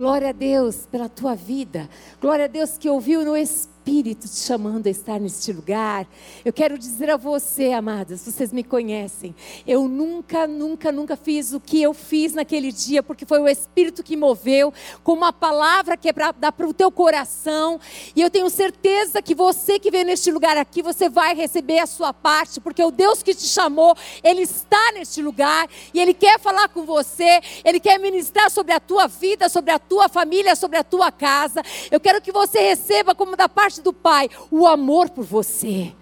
Glória 0.00 0.28
a 0.28 0.32
Deus 0.32 0.86
pela 0.86 1.08
tua 1.08 1.34
vida. 1.34 1.90
Glória 2.20 2.44
a 2.44 2.48
Deus 2.48 2.78
que 2.78 2.88
ouviu 2.88 3.24
no 3.24 3.36
Espírito 3.36 3.77
Espírito 3.88 4.28
te 4.28 4.36
chamando 4.40 4.86
a 4.86 4.90
estar 4.90 5.18
neste 5.18 5.50
lugar. 5.50 6.06
Eu 6.44 6.52
quero 6.52 6.76
dizer 6.76 7.08
a 7.08 7.16
você, 7.16 7.72
amadas, 7.72 8.20
vocês 8.20 8.52
me 8.52 8.62
conhecem. 8.62 9.34
Eu 9.66 9.88
nunca, 9.88 10.46
nunca, 10.46 10.92
nunca 10.92 11.16
fiz 11.16 11.54
o 11.54 11.60
que 11.60 11.80
eu 11.80 11.94
fiz 11.94 12.34
naquele 12.34 12.70
dia, 12.70 13.02
porque 13.02 13.24
foi 13.24 13.40
o 13.40 13.48
Espírito 13.48 14.02
que 14.02 14.14
moveu, 14.14 14.74
com 15.02 15.14
uma 15.14 15.32
palavra 15.32 15.96
que 15.96 16.10
é 16.10 16.12
para 16.12 16.32
dar 16.32 16.52
para 16.52 16.68
o 16.68 16.74
teu 16.74 16.92
coração. 16.92 17.80
E 18.14 18.20
eu 18.20 18.28
tenho 18.28 18.50
certeza 18.50 19.22
que 19.22 19.34
você 19.34 19.78
que 19.78 19.90
veio 19.90 20.04
neste 20.04 20.30
lugar 20.30 20.58
aqui, 20.58 20.82
você 20.82 21.08
vai 21.08 21.34
receber 21.34 21.78
a 21.78 21.86
sua 21.86 22.12
parte, 22.12 22.60
porque 22.60 22.84
o 22.84 22.90
Deus 22.90 23.22
que 23.22 23.34
te 23.34 23.46
chamou, 23.46 23.96
Ele 24.22 24.42
está 24.42 24.92
neste 24.92 25.22
lugar 25.22 25.66
e 25.94 25.98
Ele 25.98 26.12
quer 26.12 26.38
falar 26.38 26.68
com 26.68 26.84
você, 26.84 27.40
Ele 27.64 27.80
quer 27.80 27.98
ministrar 27.98 28.50
sobre 28.50 28.74
a 28.74 28.80
tua 28.80 29.06
vida, 29.06 29.48
sobre 29.48 29.70
a 29.70 29.78
tua 29.78 30.10
família, 30.10 30.54
sobre 30.54 30.76
a 30.76 30.84
tua 30.84 31.10
casa. 31.10 31.62
Eu 31.90 31.98
quero 31.98 32.20
que 32.20 32.30
você 32.30 32.60
receba 32.60 33.14
como 33.14 33.34
da 33.34 33.48
parte 33.48 33.77
parte 33.78 33.82
do 33.82 33.92
Pai 33.92 34.28
o 34.50 34.66
amor 34.66 35.10
por 35.10 35.24
você. 35.24 35.92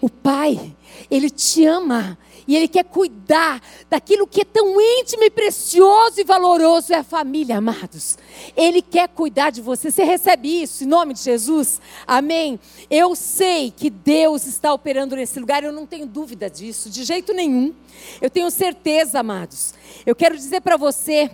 O 0.00 0.08
Pai, 0.08 0.74
Ele 1.10 1.28
te 1.28 1.66
ama 1.66 2.18
e 2.48 2.56
Ele 2.56 2.66
quer 2.66 2.84
cuidar 2.84 3.60
daquilo 3.88 4.26
que 4.26 4.40
é 4.40 4.44
tão 4.44 4.80
íntimo 4.80 5.22
e 5.24 5.30
precioso 5.30 6.18
e 6.18 6.24
valoroso 6.24 6.92
é 6.92 6.96
a 6.96 7.04
família, 7.04 7.58
amados. 7.58 8.16
Ele 8.56 8.80
quer 8.80 9.08
cuidar 9.08 9.50
de 9.50 9.60
você. 9.60 9.90
Você 9.90 10.02
recebe 10.02 10.62
isso 10.62 10.84
em 10.84 10.86
nome 10.86 11.12
de 11.12 11.20
Jesus? 11.20 11.80
Amém? 12.06 12.58
Eu 12.88 13.14
sei 13.14 13.70
que 13.70 13.90
Deus 13.90 14.46
está 14.46 14.72
operando 14.72 15.16
nesse 15.16 15.38
lugar, 15.38 15.62
eu 15.62 15.72
não 15.72 15.84
tenho 15.84 16.06
dúvida 16.06 16.48
disso, 16.48 16.88
de 16.88 17.04
jeito 17.04 17.34
nenhum. 17.34 17.74
Eu 18.22 18.30
tenho 18.30 18.50
certeza, 18.50 19.20
amados. 19.20 19.74
Eu 20.06 20.16
quero 20.16 20.34
dizer 20.34 20.62
para 20.62 20.78
você 20.78 21.30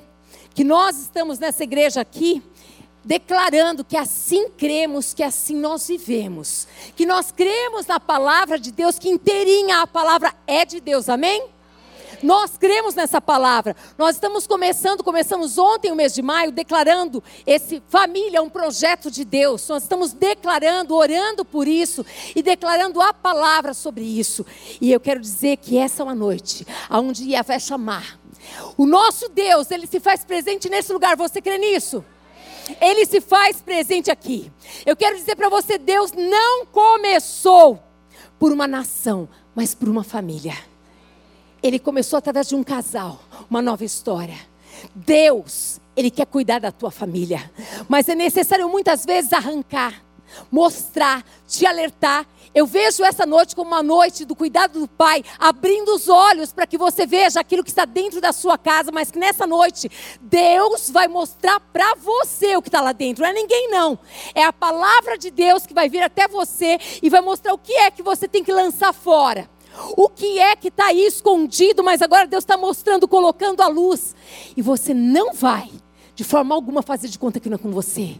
que 0.54 0.64
nós 0.64 0.98
estamos 0.98 1.38
nessa 1.38 1.62
igreja 1.62 2.00
aqui 2.00 2.42
declarando 3.06 3.84
que 3.84 3.96
assim 3.96 4.50
cremos, 4.50 5.14
que 5.14 5.22
assim 5.22 5.54
nós 5.54 5.86
vivemos. 5.86 6.66
Que 6.96 7.06
nós 7.06 7.30
cremos 7.30 7.86
na 7.86 8.00
palavra 8.00 8.58
de 8.58 8.72
Deus, 8.72 8.98
que 8.98 9.08
inteirinha 9.08 9.80
a 9.80 9.86
palavra 9.86 10.34
é 10.44 10.64
de 10.64 10.80
Deus, 10.80 11.08
amém? 11.08 11.48
Nós 12.22 12.56
cremos 12.56 12.94
nessa 12.94 13.20
palavra. 13.20 13.76
Nós 13.96 14.16
estamos 14.16 14.46
começando, 14.46 15.04
começamos 15.04 15.56
ontem, 15.56 15.92
o 15.92 15.94
mês 15.94 16.12
de 16.14 16.22
maio, 16.22 16.50
declarando 16.50 17.22
esse 17.46 17.80
família, 17.88 18.42
um 18.42 18.48
projeto 18.48 19.10
de 19.10 19.24
Deus. 19.24 19.68
Nós 19.68 19.84
estamos 19.84 20.12
declarando, 20.12 20.94
orando 20.94 21.44
por 21.44 21.68
isso 21.68 22.04
e 22.34 22.42
declarando 22.42 23.00
a 23.00 23.12
palavra 23.14 23.72
sobre 23.72 24.02
isso. 24.02 24.44
E 24.80 24.90
eu 24.90 24.98
quero 24.98 25.20
dizer 25.20 25.58
que 25.58 25.76
essa 25.78 26.02
é 26.02 26.04
uma 26.04 26.14
noite 26.14 26.66
onde 26.90 27.24
Ia 27.24 27.42
vai 27.42 27.60
chamar. 27.60 28.18
O 28.76 28.86
nosso 28.86 29.28
Deus, 29.28 29.70
ele 29.70 29.86
se 29.86 30.00
faz 30.00 30.24
presente 30.24 30.68
nesse 30.68 30.92
lugar. 30.92 31.16
Você 31.16 31.40
crê 31.40 31.58
nisso? 31.58 32.04
Ele 32.80 33.06
se 33.06 33.20
faz 33.20 33.60
presente 33.60 34.10
aqui. 34.10 34.50
Eu 34.84 34.96
quero 34.96 35.16
dizer 35.16 35.36
para 35.36 35.48
você: 35.48 35.78
Deus 35.78 36.12
não 36.12 36.66
começou 36.66 37.82
por 38.38 38.52
uma 38.52 38.66
nação, 38.66 39.28
mas 39.54 39.74
por 39.74 39.88
uma 39.88 40.04
família. 40.04 40.56
Ele 41.62 41.78
começou 41.78 42.18
através 42.18 42.48
de 42.48 42.54
um 42.54 42.62
casal, 42.62 43.20
uma 43.50 43.62
nova 43.62 43.84
história. 43.84 44.36
Deus, 44.94 45.80
Ele 45.96 46.10
quer 46.10 46.26
cuidar 46.26 46.60
da 46.60 46.70
tua 46.70 46.90
família, 46.90 47.50
mas 47.88 48.08
é 48.08 48.14
necessário 48.14 48.68
muitas 48.68 49.04
vezes 49.04 49.32
arrancar, 49.32 50.04
mostrar, 50.50 51.24
te 51.46 51.64
alertar 51.64 52.26
eu 52.56 52.64
vejo 52.64 53.04
essa 53.04 53.26
noite 53.26 53.54
como 53.54 53.70
uma 53.70 53.82
noite 53.82 54.24
do 54.24 54.34
cuidado 54.34 54.80
do 54.80 54.88
Pai, 54.88 55.22
abrindo 55.38 55.94
os 55.94 56.08
olhos 56.08 56.54
para 56.54 56.66
que 56.66 56.78
você 56.78 57.04
veja 57.04 57.38
aquilo 57.38 57.62
que 57.62 57.68
está 57.68 57.84
dentro 57.84 58.18
da 58.18 58.32
sua 58.32 58.56
casa, 58.56 58.90
mas 58.90 59.10
que 59.10 59.18
nessa 59.18 59.46
noite 59.46 59.90
Deus 60.22 60.88
vai 60.88 61.06
mostrar 61.06 61.60
para 61.60 61.94
você 61.96 62.56
o 62.56 62.62
que 62.62 62.68
está 62.68 62.80
lá 62.80 62.92
dentro. 62.92 63.22
Não 63.22 63.28
é 63.28 63.34
ninguém, 63.34 63.68
não. 63.68 63.98
É 64.34 64.42
a 64.42 64.54
palavra 64.54 65.18
de 65.18 65.30
Deus 65.30 65.66
que 65.66 65.74
vai 65.74 65.90
vir 65.90 66.02
até 66.02 66.26
você 66.26 66.78
e 67.02 67.10
vai 67.10 67.20
mostrar 67.20 67.52
o 67.52 67.58
que 67.58 67.74
é 67.74 67.90
que 67.90 68.02
você 68.02 68.26
tem 68.26 68.42
que 68.42 68.54
lançar 68.54 68.94
fora. 68.94 69.50
O 69.94 70.08
que 70.08 70.38
é 70.38 70.56
que 70.56 70.68
está 70.68 70.86
aí 70.86 71.04
escondido, 71.04 71.84
mas 71.84 72.00
agora 72.00 72.26
Deus 72.26 72.42
está 72.42 72.56
mostrando, 72.56 73.06
colocando 73.06 73.60
a 73.60 73.68
luz. 73.68 74.14
E 74.56 74.62
você 74.62 74.94
não 74.94 75.34
vai, 75.34 75.70
de 76.14 76.24
forma 76.24 76.54
alguma, 76.54 76.80
fazer 76.80 77.08
de 77.08 77.18
conta 77.18 77.38
que 77.38 77.50
não 77.50 77.56
é 77.56 77.58
com 77.58 77.70
você. 77.70 78.16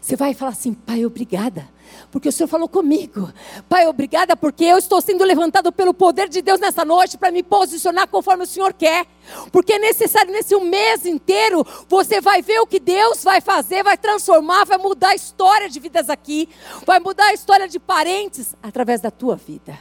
Você 0.00 0.16
vai 0.16 0.34
falar 0.34 0.52
assim, 0.52 0.72
Pai, 0.72 1.04
obrigada 1.04 1.68
porque 2.10 2.28
o 2.28 2.32
Senhor 2.32 2.48
falou 2.48 2.68
comigo. 2.68 3.32
Pai, 3.68 3.86
obrigada, 3.86 4.36
porque 4.36 4.64
eu 4.64 4.78
estou 4.78 5.00
sendo 5.00 5.24
levantado 5.24 5.70
pelo 5.72 5.94
poder 5.94 6.28
de 6.28 6.42
Deus 6.42 6.60
nessa 6.60 6.84
noite 6.84 7.16
para 7.16 7.30
me 7.30 7.42
posicionar 7.42 8.08
conforme 8.08 8.44
o 8.44 8.46
Senhor 8.46 8.72
quer. 8.72 9.06
Porque 9.52 9.74
é 9.74 9.78
necessário 9.78 10.32
nesse 10.32 10.56
mês 10.56 11.06
inteiro, 11.06 11.64
você 11.88 12.20
vai 12.20 12.42
ver 12.42 12.60
o 12.60 12.66
que 12.66 12.80
Deus 12.80 13.22
vai 13.22 13.40
fazer, 13.40 13.82
vai 13.82 13.96
transformar, 13.96 14.64
vai 14.64 14.78
mudar 14.78 15.10
a 15.10 15.14
história 15.14 15.68
de 15.68 15.78
vidas 15.78 16.10
aqui, 16.10 16.48
vai 16.84 16.98
mudar 16.98 17.26
a 17.26 17.34
história 17.34 17.68
de 17.68 17.78
parentes 17.78 18.54
através 18.62 19.00
da 19.00 19.10
tua 19.10 19.36
vida. 19.36 19.78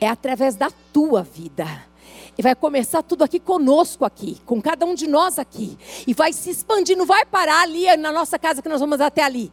É 0.00 0.08
através 0.08 0.54
da 0.54 0.70
tua 0.92 1.22
vida. 1.22 1.66
E 2.38 2.42
vai 2.42 2.54
começar 2.54 3.02
tudo 3.02 3.24
aqui 3.24 3.40
conosco 3.40 4.04
aqui, 4.04 4.38
com 4.44 4.60
cada 4.60 4.84
um 4.84 4.94
de 4.94 5.06
nós 5.06 5.38
aqui. 5.38 5.78
E 6.06 6.12
vai 6.12 6.32
se 6.32 6.50
expandir, 6.50 6.96
não 6.96 7.06
vai 7.06 7.24
parar 7.24 7.62
ali 7.62 7.94
na 7.96 8.12
nossa 8.12 8.38
casa 8.38 8.60
que 8.60 8.68
nós 8.68 8.80
vamos 8.80 9.00
até 9.00 9.22
ali 9.22 9.52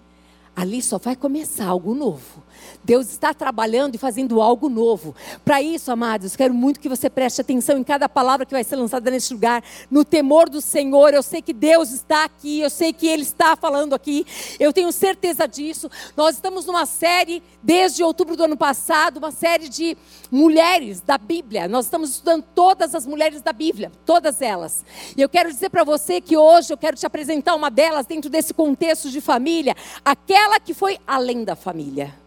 ali 0.55 0.81
só 0.81 0.97
vai 0.97 1.15
começar 1.15 1.65
algo 1.65 1.93
novo. 1.95 2.43
Deus 2.83 3.09
está 3.09 3.33
trabalhando 3.33 3.95
e 3.95 3.97
fazendo 3.97 4.41
algo 4.41 4.69
novo. 4.69 5.15
Para 5.45 5.61
isso, 5.61 5.91
amados, 5.91 6.35
quero 6.35 6.53
muito 6.53 6.79
que 6.79 6.89
você 6.89 7.09
preste 7.09 7.41
atenção 7.41 7.77
em 7.77 7.83
cada 7.83 8.09
palavra 8.09 8.45
que 8.45 8.53
vai 8.53 8.63
ser 8.63 8.75
lançada 8.75 9.09
neste 9.09 9.33
lugar, 9.33 9.63
no 9.89 10.03
temor 10.03 10.49
do 10.49 10.59
Senhor. 10.59 11.13
Eu 11.13 11.23
sei 11.23 11.41
que 11.41 11.53
Deus 11.53 11.91
está 11.91 12.25
aqui, 12.25 12.59
eu 12.59 12.69
sei 12.69 12.91
que 12.91 13.07
Ele 13.07 13.23
está 13.23 13.55
falando 13.55 13.93
aqui, 13.93 14.25
eu 14.59 14.73
tenho 14.73 14.91
certeza 14.91 15.47
disso. 15.47 15.89
Nós 16.17 16.35
estamos 16.35 16.65
numa 16.65 16.85
série, 16.85 17.41
desde 17.61 18.03
outubro 18.03 18.35
do 18.35 18.43
ano 18.43 18.57
passado, 18.57 19.17
uma 19.17 19.31
série 19.31 19.69
de 19.69 19.97
mulheres 20.29 20.99
da 21.01 21.17
Bíblia. 21.17 21.67
Nós 21.67 21.85
estamos 21.85 22.11
estudando 22.11 22.43
todas 22.53 22.93
as 22.93 23.05
mulheres 23.05 23.41
da 23.41 23.53
Bíblia, 23.53 23.91
todas 24.05 24.41
elas. 24.41 24.83
E 25.15 25.21
eu 25.21 25.29
quero 25.29 25.51
dizer 25.51 25.69
para 25.69 25.83
você 25.83 26.19
que 26.19 26.35
hoje 26.35 26.73
eu 26.73 26.77
quero 26.77 26.97
te 26.97 27.05
apresentar 27.05 27.55
uma 27.55 27.69
delas 27.69 28.05
dentro 28.05 28.29
desse 28.29 28.53
contexto 28.53 29.09
de 29.09 29.21
família, 29.21 29.75
aquela 30.03 30.59
que 30.59 30.73
foi 30.73 30.99
além 31.07 31.43
da 31.43 31.55
família. 31.55 32.22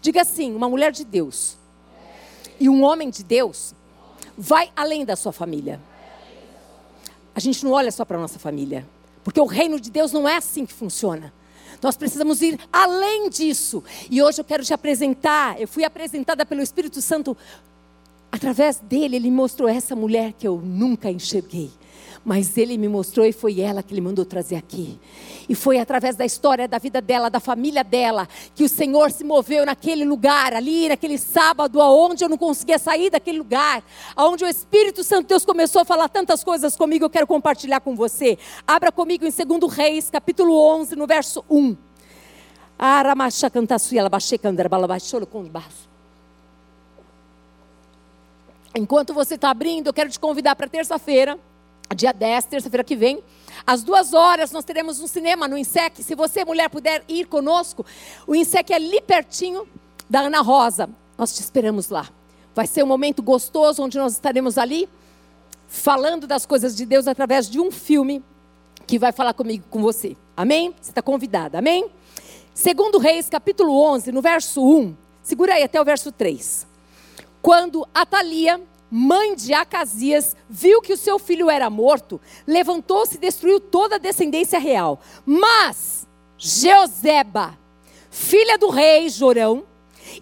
Diga 0.00 0.22
assim: 0.22 0.54
uma 0.54 0.68
mulher 0.68 0.92
de 0.92 1.04
Deus 1.04 1.56
e 2.58 2.68
um 2.68 2.82
homem 2.82 3.10
de 3.10 3.24
Deus 3.24 3.74
vai 4.36 4.70
além 4.76 5.04
da 5.04 5.16
sua 5.16 5.32
família. 5.32 5.80
A 7.34 7.40
gente 7.40 7.64
não 7.64 7.72
olha 7.72 7.90
só 7.90 8.04
para 8.04 8.18
a 8.18 8.20
nossa 8.20 8.38
família, 8.38 8.86
porque 9.24 9.40
o 9.40 9.46
reino 9.46 9.80
de 9.80 9.90
Deus 9.90 10.12
não 10.12 10.28
é 10.28 10.36
assim 10.36 10.66
que 10.66 10.72
funciona. 10.72 11.32
Nós 11.82 11.96
precisamos 11.96 12.42
ir 12.42 12.60
além 12.70 13.30
disso. 13.30 13.82
E 14.10 14.22
hoje 14.22 14.40
eu 14.40 14.44
quero 14.44 14.62
te 14.62 14.74
apresentar. 14.74 15.58
Eu 15.58 15.66
fui 15.66 15.82
apresentada 15.82 16.44
pelo 16.44 16.60
Espírito 16.60 17.00
Santo. 17.00 17.34
Através 18.30 18.78
dele, 18.78 19.16
ele 19.16 19.30
mostrou 19.30 19.68
essa 19.68 19.96
mulher 19.96 20.34
que 20.34 20.46
eu 20.46 20.58
nunca 20.58 21.10
enxerguei 21.10 21.70
mas 22.24 22.56
ele 22.58 22.76
me 22.76 22.86
mostrou 22.86 23.24
e 23.24 23.32
foi 23.32 23.60
ela 23.60 23.82
que 23.82 23.94
ele 23.94 24.00
mandou 24.00 24.24
trazer 24.24 24.56
aqui. 24.56 24.98
E 25.48 25.54
foi 25.54 25.78
através 25.78 26.16
da 26.16 26.24
história 26.24 26.68
da 26.68 26.78
vida 26.78 27.00
dela, 27.00 27.30
da 27.30 27.40
família 27.40 27.82
dela, 27.82 28.28
que 28.54 28.62
o 28.62 28.68
Senhor 28.68 29.10
se 29.10 29.24
moveu 29.24 29.64
naquele 29.64 30.04
lugar, 30.04 30.52
ali, 30.52 30.88
naquele 30.88 31.16
sábado, 31.16 31.80
aonde 31.80 32.22
eu 32.22 32.28
não 32.28 32.36
conseguia 32.36 32.78
sair 32.78 33.10
daquele 33.10 33.38
lugar, 33.38 33.82
aonde 34.14 34.44
o 34.44 34.48
Espírito 34.48 35.02
Santo 35.02 35.28
Deus 35.28 35.44
começou 35.44 35.82
a 35.82 35.84
falar 35.84 36.08
tantas 36.08 36.44
coisas 36.44 36.76
comigo, 36.76 37.06
eu 37.06 37.10
quero 37.10 37.26
compartilhar 37.26 37.80
com 37.80 37.96
você. 37.96 38.38
Abra 38.66 38.92
comigo 38.92 39.24
em 39.26 39.30
2 39.30 39.72
Reis, 39.72 40.10
capítulo 40.10 40.54
11, 40.54 40.94
no 40.96 41.06
verso 41.06 41.42
1. 41.48 41.76
Enquanto 48.74 49.12
você 49.12 49.34
está 49.34 49.50
abrindo, 49.50 49.88
eu 49.88 49.92
quero 49.92 50.10
te 50.10 50.20
convidar 50.20 50.54
para 50.54 50.68
terça-feira 50.68 51.38
dia 51.94 52.12
10, 52.12 52.44
terça-feira 52.46 52.84
que 52.84 52.96
vem. 52.96 53.22
Às 53.66 53.82
duas 53.82 54.12
horas 54.12 54.52
nós 54.52 54.64
teremos 54.64 55.00
um 55.00 55.06
cinema 55.06 55.46
no 55.48 55.58
INSEC. 55.58 56.02
Se 56.02 56.14
você, 56.14 56.44
mulher, 56.44 56.68
puder 56.70 57.04
ir 57.08 57.26
conosco, 57.26 57.84
o 58.26 58.34
INSEC 58.34 58.72
é 58.72 58.76
ali 58.76 59.00
pertinho 59.00 59.66
da 60.08 60.20
Ana 60.20 60.40
Rosa. 60.40 60.88
Nós 61.18 61.34
te 61.34 61.40
esperamos 61.40 61.88
lá. 61.88 62.08
Vai 62.54 62.66
ser 62.66 62.82
um 62.82 62.86
momento 62.86 63.22
gostoso 63.22 63.82
onde 63.82 63.98
nós 63.98 64.12
estaremos 64.12 64.58
ali 64.58 64.88
falando 65.68 66.26
das 66.26 66.44
coisas 66.44 66.76
de 66.76 66.84
Deus 66.84 67.06
através 67.06 67.48
de 67.48 67.60
um 67.60 67.70
filme 67.70 68.22
que 68.86 68.98
vai 68.98 69.12
falar 69.12 69.34
comigo, 69.34 69.64
com 69.70 69.80
você. 69.80 70.16
Amém? 70.36 70.74
Você 70.80 70.90
está 70.90 71.02
convidada. 71.02 71.58
Amém? 71.58 71.90
Segundo 72.52 72.98
Reis, 72.98 73.28
capítulo 73.28 73.80
11, 73.80 74.10
no 74.10 74.20
verso 74.20 74.62
1. 74.64 74.96
Segura 75.22 75.54
aí 75.54 75.62
até 75.62 75.80
o 75.80 75.84
verso 75.84 76.10
3. 76.10 76.66
Quando 77.40 77.86
Atalia 77.94 78.60
mãe 78.90 79.36
de 79.36 79.52
Acasias, 79.54 80.34
viu 80.48 80.82
que 80.82 80.92
o 80.92 80.96
seu 80.96 81.18
filho 81.18 81.48
era 81.48 81.70
morto, 81.70 82.20
levantou-se 82.46 83.16
e 83.16 83.20
destruiu 83.20 83.60
toda 83.60 83.96
a 83.96 83.98
descendência 83.98 84.58
real. 84.58 85.00
Mas 85.24 86.08
Jeoseba, 86.36 87.58
filha 88.10 88.58
do 88.58 88.70
rei 88.70 89.08
Jorão, 89.08 89.64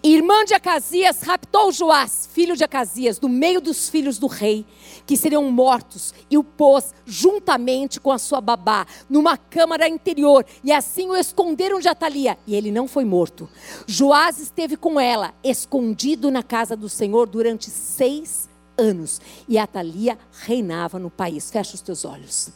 irmã 0.03 0.45
de 0.45 0.53
Acasias, 0.53 1.21
raptou 1.21 1.71
Joás, 1.71 2.29
filho 2.31 2.55
de 2.55 2.63
Acasias, 2.63 3.17
do 3.17 3.27
meio 3.27 3.59
dos 3.59 3.89
filhos 3.89 4.19
do 4.19 4.27
rei, 4.27 4.65
que 5.07 5.17
seriam 5.17 5.49
mortos, 5.49 6.13
e 6.29 6.37
o 6.37 6.43
pôs 6.43 6.93
juntamente 7.05 7.99
com 7.99 8.11
a 8.11 8.17
sua 8.17 8.39
babá, 8.39 8.85
numa 9.09 9.37
câmara 9.37 9.87
interior, 9.87 10.45
e 10.63 10.71
assim 10.71 11.07
o 11.07 11.15
esconderam 11.15 11.79
de 11.79 11.87
Atalia, 11.87 12.37
e 12.45 12.53
ele 12.53 12.71
não 12.71 12.87
foi 12.87 13.05
morto. 13.05 13.49
Joás 13.87 14.39
esteve 14.39 14.77
com 14.77 14.99
ela, 14.99 15.33
escondido 15.43 16.29
na 16.29 16.43
casa 16.43 16.75
do 16.75 16.89
Senhor 16.89 17.27
durante 17.27 17.69
seis 17.69 18.48
anos, 18.79 19.21
e 19.47 19.57
Atalia 19.57 20.17
reinava 20.43 20.97
no 20.97 21.09
país. 21.09 21.51
Fecha 21.51 21.75
os 21.75 21.81
teus 21.81 22.05
olhos. 22.05 22.49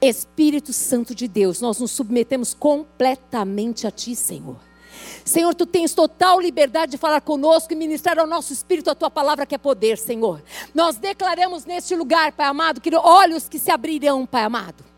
Espírito 0.00 0.72
Santo 0.72 1.14
de 1.14 1.26
Deus, 1.26 1.60
nós 1.60 1.78
nos 1.78 1.90
submetemos 1.90 2.54
completamente 2.54 3.86
a 3.86 3.90
Ti, 3.90 4.14
Senhor. 4.14 4.58
Senhor, 5.24 5.54
tu 5.54 5.66
tens 5.66 5.94
total 5.94 6.40
liberdade 6.40 6.92
de 6.92 6.98
falar 6.98 7.20
conosco 7.20 7.72
e 7.72 7.76
ministrar 7.76 8.18
ao 8.18 8.26
nosso 8.26 8.52
espírito 8.52 8.90
a 8.90 8.94
tua 8.94 9.10
palavra 9.10 9.46
que 9.46 9.54
é 9.54 9.58
poder, 9.58 9.98
Senhor. 9.98 10.42
Nós 10.74 10.96
declaramos 10.96 11.64
neste 11.64 11.94
lugar, 11.94 12.32
Pai 12.32 12.46
amado, 12.46 12.80
que 12.80 12.94
olhos 12.94 13.48
que 13.48 13.58
se 13.58 13.70
abrirão, 13.70 14.24
Pai 14.26 14.42
amado. 14.44 14.95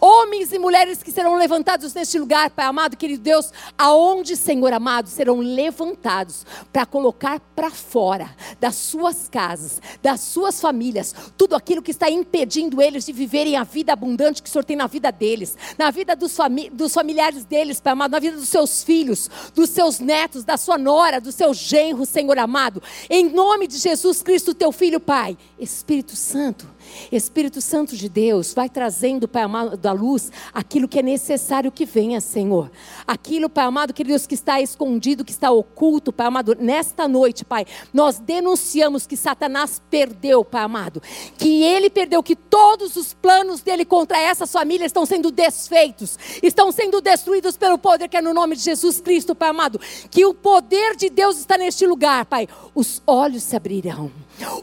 Homens 0.00 0.52
e 0.52 0.58
mulheres 0.58 1.02
que 1.02 1.12
serão 1.12 1.36
levantados 1.36 1.94
neste 1.94 2.18
lugar, 2.18 2.50
Pai 2.50 2.66
amado, 2.66 2.96
querido 2.96 3.22
Deus, 3.22 3.52
aonde, 3.76 4.36
Senhor 4.36 4.72
amado, 4.72 5.08
serão 5.08 5.38
levantados 5.38 6.46
para 6.72 6.86
colocar 6.86 7.40
para 7.54 7.70
fora 7.70 8.34
das 8.60 8.76
suas 8.76 9.28
casas, 9.28 9.80
das 10.02 10.20
suas 10.20 10.60
famílias, 10.60 11.14
tudo 11.36 11.54
aquilo 11.54 11.82
que 11.82 11.90
está 11.90 12.10
impedindo 12.10 12.80
eles 12.80 13.06
de 13.06 13.12
viverem 13.12 13.56
a 13.56 13.64
vida 13.64 13.92
abundante 13.92 14.42
que 14.42 14.48
o 14.48 14.52
Senhor 14.52 14.64
tem 14.64 14.76
na 14.76 14.86
vida 14.86 15.10
deles, 15.10 15.56
na 15.78 15.90
vida 15.90 16.16
dos, 16.16 16.36
fami 16.36 16.70
dos 16.70 16.92
familiares 16.92 17.44
deles, 17.44 17.80
Pai 17.80 17.92
amado, 17.92 18.12
na 18.12 18.20
vida 18.20 18.36
dos 18.36 18.48
seus 18.48 18.82
filhos, 18.82 19.30
dos 19.54 19.70
seus 19.70 19.98
netos, 19.98 20.44
da 20.44 20.56
sua 20.56 20.78
nora, 20.78 21.20
do 21.20 21.32
seu 21.32 21.52
genro, 21.52 22.06
Senhor 22.06 22.38
amado. 22.38 22.82
Em 23.08 23.28
nome 23.28 23.66
de 23.66 23.78
Jesus 23.78 24.22
Cristo, 24.22 24.54
teu 24.54 24.72
filho, 24.72 25.00
Pai, 25.00 25.36
Espírito 25.58 26.16
Santo 26.16 26.71
Espírito 27.10 27.60
Santo 27.60 27.96
de 27.96 28.08
Deus, 28.08 28.54
vai 28.54 28.68
trazendo, 28.68 29.28
Pai 29.28 29.42
amado, 29.42 29.76
da 29.76 29.92
luz, 29.92 30.30
aquilo 30.52 30.88
que 30.88 30.98
é 30.98 31.02
necessário 31.02 31.72
que 31.72 31.84
venha, 31.84 32.20
Senhor. 32.20 32.70
Aquilo, 33.06 33.48
Pai 33.48 33.64
amado, 33.64 33.92
que 33.92 34.04
Deus 34.04 34.26
que 34.26 34.34
está 34.34 34.60
escondido, 34.60 35.24
que 35.24 35.32
está 35.32 35.50
oculto, 35.50 36.12
Pai 36.12 36.26
amado, 36.26 36.56
nesta 36.58 37.06
noite, 37.08 37.44
Pai, 37.44 37.66
nós 37.92 38.18
denunciamos 38.18 39.06
que 39.06 39.16
Satanás 39.16 39.80
perdeu, 39.90 40.44
Pai 40.44 40.62
amado. 40.62 41.02
Que 41.38 41.62
ele 41.62 41.90
perdeu, 41.90 42.22
que 42.22 42.36
todos 42.36 42.96
os 42.96 43.12
planos 43.12 43.60
dele 43.60 43.84
contra 43.84 44.18
essas 44.18 44.50
famílias 44.50 44.86
estão 44.86 45.06
sendo 45.06 45.30
desfeitos, 45.30 46.18
estão 46.42 46.70
sendo 46.72 47.00
destruídos 47.00 47.56
pelo 47.56 47.78
poder 47.78 48.08
que 48.08 48.16
é 48.16 48.22
no 48.22 48.34
nome 48.34 48.56
de 48.56 48.62
Jesus 48.62 49.00
Cristo, 49.00 49.34
Pai 49.34 49.50
amado. 49.50 49.80
Que 50.10 50.24
o 50.24 50.34
poder 50.34 50.96
de 50.96 51.08
Deus 51.08 51.38
está 51.38 51.56
neste 51.56 51.86
lugar, 51.86 52.26
Pai. 52.26 52.48
Os 52.74 53.02
olhos 53.06 53.42
se 53.42 53.56
abrirão 53.56 54.10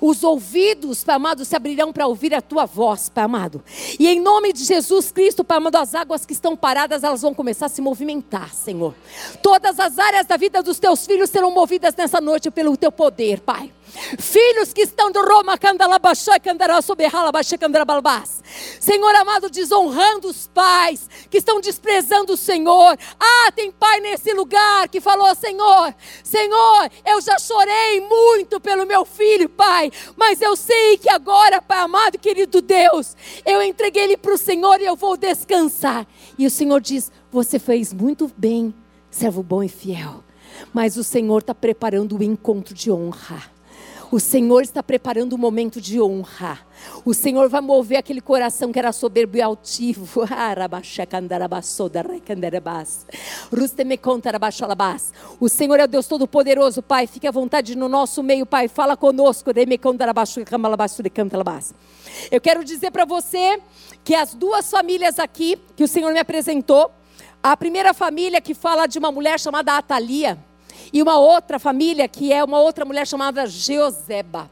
os 0.02 0.24
ouvidos, 0.24 1.04
Pai 1.04 1.16
amado, 1.16 1.46
se 1.46 1.56
abrirão 1.56 1.92
para 1.92 2.08
ouvir 2.08 2.34
a 2.34 2.42
tua 2.42 2.66
voz, 2.66 3.10
Pai 3.10 3.24
amado. 3.24 3.64
E 4.00 4.08
em 4.08 4.20
nome 4.20 4.54
de 4.54 4.64
Jesus 4.64 5.12
Cristo, 5.12 5.44
Pai 5.44 5.58
amado, 5.58 5.76
as 5.76 5.96
águas 5.96 6.26
que 6.26 6.34
estão 6.34 6.56
paradas, 6.56 7.04
elas 7.04 7.22
vão 7.22 7.34
começar 7.34 7.68
a 7.68 7.70
se 7.70 7.82
movimentar, 7.82 8.54
Senhor. 8.54 8.94
Todas 9.42 9.80
as 9.80 9.98
áreas 9.98 10.26
da 10.26 10.38
vida 10.38 10.62
dos 10.62 10.80
teus 10.80 11.06
filhos 11.06 11.30
serão 11.30 11.52
movidas 11.52 11.96
nessa 11.96 12.22
noite 12.22 12.52
pelo 12.52 12.76
teu 12.78 12.92
poder, 12.92 13.40
Pai. 13.42 13.72
Filhos 14.18 14.74
que 14.74 14.82
estão 14.82 15.12
do 15.12 15.22
Roma, 15.22 15.58
Senhor 18.80 19.16
amado, 19.16 19.50
desonrando 19.50 20.28
os 20.28 20.48
pais, 20.48 21.10
que 21.30 21.38
estão 21.38 21.60
desprezando 21.62 22.34
o 22.34 22.38
Senhor. 22.38 22.98
Ah, 23.20 23.52
tem 23.52 23.72
pai 23.72 24.00
nesse 24.00 24.34
lugar 24.34 24.88
que 24.90 25.00
falou: 25.00 25.34
Senhor, 25.36 25.94
Senhor, 26.24 26.90
eu 27.06 27.22
já 27.22 27.38
chorei 27.38 28.02
muito 28.02 28.60
pelo 28.60 28.86
meu 28.86 29.06
filho, 29.06 29.50
Pai, 29.50 29.92
mas 30.16 30.42
eu 30.42 30.56
sei 30.56 30.98
que 30.98 31.10
agora, 31.10 31.62
Pai 31.62 31.80
amado, 31.80 32.18
querido 32.18 32.62
Deus, 32.62 33.16
eu 33.46 33.62
entreguei 33.62 34.04
ele 34.04 34.18
para 34.18 34.34
o 34.34 34.38
Senhor 34.38 34.82
e 34.82 34.86
eu 34.86 34.96
vou 34.96 35.18
descansar. 35.18 36.08
E 36.38 36.46
o 36.46 36.52
Senhor 36.52 36.80
diz: 36.82 37.12
Você 37.32 37.60
fez 37.60 37.94
muito 37.94 38.32
bem, 38.36 38.74
servo 39.10 39.44
bom 39.44 39.64
e 39.64 39.70
fiel. 39.70 40.24
Mas 40.74 40.98
o 40.98 41.04
Senhor 41.04 41.40
está 41.40 41.56
preparando 41.56 42.18
o 42.18 42.24
encontro 42.24 42.74
de 42.74 42.92
honra. 42.92 43.59
O 44.12 44.20
Senhor 44.20 44.62
está 44.62 44.82
preparando 44.82 45.34
um 45.34 45.38
momento 45.38 45.80
de 45.80 46.02
honra. 46.02 46.60
O 47.06 47.14
Senhor 47.14 47.48
vai 47.48 47.62
mover 47.62 48.00
aquele 48.00 48.22
coração 48.22 48.72
que 48.72 48.80
era 48.80 48.92
soberbo 48.92 49.38
e 49.38 49.42
altivo. 49.42 50.28
O 55.40 55.48
Senhor 55.48 55.80
é 55.80 55.84
o 55.84 55.88
Deus 55.88 56.08
Todo-Poderoso, 56.08 56.82
Pai. 56.82 57.06
Fique 57.06 57.28
à 57.28 57.32
vontade 57.32 57.76
no 57.76 57.88
nosso 57.88 58.24
meio, 58.24 58.46
Pai. 58.46 58.68
Fala 58.68 58.98
conosco. 58.98 59.52
Eu 62.32 62.42
quero 62.42 62.64
dizer 62.64 62.92
para 62.92 63.06
você 63.06 63.60
que 64.04 64.16
as 64.16 64.34
duas 64.34 64.72
famílias 64.72 65.20
aqui 65.20 65.56
que 65.76 65.84
o 65.84 65.88
Senhor 65.88 66.12
me 66.14 66.20
apresentou, 66.20 66.92
a 67.44 67.56
primeira 67.56 67.94
família 67.94 68.42
que 68.42 68.56
fala 68.56 68.88
de 68.88 68.98
uma 68.98 69.12
mulher 69.12 69.40
chamada 69.40 69.78
Atalia 69.78 70.49
e 70.92 71.02
uma 71.02 71.18
outra 71.18 71.60
família 71.60 72.08
que 72.08 72.32
é 72.34 72.44
uma 72.44 72.60
outra 72.60 72.86
mulher 72.86 73.08
chamada 73.08 73.46
Geoseba. 73.46 74.50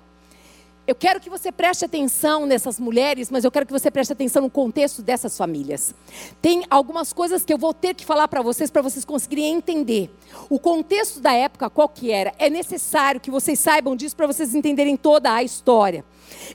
Eu 0.87 0.95
quero 0.95 1.19
que 1.19 1.29
você 1.29 1.51
preste 1.51 1.83
atenção 1.83 2.45
nessas 2.45 2.79
mulheres, 2.79 3.29
mas 3.29 3.43
eu 3.43 3.51
quero 3.51 3.65
que 3.65 3.73
você 3.73 3.91
preste 3.91 4.13
atenção 4.13 4.43
no 4.43 4.49
contexto 4.49 5.01
dessas 5.01 5.37
famílias. 5.37 5.93
Tem 6.41 6.63
algumas 6.69 7.11
coisas 7.11 7.43
que 7.43 7.51
eu 7.51 7.57
vou 7.57 7.73
ter 7.73 7.93
que 7.93 8.05
falar 8.05 8.29
para 8.29 8.41
vocês 8.41 8.71
para 8.71 8.81
vocês 8.81 9.03
conseguirem 9.03 9.53
entender. 9.53 10.09
O 10.49 10.57
contexto 10.57 11.19
da 11.19 11.33
época 11.33 11.69
qual 11.69 11.89
que 11.89 12.09
era? 12.09 12.33
É 12.39 12.49
necessário 12.49 13.19
que 13.19 13.29
vocês 13.29 13.59
saibam 13.59 13.97
disso 13.97 14.15
para 14.15 14.27
vocês 14.27 14.55
entenderem 14.55 14.95
toda 14.95 15.33
a 15.33 15.43
história. 15.43 16.05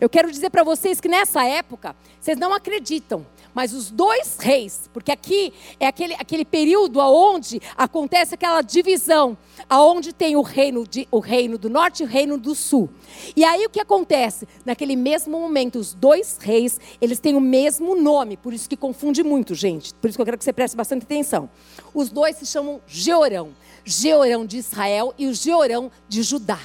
Eu 0.01 0.09
quero 0.09 0.31
dizer 0.31 0.51
para 0.51 0.65
vocês 0.65 1.01
que 1.01 1.09
nessa 1.09 1.45
época, 1.45 1.95
vocês 2.21 2.39
não 2.39 2.53
acreditam, 2.53 3.27
mas 3.55 3.73
os 3.73 3.91
dois 3.91 4.37
reis, 4.39 4.89
porque 4.93 5.13
aqui 5.13 5.53
é 5.79 5.87
aquele, 5.87 6.15
aquele 6.15 6.45
período 6.45 6.99
onde 7.01 7.61
acontece 7.77 8.35
aquela 8.35 8.63
divisão, 8.63 9.37
aonde 9.69 10.13
tem 10.13 10.37
o 10.37 10.43
reino, 10.43 10.87
de, 10.87 11.07
o 11.11 11.19
reino 11.19 11.59
do 11.59 11.69
norte 11.69 12.03
e 12.03 12.07
o 12.07 12.09
reino 12.09 12.39
do 12.39 12.55
sul. 12.55 12.89
E 13.37 13.45
aí 13.45 13.67
o 13.67 13.71
que 13.71 13.81
acontece? 13.81 14.49
Naquele 14.65 14.97
mesmo 14.97 15.39
momento, 15.39 15.79
os 15.79 15.93
dois 15.93 16.39
reis, 16.41 16.81
eles 17.01 17.21
têm 17.21 17.35
o 17.35 17.41
mesmo 17.41 17.95
nome, 17.95 18.37
por 18.37 18.55
isso 18.55 18.69
que 18.69 18.77
confunde 18.77 19.23
muito, 19.23 19.55
gente. 19.55 19.93
Por 19.95 20.09
isso 20.09 20.17
que 20.17 20.23
eu 20.23 20.27
quero 20.27 20.39
que 20.39 20.45
você 20.45 20.53
preste 20.53 20.77
bastante 20.77 21.03
atenção. 21.03 21.51
Os 21.93 22.11
dois 22.11 22.37
se 22.37 22.47
chamam 22.47 22.81
Georão. 22.87 23.51
Georão 23.85 24.47
de 24.47 24.59
Israel 24.59 25.13
e 25.19 25.27
o 25.27 25.35
Georão 25.35 25.91
de 26.09 26.23
Judá. 26.23 26.61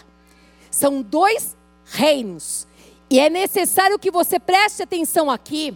São 0.70 1.02
dois 1.02 1.56
reinos. 1.86 2.68
E 3.10 3.20
é 3.20 3.30
necessário 3.30 3.98
que 3.98 4.12
você 4.12 4.40
preste 4.40 4.84
atenção 4.84 5.30
aqui, 5.32 5.76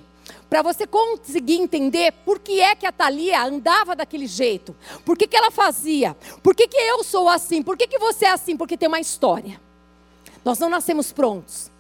para 0.50 0.62
você 0.62 0.86
conseguir 0.86 1.56
entender 1.56 2.12
por 2.26 2.38
que 2.40 2.60
é 2.60 2.76
que 2.76 2.86
a 2.86 2.92
Thalia 2.92 3.42
andava 3.44 3.96
daquele 3.96 4.28
jeito, 4.28 4.76
por 5.06 5.18
que, 5.18 5.26
que 5.26 5.38
ela 5.38 5.50
fazia, 5.50 6.16
por 6.44 6.54
que, 6.54 6.68
que 6.68 6.78
eu 6.78 7.04
sou 7.04 7.30
assim, 7.30 7.64
por 7.64 7.78
que, 7.78 7.88
que 7.88 7.98
você 7.98 8.26
é 8.26 8.32
assim, 8.32 8.58
porque 8.58 8.76
tem 8.76 8.88
uma 8.88 9.00
história. 9.00 9.60
Nós 10.44 10.60
não 10.60 10.70
nascemos 10.70 11.12
prontos, 11.14 11.72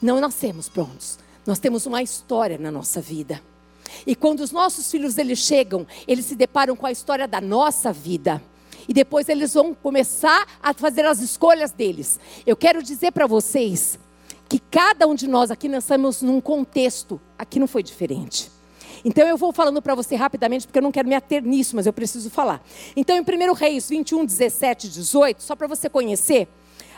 não 0.00 0.20
nascemos 0.20 0.68
prontos, 0.68 1.18
nós 1.44 1.58
temos 1.58 1.84
uma 1.84 2.00
história 2.00 2.58
na 2.58 2.70
nossa 2.70 3.00
vida. 3.00 3.42
E 4.06 4.14
quando 4.14 4.38
os 4.38 4.52
nossos 4.52 4.88
filhos 4.88 5.18
eles 5.18 5.40
chegam, 5.40 5.84
eles 6.06 6.26
se 6.26 6.36
deparam 6.36 6.76
com 6.76 6.86
a 6.86 6.92
história 6.92 7.26
da 7.26 7.40
nossa 7.40 7.92
vida. 7.92 8.40
E 8.88 8.94
depois 8.94 9.28
eles 9.28 9.54
vão 9.54 9.74
começar 9.74 10.46
a 10.62 10.72
fazer 10.72 11.04
as 11.04 11.20
escolhas 11.20 11.72
deles. 11.72 12.20
Eu 12.46 12.56
quero 12.56 12.82
dizer 12.82 13.10
para 13.10 13.26
vocês 13.26 13.98
que 14.50 14.58
cada 14.58 15.06
um 15.06 15.14
de 15.14 15.28
nós 15.28 15.48
aqui 15.52 15.68
nascemos 15.68 16.22
num 16.22 16.40
contexto, 16.40 17.20
aqui 17.38 17.60
não 17.60 17.68
foi 17.68 17.84
diferente. 17.84 18.50
Então 19.04 19.26
eu 19.26 19.36
vou 19.36 19.52
falando 19.52 19.80
para 19.80 19.94
você 19.94 20.16
rapidamente, 20.16 20.66
porque 20.66 20.80
eu 20.80 20.82
não 20.82 20.90
quero 20.90 21.08
me 21.08 21.14
ater 21.14 21.40
nisso, 21.40 21.76
mas 21.76 21.86
eu 21.86 21.92
preciso 21.92 22.28
falar. 22.28 22.60
Então, 22.96 23.16
em 23.16 23.20
1 23.20 23.52
Reis 23.54 23.88
21, 23.88 24.26
17 24.26 24.88
e 24.88 24.90
18, 24.90 25.40
só 25.40 25.54
para 25.54 25.68
você 25.68 25.88
conhecer 25.88 26.48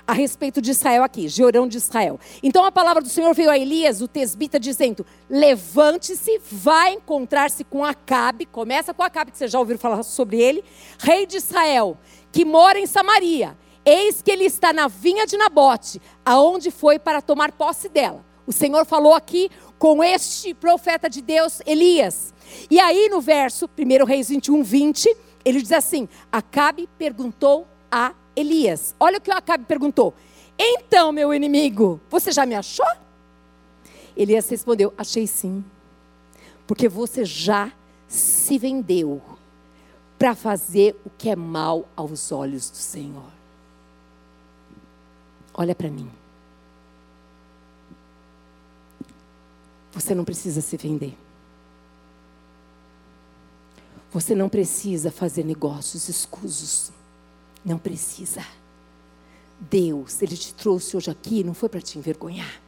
a 0.07 0.15
respeito 0.15 0.63
de 0.63 0.71
Israel 0.71 1.05
aqui, 1.05 1.29
Georão 1.29 1.69
de 1.69 1.77
Israel. 1.77 2.19
Então 2.43 2.65
a 2.65 2.73
palavra 2.73 3.03
do 3.03 3.09
Senhor 3.11 3.35
veio 3.35 3.51
a 3.51 3.59
Elias, 3.59 4.01
o 4.01 4.09
tesbita, 4.09 4.59
dizendo: 4.59 5.05
Levante-se, 5.29 6.41
vai 6.51 6.95
encontrar-se 6.95 7.65
com 7.65 7.85
Acabe, 7.85 8.47
começa 8.47 8.95
com 8.95 9.03
Acabe, 9.03 9.31
que 9.31 9.37
você 9.37 9.47
já 9.47 9.59
ouviu 9.59 9.79
falar 9.79 10.03
sobre 10.03 10.41
ele, 10.41 10.65
rei 10.99 11.27
de 11.27 11.37
Israel, 11.37 11.99
que 12.33 12.47
mora 12.47 12.81
em 12.81 12.87
Samaria. 12.87 13.57
Eis 13.85 14.23
que 14.23 14.31
ele 14.31 14.45
está 14.45 14.73
na 14.73 14.87
vinha 14.89 15.27
de 15.27 15.37
Nabote, 15.37 16.01
aonde 16.25 16.71
foi 16.71 16.99
para 16.99 17.21
tomar 17.21 17.53
posse 17.53 17.89
dela. 17.89 18.25
O 18.47 18.53
Senhor 18.53 18.85
falou 18.85 19.15
aqui 19.15 19.51
com 19.79 20.03
este 20.03 20.55
profeta 20.55 21.09
de 21.09 21.21
Deus, 21.21 21.61
Elias. 21.67 22.33
E 22.71 22.79
aí 22.79 23.09
no 23.09 23.21
verso 23.21 23.69
1 23.77 24.05
Reis 24.05 24.29
21, 24.29 24.63
20, 24.63 25.17
ele 25.45 25.63
diz 25.63 25.73
assim: 25.73 26.09
Acabe 26.31 26.89
perguntou 26.99 27.67
a 27.91 28.15
Elias. 28.37 28.95
Olha 28.99 29.19
o 29.19 29.21
que 29.21 29.31
o 29.31 29.35
Acabe 29.35 29.65
perguntou. 29.65 30.15
Então, 30.59 31.11
meu 31.13 31.33
inimigo, 31.35 32.01
você 32.09 32.31
já 32.31 32.47
me 32.47 32.55
achou? 32.55 32.87
Elias 34.17 34.49
respondeu: 34.49 34.93
Achei 34.97 35.27
sim, 35.27 35.65
porque 36.67 36.89
você 36.89 37.25
já 37.25 37.73
se 38.07 38.59
vendeu 38.59 39.21
para 40.19 40.35
fazer 40.35 40.95
o 41.05 41.11
que 41.11 41.31
é 41.31 41.37
mal 41.37 41.89
aos 41.97 42.31
olhos 42.31 42.71
do 42.71 42.77
Senhor. 42.77 43.42
Olha 45.55 45.75
para 45.75 45.91
mim. 45.91 46.11
Você 49.93 50.15
não 50.15 50.25
precisa 50.25 50.61
se 50.61 50.77
vender. 50.77 51.17
Você 54.11 54.35
não 54.35 54.49
precisa 54.49 55.11
fazer 55.11 55.45
negócios 55.45 56.09
escusos. 56.09 56.91
Não 57.65 57.79
precisa. 57.79 58.45
Deus, 59.61 60.23
Ele 60.23 60.37
te 60.37 60.55
trouxe 60.55 60.97
hoje 60.97 61.11
aqui, 61.11 61.45
não 61.45 61.55
foi 61.55 61.69
para 61.69 61.81
te 61.81 61.99
envergonhar 61.99 62.62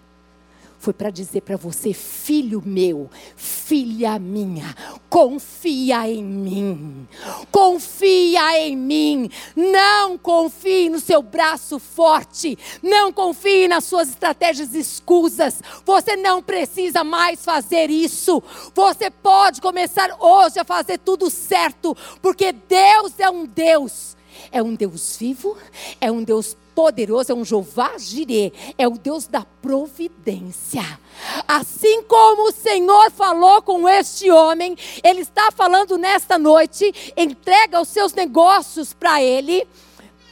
foi 0.84 0.92
para 0.92 1.08
dizer 1.08 1.40
para 1.40 1.56
você, 1.56 1.94
filho 1.94 2.62
meu, 2.62 3.10
filha 3.36 4.18
minha, 4.18 4.76
confia 5.08 6.06
em 6.06 6.22
mim. 6.22 7.08
Confia 7.50 8.60
em 8.60 8.76
mim. 8.76 9.30
Não 9.56 10.18
confie 10.18 10.90
no 10.90 11.00
seu 11.00 11.22
braço 11.22 11.78
forte. 11.78 12.58
Não 12.82 13.10
confie 13.10 13.66
nas 13.66 13.84
suas 13.84 14.10
estratégias 14.10 14.74
escusas. 14.74 15.62
Você 15.86 16.16
não 16.16 16.42
precisa 16.42 17.02
mais 17.02 17.42
fazer 17.42 17.88
isso. 17.88 18.42
Você 18.74 19.10
pode 19.10 19.62
começar 19.62 20.14
hoje 20.20 20.58
a 20.58 20.64
fazer 20.64 20.98
tudo 20.98 21.30
certo, 21.30 21.96
porque 22.20 22.52
Deus 22.52 23.18
é 23.18 23.30
um 23.30 23.46
Deus. 23.46 24.14
É 24.52 24.62
um 24.62 24.74
Deus 24.74 25.16
vivo, 25.16 25.56
é 25.98 26.12
um 26.12 26.22
Deus 26.22 26.56
poderoso, 26.74 27.32
é 27.32 27.34
um 27.34 27.44
Jeová 27.44 27.96
Jirê, 27.98 28.52
é 28.76 28.86
o 28.86 28.92
Deus 28.92 29.26
da 29.26 29.44
providência. 29.62 30.82
Assim 31.46 32.02
como 32.02 32.48
o 32.48 32.52
Senhor 32.52 33.10
falou 33.10 33.62
com 33.62 33.88
este 33.88 34.30
homem, 34.30 34.76
Ele 35.02 35.20
está 35.20 35.50
falando 35.52 35.96
nesta 35.96 36.38
noite, 36.38 37.12
entrega 37.16 37.80
os 37.80 37.88
seus 37.88 38.12
negócios 38.12 38.92
para 38.92 39.22
Ele. 39.22 39.66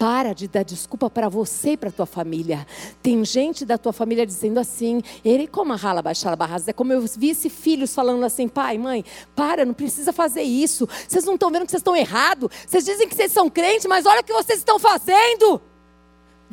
Para 0.03 0.33
de 0.33 0.49
dar 0.49 0.65
desculpa 0.65 1.09
para 1.09 1.29
você 1.29 1.73
e 1.73 1.77
para 1.77 1.93
tua 1.93 2.07
família. 2.07 2.67
Tem 3.01 3.25
gente 3.25 3.65
da 3.65 3.79
tua 3.79 3.93
família 3.93 4.27
dizendo 4.27 4.59
assim, 4.59 5.01
ele 5.25 5.47
como 5.47 5.73
rala 5.77 6.03
baixar 6.03 6.35
barras. 6.35 6.67
É 6.67 6.73
como 6.73 6.93
eu 6.93 7.01
vi 7.17 7.31
esse 7.31 7.49
filhos 7.49 7.95
falando 7.95 8.25
assim, 8.25 8.49
pai, 8.49 8.77
mãe, 8.79 9.05
para, 9.37 9.65
não 9.65 9.73
precisa 9.73 10.13
fazer 10.13 10.43
isso. 10.43 10.89
Vocês 11.07 11.25
não 11.25 11.35
estão 11.35 11.53
vendo 11.53 11.67
que 11.67 11.71
vocês 11.71 11.81
estão 11.81 11.95
errados. 11.95 12.51
Vocês 12.67 12.85
dizem 12.85 13.09
que 13.09 13.15
vocês 13.15 13.31
são 13.31 13.49
crentes, 13.49 13.87
mas 13.87 14.05
olha 14.05 14.23
o 14.23 14.25
que 14.25 14.33
vocês 14.33 14.59
estão 14.59 14.77
fazendo. 14.77 15.63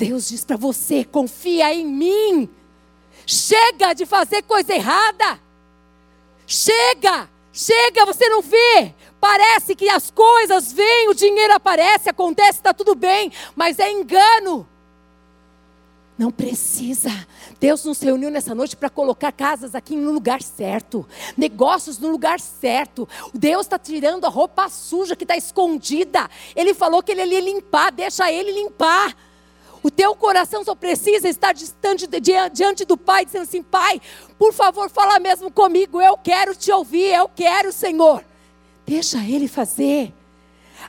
Deus 0.00 0.30
diz 0.30 0.46
para 0.46 0.56
você: 0.56 1.04
confia 1.04 1.74
em 1.74 1.86
mim. 1.86 2.48
Chega 3.26 3.92
de 3.92 4.06
fazer 4.06 4.42
coisa 4.42 4.74
errada. 4.74 5.38
Chega, 6.46 7.28
chega, 7.52 8.06
você 8.06 8.26
não 8.30 8.40
vê. 8.40 8.94
Parece 9.20 9.76
que 9.76 9.90
as 9.90 10.10
coisas 10.10 10.72
vêm, 10.72 11.10
o 11.10 11.14
dinheiro 11.14 11.52
aparece, 11.52 12.08
acontece, 12.08 12.58
está 12.58 12.72
tudo 12.72 12.94
bem, 12.94 13.30
mas 13.54 13.78
é 13.78 13.92
engano. 13.92 14.66
Não 16.16 16.30
precisa. 16.30 17.10
Deus 17.60 17.84
nos 17.84 18.00
reuniu 18.00 18.30
nessa 18.30 18.54
noite 18.54 18.76
para 18.76 18.88
colocar 18.88 19.30
casas 19.32 19.74
aqui 19.74 19.96
no 19.96 20.12
lugar 20.12 20.40
certo, 20.40 21.06
negócios 21.36 21.98
no 21.98 22.08
lugar 22.08 22.40
certo. 22.40 23.06
Deus 23.34 23.66
está 23.66 23.78
tirando 23.78 24.24
a 24.24 24.30
roupa 24.30 24.66
suja 24.70 25.14
que 25.14 25.24
está 25.24 25.36
escondida. 25.36 26.28
Ele 26.56 26.72
falou 26.72 27.02
que 27.02 27.12
ele 27.12 27.34
ia 27.34 27.40
limpar, 27.40 27.92
deixa 27.92 28.32
ele 28.32 28.50
limpar. 28.50 29.14
O 29.82 29.90
teu 29.90 30.14
coração 30.14 30.64
só 30.64 30.74
precisa 30.74 31.28
estar 31.28 31.52
distante 31.52 32.06
diante 32.52 32.84
do 32.84 32.96
Pai, 32.96 33.24
dizendo 33.24 33.42
assim: 33.42 33.62
Pai, 33.62 34.00
por 34.38 34.52
favor, 34.52 34.90
fala 34.90 35.18
mesmo 35.18 35.50
comigo. 35.50 36.00
Eu 36.00 36.16
quero 36.16 36.54
te 36.54 36.70
ouvir, 36.70 37.14
eu 37.14 37.28
quero, 37.28 37.72
Senhor. 37.72 38.24
Deixa 38.86 39.18
Ele 39.18 39.48
fazer. 39.48 40.12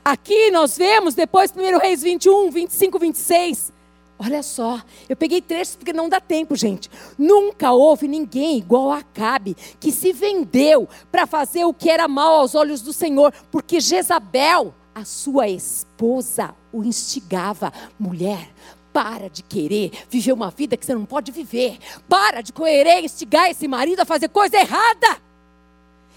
Aqui 0.04 0.50
nós 0.50 0.76
vemos, 0.76 1.14
depois, 1.14 1.52
1 1.54 1.78
Reis 1.78 2.02
21, 2.02 2.50
25, 2.50 2.98
26. 2.98 3.72
Olha 4.18 4.42
só, 4.42 4.80
eu 5.08 5.16
peguei 5.16 5.40
trechos 5.40 5.74
porque 5.74 5.92
não 5.92 6.08
dá 6.08 6.20
tempo, 6.20 6.54
gente. 6.54 6.88
Nunca 7.18 7.72
houve 7.72 8.06
ninguém 8.06 8.56
igual 8.56 8.92
a 8.92 8.98
Acabe 8.98 9.56
que 9.80 9.90
se 9.90 10.12
vendeu 10.12 10.88
para 11.10 11.26
fazer 11.26 11.64
o 11.64 11.74
que 11.74 11.90
era 11.90 12.06
mal 12.06 12.34
aos 12.34 12.54
olhos 12.54 12.82
do 12.82 12.92
Senhor, 12.92 13.32
porque 13.50 13.80
Jezabel, 13.80 14.72
a 14.94 15.04
sua 15.04 15.48
esposa, 15.48 16.54
o 16.72 16.84
instigava. 16.84 17.72
Mulher, 17.98 18.50
para 18.92 19.30
de 19.30 19.42
querer 19.42 19.90
viver 20.08 20.32
uma 20.32 20.50
vida 20.50 20.76
que 20.76 20.84
você 20.84 20.94
não 20.94 21.04
pode 21.04 21.32
viver. 21.32 21.78
Para 22.08 22.40
de 22.42 22.52
querer 22.52 23.04
instigar 23.04 23.50
esse 23.50 23.66
marido 23.66 24.00
a 24.00 24.04
fazer 24.04 24.28
coisa 24.28 24.56
errada. 24.56 25.20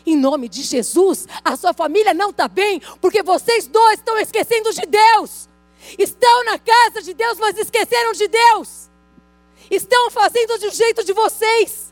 Em 0.06 0.16
nome 0.16 0.48
de 0.48 0.62
Jesus, 0.62 1.28
a 1.44 1.56
sua 1.56 1.74
família 1.74 2.14
não 2.14 2.30
está 2.30 2.48
bem, 2.48 2.80
porque 3.02 3.24
vocês 3.24 3.66
dois 3.66 4.00
estão 4.00 4.18
esquecendo 4.20 4.72
de 4.72 4.86
Deus. 4.86 5.50
Estão 5.98 6.44
na 6.46 6.60
casa 6.60 7.02
de 7.02 7.14
Deus, 7.14 7.40
mas 7.40 7.58
esqueceram 7.58 8.12
de 8.12 8.28
Deus. 8.28 8.90
Estão 9.70 10.12
fazendo 10.12 10.60
do 10.60 10.70
jeito 10.70 11.04
de 11.04 11.14
vocês. 11.14 11.85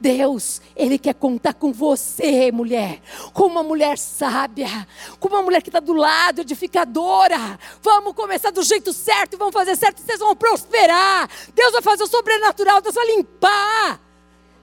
Deus, 0.00 0.60
Ele 0.74 0.98
quer 0.98 1.14
contar 1.14 1.54
com 1.54 1.72
você, 1.72 2.52
mulher, 2.52 3.00
com 3.32 3.44
uma 3.44 3.62
mulher 3.62 3.96
sábia, 3.98 4.86
com 5.18 5.28
uma 5.28 5.42
mulher 5.42 5.62
que 5.62 5.68
está 5.68 5.80
do 5.80 5.92
lado, 5.92 6.40
edificadora. 6.42 7.58
Vamos 7.82 8.12
começar 8.12 8.50
do 8.50 8.62
jeito 8.62 8.92
certo 8.92 9.36
vamos 9.38 9.54
fazer 9.54 9.76
certo, 9.76 10.00
vocês 10.00 10.18
vão 10.18 10.34
prosperar. 10.34 11.28
Deus 11.54 11.72
vai 11.72 11.82
fazer 11.82 12.04
o 12.04 12.08
sobrenatural, 12.08 12.80
Deus 12.80 12.94
vai 12.94 13.06
limpar. 13.06 14.05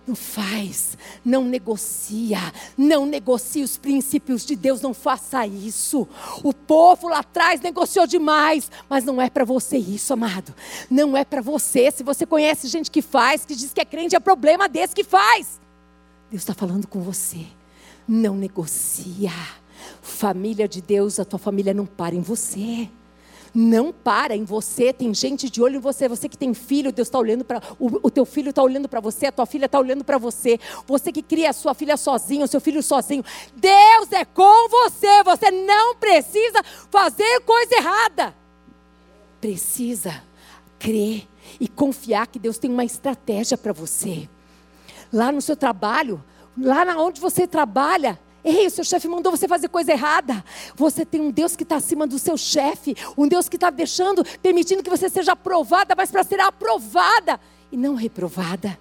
Não 0.06 0.16
faz, 0.16 0.98
não 1.24 1.46
negocia, 1.46 2.40
não 2.78 3.06
negocie 3.06 3.64
os 3.64 3.78
princípios 3.78 4.46
de 4.46 4.54
Deus, 4.54 4.82
não 4.82 4.94
faça 4.94 5.48
isso. 5.48 6.06
O 6.44 6.54
povo 6.54 7.08
lá 7.08 7.20
atrás 7.20 7.62
negociou 7.62 8.06
demais, 8.06 8.70
mas 8.90 9.06
não 9.06 9.22
é 9.22 9.30
para 9.30 9.46
você 9.46 9.78
isso, 9.78 10.12
amado. 10.12 10.54
Não 10.90 11.16
é 11.16 11.24
para 11.24 11.42
você. 11.42 11.90
Se 11.90 12.04
você 12.04 12.26
conhece 12.26 12.68
gente 12.68 12.92
que 12.92 13.02
faz, 13.02 13.46
que 13.46 13.56
diz 13.56 13.72
que 13.72 13.80
é 13.80 13.86
crente, 13.86 14.14
é 14.14 14.20
problema 14.20 14.68
desse 14.68 14.94
que 14.94 15.06
faz. 15.06 15.62
Deus 16.30 16.42
está 16.42 16.54
falando 16.54 16.86
com 16.86 17.02
você. 17.02 17.46
Não 18.06 18.36
negocia. 18.36 19.32
Família 20.02 20.68
de 20.68 20.82
Deus, 20.82 21.18
a 21.18 21.24
tua 21.24 21.40
família 21.40 21.74
não 21.74 21.86
para 21.86 22.14
em 22.14 22.22
você 22.22 22.90
não 23.54 23.94
para 23.94 24.36
em 24.36 24.44
você, 24.44 24.92
tem 24.92 25.14
gente 25.14 25.50
de 25.50 25.62
olho 25.62 25.76
em 25.76 25.80
você, 25.80 26.08
você 26.08 26.28
que 26.28 26.38
tem 26.38 26.54
filho, 26.54 26.92
Deus 26.92 27.08
está 27.08 27.20
olhando 27.20 27.46
para, 27.46 27.62
o, 27.80 28.08
o 28.08 28.10
teu 28.10 28.26
filho 28.26 28.50
está 28.50 28.64
olhando 28.64 28.90
para 28.90 29.00
você, 29.00 29.28
a 29.28 29.32
tua 29.32 29.46
filha 29.46 29.66
está 29.66 29.80
olhando 29.80 30.04
para 30.04 30.18
você, 30.18 30.60
você 30.88 31.12
que 31.12 31.22
cria 31.22 31.52
a 31.52 31.54
sua 31.54 31.74
filha 31.74 31.96
sozinho, 31.96 32.46
o 32.46 32.48
seu 32.48 32.60
filho 32.60 32.82
sozinho, 32.82 33.24
Deus 33.56 34.12
é 34.12 34.26
com 34.26 34.70
você, 34.70 35.24
você 35.24 35.52
não 35.52 35.96
precisa 35.96 36.64
fazer 36.90 37.42
coisa 37.42 37.76
errada, 37.76 38.36
precisa 39.40 40.24
crer 40.80 41.28
e 41.60 41.68
confiar 41.68 42.28
que 42.28 42.40
Deus 42.40 42.58
tem 42.58 42.72
uma 42.72 42.86
estratégia 42.86 43.58
para 43.58 43.72
você, 43.72 44.28
lá 45.12 45.32
no 45.32 45.42
seu 45.42 45.56
trabalho, 45.56 46.24
lá 46.58 46.84
onde 46.98 47.22
você 47.22 47.48
trabalha, 47.48 48.20
Ei, 48.44 48.68
o 48.68 48.72
seu 48.72 48.84
chefe 48.84 49.08
mandou 49.08 49.32
você 49.32 49.48
fazer 49.48 49.70
coisa 49.70 49.92
errada. 49.94 50.44
Você 50.76 51.06
tem 51.06 51.22
um 51.22 51.32
Deus 51.32 51.56
que 51.56 51.64
está 51.64 51.78
acima 51.78 52.06
do 52.06 52.20
seu 52.20 52.36
chefe, 52.36 52.96
um 53.18 53.28
Deus 53.28 53.48
que 53.48 53.56
está 53.56 53.70
deixando, 53.70 54.24
permitindo 54.42 54.84
que 54.84 54.90
você 54.90 55.10
seja 55.10 55.32
aprovada, 55.32 55.96
mas 55.96 56.12
para 56.12 56.24
ser 56.24 56.40
aprovada 56.42 57.40
e 57.72 57.78
não 57.78 57.96
reprovada. 57.96 58.78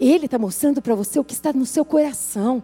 Ele 0.00 0.24
está 0.24 0.38
mostrando 0.38 0.80
para 0.80 0.94
você 0.94 1.18
o 1.18 1.24
que 1.24 1.34
está 1.34 1.52
no 1.52 1.66
seu 1.66 1.84
coração. 1.84 2.62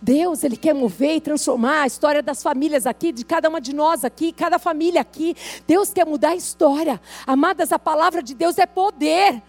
Deus, 0.00 0.42
Ele 0.42 0.56
quer 0.56 0.74
mover 0.74 1.16
e 1.16 1.20
transformar 1.20 1.82
a 1.82 1.86
história 1.86 2.22
das 2.22 2.42
famílias 2.42 2.86
aqui, 2.86 3.12
de 3.12 3.24
cada 3.24 3.48
uma 3.48 3.60
de 3.60 3.74
nós 3.74 4.04
aqui, 4.04 4.32
cada 4.32 4.58
família 4.58 5.00
aqui. 5.00 5.36
Deus 5.66 5.92
quer 5.92 6.06
mudar 6.06 6.30
a 6.30 6.36
história. 6.36 7.00
Amadas, 7.26 7.70
a 7.70 7.78
palavra 7.78 8.22
de 8.22 8.34
Deus 8.34 8.56
é 8.58 8.66
poder. 8.66 9.42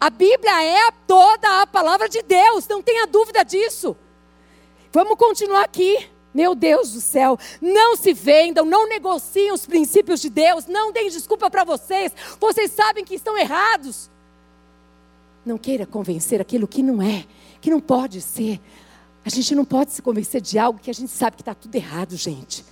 A 0.00 0.10
Bíblia 0.10 0.64
é 0.64 0.90
toda 1.06 1.62
a 1.62 1.66
palavra 1.66 2.08
de 2.08 2.22
Deus, 2.22 2.66
não 2.68 2.82
tenha 2.82 3.06
dúvida 3.06 3.42
disso. 3.42 3.96
Vamos 4.98 5.16
continuar 5.16 5.62
aqui. 5.62 6.08
Meu 6.34 6.56
Deus 6.56 6.90
do 6.90 7.00
céu, 7.00 7.38
não 7.62 7.96
se 7.96 8.12
vendam, 8.12 8.64
não 8.64 8.88
negociem 8.88 9.52
os 9.52 9.64
princípios 9.64 10.20
de 10.20 10.28
Deus, 10.28 10.66
não 10.66 10.90
deem 10.90 11.08
desculpa 11.08 11.48
para 11.48 11.62
vocês, 11.62 12.12
vocês 12.40 12.72
sabem 12.72 13.04
que 13.04 13.14
estão 13.14 13.38
errados. 13.38 14.10
Não 15.46 15.56
queira 15.56 15.86
convencer 15.86 16.40
aquilo 16.40 16.66
que 16.66 16.82
não 16.82 17.00
é, 17.00 17.24
que 17.60 17.70
não 17.70 17.78
pode 17.78 18.20
ser. 18.20 18.60
A 19.24 19.28
gente 19.28 19.54
não 19.54 19.64
pode 19.64 19.92
se 19.92 20.02
convencer 20.02 20.40
de 20.40 20.58
algo 20.58 20.80
que 20.80 20.90
a 20.90 20.94
gente 20.94 21.12
sabe 21.12 21.36
que 21.36 21.42
está 21.42 21.54
tudo 21.54 21.76
errado, 21.76 22.16
gente. 22.16 22.64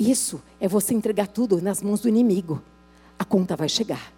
Isso 0.00 0.42
é 0.58 0.66
você 0.66 0.92
entregar 0.92 1.28
tudo 1.28 1.62
nas 1.62 1.80
mãos 1.80 2.00
do 2.00 2.08
inimigo. 2.08 2.60
A 3.16 3.24
conta 3.24 3.54
vai 3.54 3.68
chegar. 3.68 4.12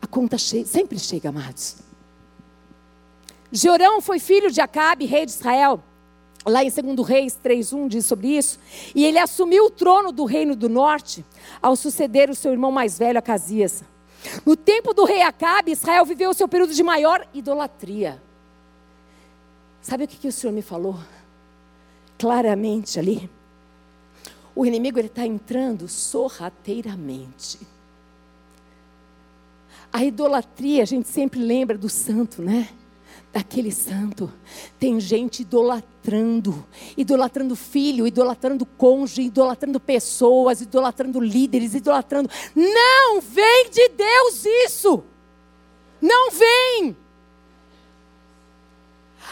A 0.00 0.06
conta 0.06 0.38
che 0.38 0.64
sempre 0.64 1.00
chega, 1.00 1.30
amados. 1.30 1.78
Jorão 3.56 4.00
foi 4.00 4.18
filho 4.18 4.50
de 4.50 4.60
Acabe, 4.60 5.06
rei 5.06 5.24
de 5.24 5.30
Israel. 5.30 5.80
Lá 6.44 6.64
em 6.64 6.68
2 6.68 7.08
Reis 7.08 7.38
3.1 7.42 7.86
diz 7.88 8.04
sobre 8.04 8.36
isso. 8.36 8.58
E 8.92 9.04
ele 9.04 9.16
assumiu 9.16 9.66
o 9.66 9.70
trono 9.70 10.10
do 10.10 10.24
reino 10.24 10.56
do 10.56 10.68
norte 10.68 11.24
ao 11.62 11.76
suceder 11.76 12.28
o 12.28 12.34
seu 12.34 12.50
irmão 12.50 12.72
mais 12.72 12.98
velho, 12.98 13.16
Acasias. 13.16 13.84
No 14.44 14.56
tempo 14.56 14.92
do 14.92 15.04
rei 15.04 15.22
Acabe, 15.22 15.70
Israel 15.70 16.04
viveu 16.04 16.30
o 16.30 16.34
seu 16.34 16.48
período 16.48 16.74
de 16.74 16.82
maior 16.82 17.24
idolatria. 17.32 18.20
Sabe 19.80 20.02
o 20.04 20.08
que, 20.08 20.16
que 20.16 20.28
o 20.28 20.32
Senhor 20.32 20.52
me 20.52 20.62
falou? 20.62 20.98
Claramente 22.18 22.98
ali. 22.98 23.30
O 24.56 24.66
inimigo 24.66 24.98
está 24.98 25.24
entrando 25.24 25.86
sorrateiramente. 25.86 27.60
A 29.92 30.04
idolatria, 30.04 30.82
a 30.82 30.86
gente 30.86 31.06
sempre 31.06 31.38
lembra 31.38 31.78
do 31.78 31.88
santo, 31.88 32.42
né? 32.42 32.68
Daquele 33.34 33.72
santo. 33.72 34.32
Tem 34.78 35.00
gente 35.00 35.42
idolatrando, 35.42 36.64
idolatrando 36.96 37.56
filho, 37.56 38.06
idolatrando 38.06 38.64
cônjuge, 38.64 39.22
idolatrando 39.22 39.80
pessoas, 39.80 40.60
idolatrando 40.60 41.18
líderes, 41.18 41.74
idolatrando. 41.74 42.30
Não 42.54 43.20
vem 43.20 43.70
de 43.70 43.88
Deus 43.88 44.44
isso! 44.64 45.02
Não 46.00 46.30
vem! 46.30 46.96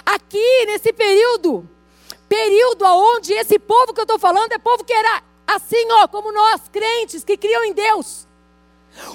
Aqui, 0.04 0.66
nesse 0.66 0.92
período, 0.92 1.70
período 2.28 2.84
onde 2.84 3.32
esse 3.34 3.56
povo 3.56 3.94
que 3.94 4.00
eu 4.00 4.04
estou 4.04 4.18
falando 4.18 4.50
é 4.50 4.58
povo 4.58 4.82
que 4.82 4.92
era 4.92 5.22
assim, 5.46 5.86
ó, 5.92 6.08
como 6.08 6.32
nós, 6.32 6.62
crentes, 6.72 7.22
que 7.22 7.36
criam 7.36 7.62
em 7.62 7.72
Deus. 7.72 8.26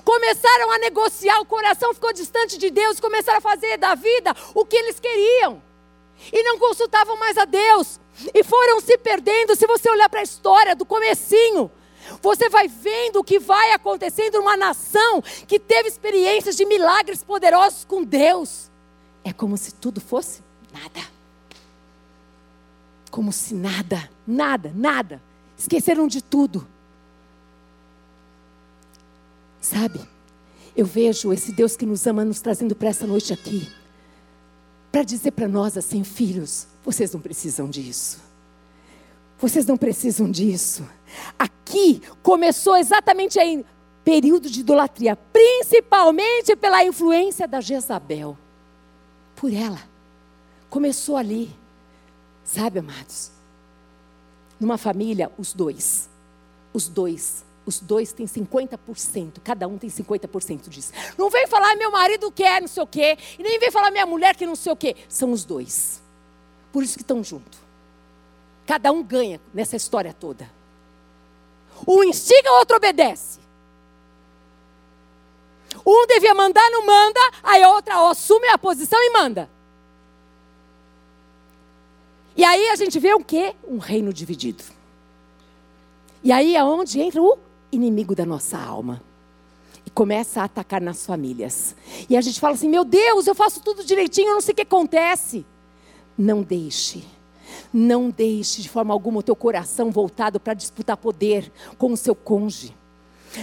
Começaram 0.04 0.72
a 0.72 0.80
negociar, 0.80 1.40
o 1.40 1.46
coração 1.46 1.94
ficou 1.94 2.12
distante 2.12 2.58
de 2.58 2.70
Deus, 2.70 3.00
começaram 3.00 3.38
a 3.38 3.42
fazer 3.42 3.78
da 3.78 3.96
vida 3.96 4.36
o 4.54 4.66
que 4.66 4.76
eles 4.76 5.00
queriam. 5.00 5.62
E 6.32 6.44
não 6.44 6.58
consultavam 6.58 7.18
mais 7.18 7.38
a 7.38 7.46
Deus. 7.46 8.00
E 8.34 8.44
foram 8.44 8.82
se 8.82 8.98
perdendo. 8.98 9.56
Se 9.56 9.68
você 9.68 9.90
olhar 9.90 10.10
para 10.10 10.22
a 10.22 10.24
história 10.24 10.76
do 10.76 10.86
comecinho, 10.86 11.72
você 12.22 12.50
vai 12.50 12.68
vendo 12.68 13.20
o 13.20 13.24
que 13.24 13.40
vai 13.40 13.74
acontecendo 13.74 14.40
numa 14.40 14.58
nação 14.58 15.22
que 15.48 15.60
teve 15.60 15.90
experiências 15.90 16.56
de 16.56 16.66
milagres 16.66 17.24
poderosos 17.24 17.86
com 17.86 18.04
Deus. 18.04 18.72
É 19.24 19.32
como 19.34 19.58
se 19.58 19.74
tudo 19.74 20.02
fosse 20.02 20.42
nada. 20.74 21.08
Como 23.12 23.32
se 23.32 23.54
nada, 23.54 24.10
nada, 24.26 24.72
nada. 24.76 25.22
Esqueceram 25.58 26.08
de 26.08 26.22
tudo. 26.22 26.68
Sabe? 29.68 30.00
Eu 30.74 30.86
vejo 30.86 31.34
esse 31.34 31.52
Deus 31.52 31.76
que 31.76 31.86
nos 31.86 32.08
ama 32.08 32.24
nos 32.24 32.40
trazendo 32.40 32.74
para 32.74 32.88
essa 32.88 33.06
noite 33.06 33.34
aqui. 33.34 33.70
Para 34.90 35.04
dizer 35.04 35.32
para 35.32 35.48
nós 35.48 35.78
assim, 35.78 36.06
filhos, 36.06 36.68
vocês 36.86 37.12
não 37.12 37.20
precisam 37.20 37.70
disso. 37.70 38.22
Vocês 39.38 39.66
não 39.66 39.76
precisam 39.76 40.32
disso. 40.32 40.88
Aqui 41.38 42.02
começou 42.24 42.78
exatamente 42.78 43.40
aí 43.40 43.66
período 44.06 44.50
de 44.50 44.62
idolatria, 44.62 45.18
principalmente 45.18 46.56
pela 46.56 46.86
influência 46.86 47.46
da 47.46 47.60
Jezabel. 47.60 48.38
Por 49.36 49.54
ela. 49.54 49.82
Começou 50.70 51.18
ali. 51.18 51.54
Sabe, 52.46 52.80
amados? 52.80 53.32
Numa 54.58 54.78
família, 54.78 55.30
os 55.38 55.52
dois. 55.52 56.10
Os 56.74 56.88
dois. 56.88 57.46
Os 57.68 57.82
dois 57.82 58.14
têm 58.14 58.26
50%, 58.26 59.42
cada 59.44 59.68
um 59.68 59.78
tem 59.78 59.90
50% 59.90 60.70
disso. 60.70 60.94
Não 61.18 61.30
vem 61.30 61.46
falar 61.48 61.76
meu 61.76 61.92
marido 61.92 62.32
quer 62.32 62.62
não 62.62 62.68
sei 62.70 62.82
o 62.82 62.88
quê, 62.88 63.18
e 63.38 63.44
nem 63.44 63.60
vem 63.60 63.70
falar 63.70 63.92
minha 63.92 64.06
mulher 64.06 64.38
que 64.38 64.46
não 64.46 64.56
sei 64.56 64.72
o 64.72 64.76
quê. 64.76 64.96
São 65.10 65.34
os 65.34 65.44
dois. 65.44 66.02
Por 66.72 66.82
isso 66.82 66.96
que 66.96 67.04
estão 67.04 67.22
juntos. 67.22 67.60
Cada 68.66 68.90
um 68.90 69.04
ganha 69.04 69.42
nessa 69.54 69.76
história 69.76 70.14
toda. 70.14 70.50
Um 71.86 72.06
instiga, 72.06 72.50
o 72.54 72.60
outro 72.60 72.78
obedece. 72.78 73.40
Um 75.86 76.08
devia 76.08 76.34
mandar, 76.34 76.70
não 76.72 76.86
manda, 76.86 77.20
aí 77.44 77.62
a 77.62 77.70
outra 77.70 78.10
assume 78.10 78.48
a 78.48 78.58
posição 78.58 79.02
e 79.02 79.10
manda. 79.10 79.50
E 82.34 82.46
aí 82.46 82.70
a 82.70 82.78
gente 82.78 82.98
vê 82.98 83.14
o 83.14 83.20
quê? 83.20 83.54
Um 83.68 83.78
reino 83.78 84.14
dividido. 84.14 84.64
E 86.24 86.32
aí 86.32 86.56
é 86.56 86.64
onde 86.64 87.02
entra 87.02 87.22
o 87.22 87.47
inimigo 87.72 88.16
da 88.16 88.26
nossa 88.26 88.58
alma. 88.58 89.02
E 89.86 89.90
começa 89.90 90.42
a 90.42 90.46
atacar 90.46 90.82
nas 90.82 91.06
famílias. 91.06 91.76
E 92.10 92.18
a 92.18 92.22
gente 92.22 92.40
fala 92.40 92.54
assim: 92.54 92.70
meu 92.70 92.84
Deus, 92.84 93.26
eu 93.26 93.34
faço 93.34 93.62
tudo 93.62 93.84
direitinho, 93.84 94.30
eu 94.30 94.34
não 94.36 94.42
sei 94.42 94.52
o 94.52 94.56
que 94.56 94.62
acontece. 94.62 95.46
Não 96.18 96.42
deixe. 96.42 97.04
Não 97.74 98.10
deixe 98.10 98.62
de 98.62 98.70
forma 98.70 98.94
alguma 98.94 99.20
o 99.20 99.24
teu 99.24 99.36
coração 99.36 99.90
voltado 99.92 100.40
para 100.40 100.54
disputar 100.54 100.98
poder 100.98 101.52
com 101.78 101.92
o 101.92 101.98
seu 101.98 102.14
cônjuge. 102.14 102.76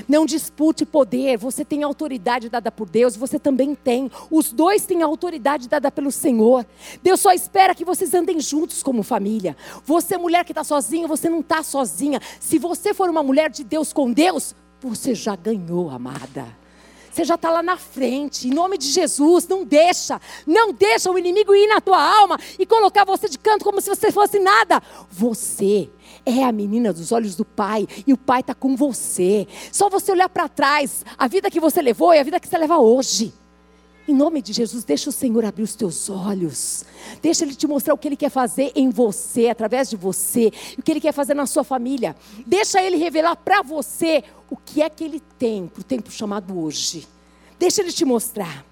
Não 0.08 0.26
dispute 0.26 0.84
poder, 0.84 1.36
você 1.36 1.64
tem 1.64 1.82
autoridade 1.82 2.48
dada 2.48 2.70
por 2.70 2.88
Deus, 2.88 3.16
você 3.16 3.38
também 3.38 3.74
tem. 3.74 4.10
Os 4.30 4.52
dois 4.52 4.86
têm 4.86 5.02
autoridade 5.02 5.68
dada 5.68 5.90
pelo 5.90 6.10
Senhor. 6.10 6.66
Deus 7.02 7.20
só 7.20 7.32
espera 7.32 7.74
que 7.74 7.84
vocês 7.84 8.14
andem 8.14 8.40
juntos 8.40 8.82
como 8.82 9.02
família. 9.02 9.56
Você, 9.84 10.16
mulher 10.16 10.44
que 10.44 10.52
está 10.52 10.64
sozinha, 10.64 11.08
você 11.08 11.28
não 11.28 11.40
está 11.40 11.62
sozinha. 11.62 12.20
Se 12.40 12.58
você 12.58 12.94
for 12.94 13.08
uma 13.08 13.22
mulher 13.22 13.50
de 13.50 13.64
Deus 13.64 13.92
com 13.92 14.12
Deus, 14.12 14.54
você 14.80 15.14
já 15.14 15.34
ganhou, 15.36 15.90
amada. 15.90 16.46
Você 17.14 17.24
já 17.24 17.36
está 17.36 17.48
lá 17.48 17.62
na 17.62 17.76
frente, 17.76 18.48
em 18.48 18.50
nome 18.50 18.76
de 18.76 18.88
Jesus, 18.88 19.46
não 19.46 19.64
deixa, 19.64 20.20
não 20.44 20.72
deixa 20.72 21.08
o 21.08 21.16
inimigo 21.16 21.54
ir 21.54 21.68
na 21.68 21.80
tua 21.80 22.02
alma 22.02 22.36
e 22.58 22.66
colocar 22.66 23.04
você 23.04 23.28
de 23.28 23.38
canto 23.38 23.64
como 23.64 23.80
se 23.80 23.88
você 23.88 24.10
fosse 24.10 24.40
nada. 24.40 24.82
Você 25.08 25.88
é 26.26 26.44
a 26.44 26.52
menina 26.52 26.92
dos 26.92 27.12
olhos 27.12 27.36
do 27.36 27.44
Pai 27.44 27.86
e 28.06 28.12
o 28.12 28.16
Pai 28.16 28.40
está 28.40 28.54
com 28.54 28.76
você. 28.76 29.46
Só 29.70 29.88
você 29.88 30.12
olhar 30.12 30.28
para 30.28 30.48
trás, 30.48 31.04
a 31.18 31.28
vida 31.28 31.50
que 31.50 31.60
você 31.60 31.82
levou 31.82 32.14
e 32.14 32.18
a 32.18 32.22
vida 32.22 32.40
que 32.40 32.48
você 32.48 32.58
leva 32.58 32.78
hoje. 32.78 33.32
Em 34.06 34.14
nome 34.14 34.42
de 34.42 34.52
Jesus, 34.52 34.84
deixa 34.84 35.08
o 35.08 35.12
Senhor 35.12 35.44
abrir 35.46 35.62
os 35.62 35.74
teus 35.74 36.10
olhos. 36.10 36.84
Deixa 37.22 37.42
Ele 37.42 37.54
te 37.54 37.66
mostrar 37.66 37.94
o 37.94 37.98
que 37.98 38.06
Ele 38.06 38.16
quer 38.16 38.28
fazer 38.30 38.70
em 38.74 38.90
você, 38.90 39.48
através 39.48 39.88
de 39.88 39.96
você, 39.96 40.52
o 40.78 40.82
que 40.82 40.90
Ele 40.90 41.00
quer 41.00 41.12
fazer 41.12 41.32
na 41.32 41.46
sua 41.46 41.64
família. 41.64 42.14
Deixa 42.46 42.82
Ele 42.82 42.98
revelar 42.98 43.34
para 43.36 43.62
você 43.62 44.22
o 44.50 44.56
que 44.56 44.82
é 44.82 44.90
que 44.90 45.04
Ele 45.04 45.20
tem 45.38 45.66
para 45.66 45.80
o 45.80 45.84
tempo 45.84 46.10
chamado 46.10 46.58
hoje. 46.58 47.08
Deixa 47.58 47.80
Ele 47.80 47.92
te 47.92 48.04
mostrar. 48.04 48.66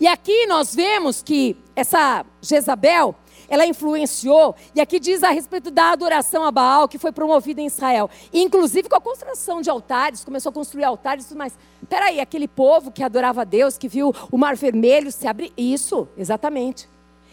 E 0.00 0.06
aqui 0.06 0.46
nós 0.46 0.72
vemos 0.72 1.20
que 1.20 1.56
essa 1.74 2.24
Jezabel, 2.40 3.16
ela 3.52 3.66
influenciou, 3.66 4.56
e 4.74 4.80
aqui 4.80 4.98
diz 4.98 5.22
a 5.22 5.28
respeito 5.28 5.70
da 5.70 5.92
adoração 5.92 6.42
a 6.42 6.50
Baal, 6.50 6.88
que 6.88 6.96
foi 6.96 7.12
promovida 7.12 7.60
em 7.60 7.66
Israel, 7.66 8.08
inclusive 8.32 8.88
com 8.88 8.96
a 8.96 9.00
construção 9.00 9.60
de 9.60 9.68
altares, 9.68 10.24
começou 10.24 10.48
a 10.48 10.52
construir 10.54 10.84
altares, 10.84 11.30
mas 11.34 11.52
peraí, 11.86 12.18
aquele 12.18 12.48
povo 12.48 12.90
que 12.90 13.02
adorava 13.02 13.42
a 13.42 13.44
Deus, 13.44 13.76
que 13.76 13.88
viu 13.88 14.14
o 14.30 14.38
mar 14.38 14.56
vermelho 14.56 15.12
se 15.12 15.28
abrir, 15.28 15.52
isso, 15.54 16.08
exatamente, 16.16 16.88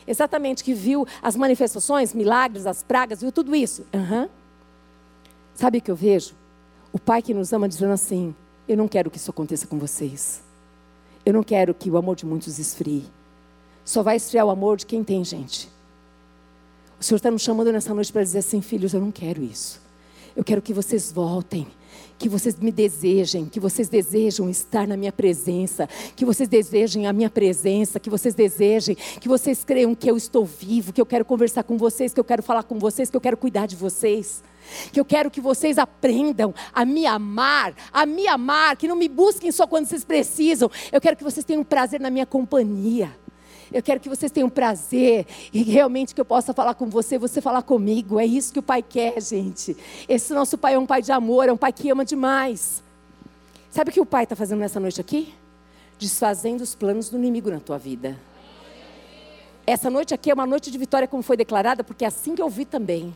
exatamente, 0.05 0.61
que 0.61 0.73
viu 0.73 1.07
as 1.21 1.37
manifestações, 1.37 2.13
milagres, 2.13 2.67
as 2.67 2.83
pragas, 2.83 3.21
viu 3.21 3.31
tudo 3.31 3.55
isso. 3.55 3.85
Uhum. 3.93 4.27
Sabe 5.55 5.77
o 5.77 5.81
que 5.81 5.89
eu 5.89 5.95
vejo? 5.95 6.35
O 6.91 6.99
Pai 6.99 7.21
que 7.21 7.33
nos 7.33 7.53
ama 7.53 7.69
dizendo 7.69 7.93
assim: 7.93 8.35
Eu 8.67 8.75
não 8.75 8.89
quero 8.89 9.09
que 9.09 9.15
isso 9.17 9.31
aconteça 9.31 9.65
com 9.67 9.79
vocês. 9.79 10.43
Eu 11.25 11.31
não 11.31 11.43
quero 11.43 11.73
que 11.73 11.89
o 11.89 11.95
amor 11.95 12.17
de 12.17 12.25
muitos 12.25 12.59
esfrie. 12.59 13.05
Só 13.85 14.03
vai 14.03 14.17
esfriar 14.17 14.45
o 14.45 14.49
amor 14.49 14.75
de 14.75 14.85
quem 14.85 15.01
tem 15.01 15.23
gente. 15.23 15.78
O 16.99 17.03
Senhor 17.03 17.17
está 17.17 17.31
nos 17.31 17.41
chamando 17.41 17.71
nessa 17.71 17.93
noite 17.93 18.11
para 18.11 18.23
dizer 18.23 18.39
assim: 18.39 18.61
filhos, 18.61 18.93
eu 18.93 18.99
não 18.99 19.11
quero 19.11 19.41
isso. 19.41 19.81
Eu 20.35 20.43
quero 20.43 20.61
que 20.61 20.73
vocês 20.73 21.11
voltem, 21.11 21.65
que 22.17 22.27
vocês 22.27 22.57
me 22.59 22.71
desejem, 22.71 23.45
que 23.45 23.59
vocês 23.59 23.87
desejam 23.87 24.49
estar 24.49 24.85
na 24.87 24.97
minha 24.97 25.11
presença, 25.11 25.87
que 26.15 26.25
vocês 26.25 26.47
desejem 26.47 27.07
a 27.07 27.13
minha 27.13 27.29
presença, 27.29 27.99
que 27.99 28.09
vocês 28.09 28.35
desejem, 28.35 28.95
que 29.19 29.27
vocês 29.27 29.63
creiam 29.63 29.95
que 29.95 30.09
eu 30.09 30.17
estou 30.17 30.45
vivo, 30.45 30.91
que 30.91 31.01
eu 31.01 31.05
quero 31.05 31.23
conversar 31.23 31.63
com 31.63 31.77
vocês, 31.77 32.13
que 32.13 32.19
eu 32.19 32.23
quero 32.23 32.43
falar 32.43 32.63
com 32.63 32.77
vocês, 32.77 33.09
que 33.09 33.17
eu 33.17 33.21
quero 33.21 33.37
cuidar 33.37 33.65
de 33.65 33.75
vocês. 33.75 34.43
Que 34.91 34.99
eu 34.99 35.05
quero 35.05 35.31
que 35.31 35.41
vocês 35.41 35.79
aprendam 35.79 36.53
a 36.71 36.85
me 36.85 37.05
amar, 37.07 37.73
a 37.91 38.05
me 38.05 38.27
amar, 38.27 38.75
que 38.75 38.87
não 38.87 38.95
me 38.95 39.09
busquem 39.09 39.51
só 39.51 39.65
quando 39.65 39.87
vocês 39.87 40.03
precisam. 40.03 40.69
Eu 40.91 41.01
quero 41.01 41.15
que 41.15 41.23
vocês 41.23 41.45
tenham 41.45 41.63
prazer 41.63 41.99
na 41.99 42.09
minha 42.09 42.25
companhia. 42.25 43.09
Eu 43.71 43.83
quero 43.83 43.99
que 43.99 44.09
vocês 44.09 44.31
tenham 44.31 44.49
prazer 44.49 45.25
e 45.53 45.63
realmente 45.63 46.15
que 46.15 46.21
eu 46.21 46.25
possa 46.25 46.53
falar 46.53 46.73
com 46.73 46.87
você, 46.87 47.17
você 47.17 47.41
falar 47.41 47.61
comigo. 47.61 48.19
É 48.19 48.25
isso 48.25 48.51
que 48.51 48.59
o 48.59 48.63
Pai 48.63 48.81
quer, 48.81 49.21
gente. 49.21 49.75
Esse 50.07 50.33
nosso 50.33 50.57
Pai 50.57 50.73
é 50.73 50.79
um 50.79 50.85
Pai 50.85 51.01
de 51.01 51.11
amor, 51.11 51.47
é 51.47 51.53
um 51.53 51.57
Pai 51.57 51.71
que 51.71 51.89
ama 51.89 52.03
demais. 52.03 52.83
Sabe 53.69 53.91
o 53.91 53.93
que 53.93 54.01
o 54.01 54.05
Pai 54.05 54.23
está 54.23 54.35
fazendo 54.35 54.59
nessa 54.59 54.79
noite 54.79 54.99
aqui? 54.99 55.33
Desfazendo 55.97 56.63
os 56.63 56.73
planos 56.73 57.09
do 57.09 57.17
inimigo 57.17 57.51
na 57.51 57.59
tua 57.59 57.77
vida. 57.77 58.17
Essa 59.67 59.89
noite 59.89 60.13
aqui 60.13 60.31
é 60.31 60.33
uma 60.33 60.47
noite 60.47 60.71
de 60.71 60.77
vitória, 60.77 61.07
como 61.07 61.21
foi 61.21 61.37
declarada, 61.37 61.83
porque 61.83 62.03
é 62.03 62.07
assim 62.07 62.33
que 62.33 62.41
eu 62.41 62.49
vi 62.49 62.65
também. 62.65 63.13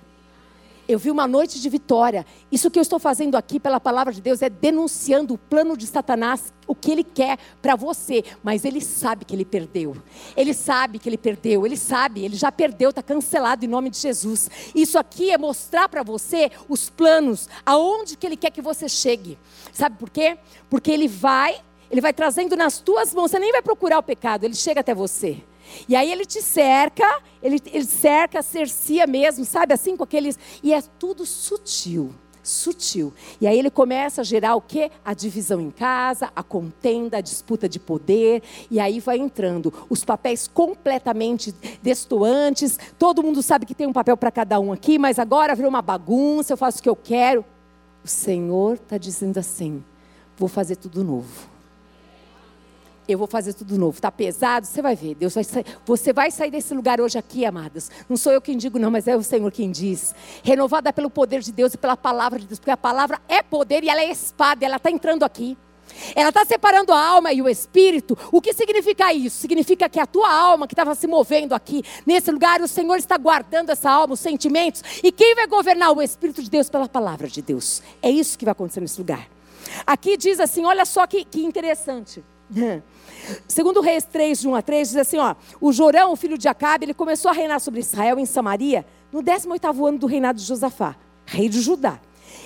Eu 0.87 0.99
vi 0.99 1.09
uma 1.09 1.25
noite 1.25 1.61
de 1.61 1.69
vitória. 1.69 2.25
Isso 2.51 2.69
que 2.69 2.77
eu 2.77 2.81
estou 2.81 2.99
fazendo 2.99 3.35
aqui 3.35 3.57
pela 3.57 3.79
palavra 3.79 4.11
de 4.11 4.21
Deus 4.21 4.41
é 4.41 4.49
denunciando 4.49 5.33
o 5.33 5.37
plano 5.37 5.77
de 5.77 5.87
Satanás, 5.87 6.53
o 6.67 6.75
que 6.75 6.91
ele 6.91 7.05
quer 7.05 7.37
para 7.61 7.75
você. 7.75 8.23
Mas 8.43 8.65
ele 8.65 8.81
sabe 8.81 9.23
que 9.23 9.33
ele 9.33 9.45
perdeu. 9.45 9.95
Ele 10.35 10.53
sabe 10.53 10.99
que 10.99 11.07
ele 11.07 11.17
perdeu. 11.17 11.65
Ele 11.65 11.77
sabe, 11.77 12.25
ele 12.25 12.35
já 12.35 12.51
perdeu, 12.51 12.89
está 12.89 13.01
cancelado 13.01 13.63
em 13.63 13.67
nome 13.67 13.89
de 13.89 13.97
Jesus. 13.97 14.49
Isso 14.75 14.99
aqui 14.99 15.31
é 15.31 15.37
mostrar 15.37 15.87
para 15.87 16.03
você 16.03 16.51
os 16.67 16.89
planos, 16.89 17.47
aonde 17.65 18.17
que 18.17 18.27
ele 18.27 18.35
quer 18.35 18.51
que 18.51 18.61
você 18.61 18.89
chegue. 18.89 19.37
Sabe 19.71 19.97
por 19.97 20.09
quê? 20.09 20.37
Porque 20.69 20.91
ele 20.91 21.07
vai, 21.07 21.61
ele 21.89 22.01
vai 22.01 22.11
trazendo 22.11 22.57
nas 22.57 22.79
tuas 22.79 23.13
mãos. 23.13 23.31
Você 23.31 23.39
nem 23.39 23.53
vai 23.53 23.61
procurar 23.61 23.99
o 23.99 24.03
pecado, 24.03 24.43
ele 24.43 24.55
chega 24.55 24.81
até 24.81 24.93
você. 24.93 25.41
E 25.87 25.95
aí 25.95 26.11
ele 26.11 26.25
te 26.25 26.41
cerca, 26.41 27.21
ele, 27.41 27.59
ele 27.71 27.85
cerca, 27.85 28.41
cercia 28.41 29.05
mesmo, 29.07 29.45
sabe 29.45 29.73
assim, 29.73 29.95
com 29.95 30.03
aqueles. 30.03 30.37
E 30.61 30.73
é 30.73 30.81
tudo 30.81 31.25
sutil. 31.25 32.13
sutil. 32.41 33.13
E 33.39 33.47
aí 33.47 33.57
ele 33.57 33.69
começa 33.69 34.21
a 34.21 34.23
gerar 34.23 34.55
o 34.55 34.61
quê? 34.61 34.91
A 35.03 35.13
divisão 35.13 35.61
em 35.61 35.71
casa, 35.71 36.31
a 36.35 36.43
contenda, 36.43 37.17
a 37.17 37.21
disputa 37.21 37.69
de 37.69 37.79
poder, 37.79 38.43
e 38.69 38.79
aí 38.79 38.99
vai 38.99 39.17
entrando 39.17 39.73
os 39.89 40.03
papéis 40.03 40.47
completamente 40.47 41.53
destoantes. 41.81 42.77
Todo 42.99 43.23
mundo 43.23 43.41
sabe 43.41 43.65
que 43.65 43.73
tem 43.75 43.87
um 43.87 43.93
papel 43.93 44.17
para 44.17 44.31
cada 44.31 44.59
um 44.59 44.73
aqui, 44.73 44.99
mas 44.99 45.19
agora 45.19 45.55
virou 45.55 45.69
uma 45.69 45.81
bagunça, 45.81 46.53
eu 46.53 46.57
faço 46.57 46.79
o 46.79 46.83
que 46.83 46.89
eu 46.89 46.95
quero. 46.95 47.45
O 48.03 48.07
Senhor 48.07 48.73
está 48.75 48.97
dizendo 48.97 49.37
assim: 49.37 49.81
vou 50.37 50.49
fazer 50.49 50.75
tudo 50.75 51.03
novo 51.03 51.52
eu 53.07 53.17
vou 53.17 53.27
fazer 53.27 53.53
tudo 53.53 53.77
novo. 53.77 53.95
Está 53.95 54.11
pesado? 54.11 54.65
Você 54.65 54.81
vai 54.81 54.95
ver. 54.95 55.15
Deus 55.15 55.33
vai 55.33 55.43
sair. 55.43 55.65
Você 55.85 56.13
vai 56.13 56.31
sair 56.31 56.51
desse 56.51 56.73
lugar 56.73 57.01
hoje 57.01 57.17
aqui, 57.17 57.45
amadas. 57.45 57.91
Não 58.09 58.17
sou 58.17 58.31
eu 58.31 58.41
quem 58.41 58.57
digo, 58.57 58.79
não, 58.79 58.91
mas 58.91 59.07
é 59.07 59.15
o 59.15 59.23
Senhor 59.23 59.51
quem 59.51 59.71
diz. 59.71 60.15
Renovada 60.43 60.91
pelo 60.93 61.09
poder 61.09 61.41
de 61.41 61.51
Deus 61.51 61.73
e 61.73 61.77
pela 61.77 61.97
palavra 61.97 62.39
de 62.39 62.47
Deus. 62.47 62.59
Porque 62.59 62.71
a 62.71 62.77
palavra 62.77 63.21
é 63.27 63.41
poder 63.41 63.83
e 63.83 63.89
ela 63.89 64.01
é 64.01 64.09
espada. 64.09 64.65
Ela 64.65 64.77
está 64.77 64.89
entrando 64.89 65.23
aqui. 65.23 65.57
Ela 66.15 66.29
está 66.29 66.45
separando 66.45 66.91
a 66.91 66.99
alma 66.99 67.31
e 67.33 67.41
o 67.41 67.49
espírito. 67.49 68.17
O 68.31 68.41
que 68.41 68.53
significa 68.53 69.13
isso? 69.13 69.37
Significa 69.37 69.87
que 69.89 69.99
a 69.99 70.05
tua 70.05 70.31
alma 70.31 70.67
que 70.67 70.73
estava 70.73 70.95
se 70.95 71.07
movendo 71.07 71.53
aqui, 71.53 71.83
nesse 72.05 72.31
lugar, 72.31 72.61
o 72.61 72.67
Senhor 72.67 72.95
está 72.95 73.17
guardando 73.17 73.69
essa 73.69 73.91
alma, 73.91 74.13
os 74.13 74.19
sentimentos. 74.19 74.81
E 75.03 75.11
quem 75.11 75.35
vai 75.35 75.45
governar? 75.45 75.91
O 75.91 76.01
Espírito 76.01 76.41
de 76.41 76.49
Deus 76.49 76.69
pela 76.69 76.87
palavra 76.87 77.27
de 77.27 77.41
Deus. 77.41 77.81
É 78.01 78.09
isso 78.09 78.37
que 78.37 78.45
vai 78.45 78.53
acontecer 78.53 78.81
nesse 78.81 78.97
lugar. 78.97 79.27
Aqui 79.85 80.17
diz 80.17 80.39
assim: 80.39 80.65
olha 80.65 80.85
só 80.85 81.05
que, 81.07 81.23
que 81.23 81.43
interessante. 81.43 82.23
Segundo 83.47 83.81
Reis 83.81 84.03
3, 84.03 84.41
de 84.41 84.47
1 84.47 84.55
a 84.55 84.61
3, 84.61 84.87
diz 84.89 84.97
assim, 84.97 85.17
ó, 85.17 85.35
o 85.61 85.71
Jorão, 85.71 86.11
o 86.11 86.15
filho 86.15 86.37
de 86.37 86.47
Acabe, 86.47 86.85
ele 86.85 86.93
começou 86.93 87.31
a 87.31 87.33
reinar 87.33 87.59
sobre 87.59 87.79
Israel 87.79 88.19
em 88.19 88.25
Samaria 88.25 88.85
no 89.11 89.23
18º 89.23 89.87
ano 89.87 89.97
do 89.97 90.07
reinado 90.07 90.39
de 90.39 90.45
Josafá, 90.45 90.95
rei 91.25 91.47
de 91.47 91.61
Judá. 91.61 91.99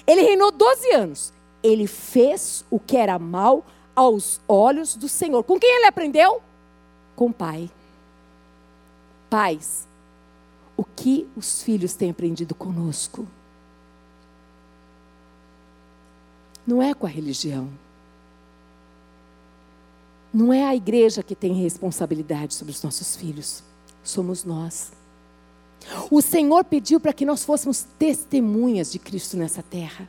Ele 0.06 0.22
reinou 0.22 0.52
12 0.52 0.92
anos. 0.94 1.34
Ele 1.64 1.88
fez 1.88 2.64
o 2.70 2.80
que 2.80 2.96
era 2.96 3.18
mal 3.18 3.66
aos 3.96 4.40
olhos 4.48 4.96
do 4.96 5.10
Senhor. 5.10 5.44
Com 5.44 5.60
quem 5.60 5.78
ele 5.78 5.88
aprendeu? 5.88 6.42
Com 7.16 7.28
o 7.28 7.34
pai. 7.34 7.70
Pais, 9.30 9.88
o 10.78 10.84
que 10.84 11.28
os 11.36 11.62
filhos 11.64 11.94
têm 11.96 12.12
aprendido 12.12 12.54
conosco? 12.54 13.28
Não 16.66 16.82
é 16.82 16.94
com 16.94 17.06
a 17.06 17.10
religião. 17.10 17.70
Não 20.38 20.54
é 20.54 20.64
a 20.64 20.76
igreja 20.76 21.24
que 21.24 21.36
tem 21.36 21.52
responsabilidade 21.52 22.54
sobre 22.54 22.72
os 22.72 22.84
nossos 22.84 23.16
filhos, 23.16 23.64
somos 24.04 24.44
nós. 24.44 24.92
O 26.12 26.22
Senhor 26.22 26.64
pediu 26.64 27.00
para 27.00 27.12
que 27.12 27.26
nós 27.26 27.44
fôssemos 27.44 27.88
testemunhas 27.98 28.92
de 28.92 29.00
Cristo 29.00 29.36
nessa 29.36 29.64
terra. 29.64 30.08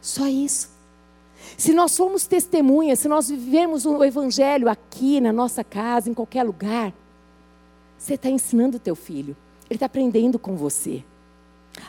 Só 0.00 0.28
isso. 0.28 0.70
Se 1.56 1.72
nós 1.72 1.90
somos 1.90 2.28
testemunhas, 2.28 3.00
se 3.00 3.08
nós 3.08 3.28
vivemos 3.28 3.84
o 3.84 4.04
Evangelho 4.04 4.68
aqui 4.68 5.20
na 5.20 5.32
nossa 5.32 5.64
casa, 5.64 6.08
em 6.08 6.14
qualquer 6.14 6.44
lugar, 6.44 6.94
você 7.98 8.14
está 8.14 8.30
ensinando 8.30 8.76
o 8.76 8.80
teu 8.80 8.94
filho, 8.94 9.36
ele 9.68 9.74
está 9.76 9.86
aprendendo 9.86 10.38
com 10.38 10.54
você. 10.54 11.02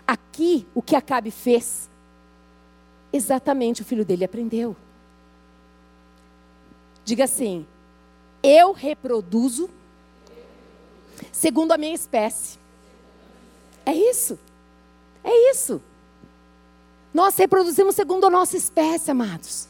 Aqui, 0.08 0.66
o 0.74 0.82
que 0.82 0.96
Acabe 0.96 1.30
fez, 1.30 1.88
exatamente 3.14 3.84
o 3.84 3.86
filho 3.86 4.04
dele 4.04 4.26
aprendeu. 4.26 4.76
Diga 7.10 7.24
assim: 7.24 7.66
eu 8.44 8.72
reproduzo 8.72 9.68
segundo 11.32 11.72
a 11.72 11.78
minha 11.78 11.96
espécie. 11.96 12.60
É 13.84 13.92
isso. 13.92 14.38
É 15.24 15.52
isso. 15.52 15.82
Nós 17.12 17.36
reproduzimos 17.36 17.96
segundo 17.96 18.28
a 18.28 18.30
nossa 18.30 18.56
espécie, 18.56 19.10
amados. 19.10 19.68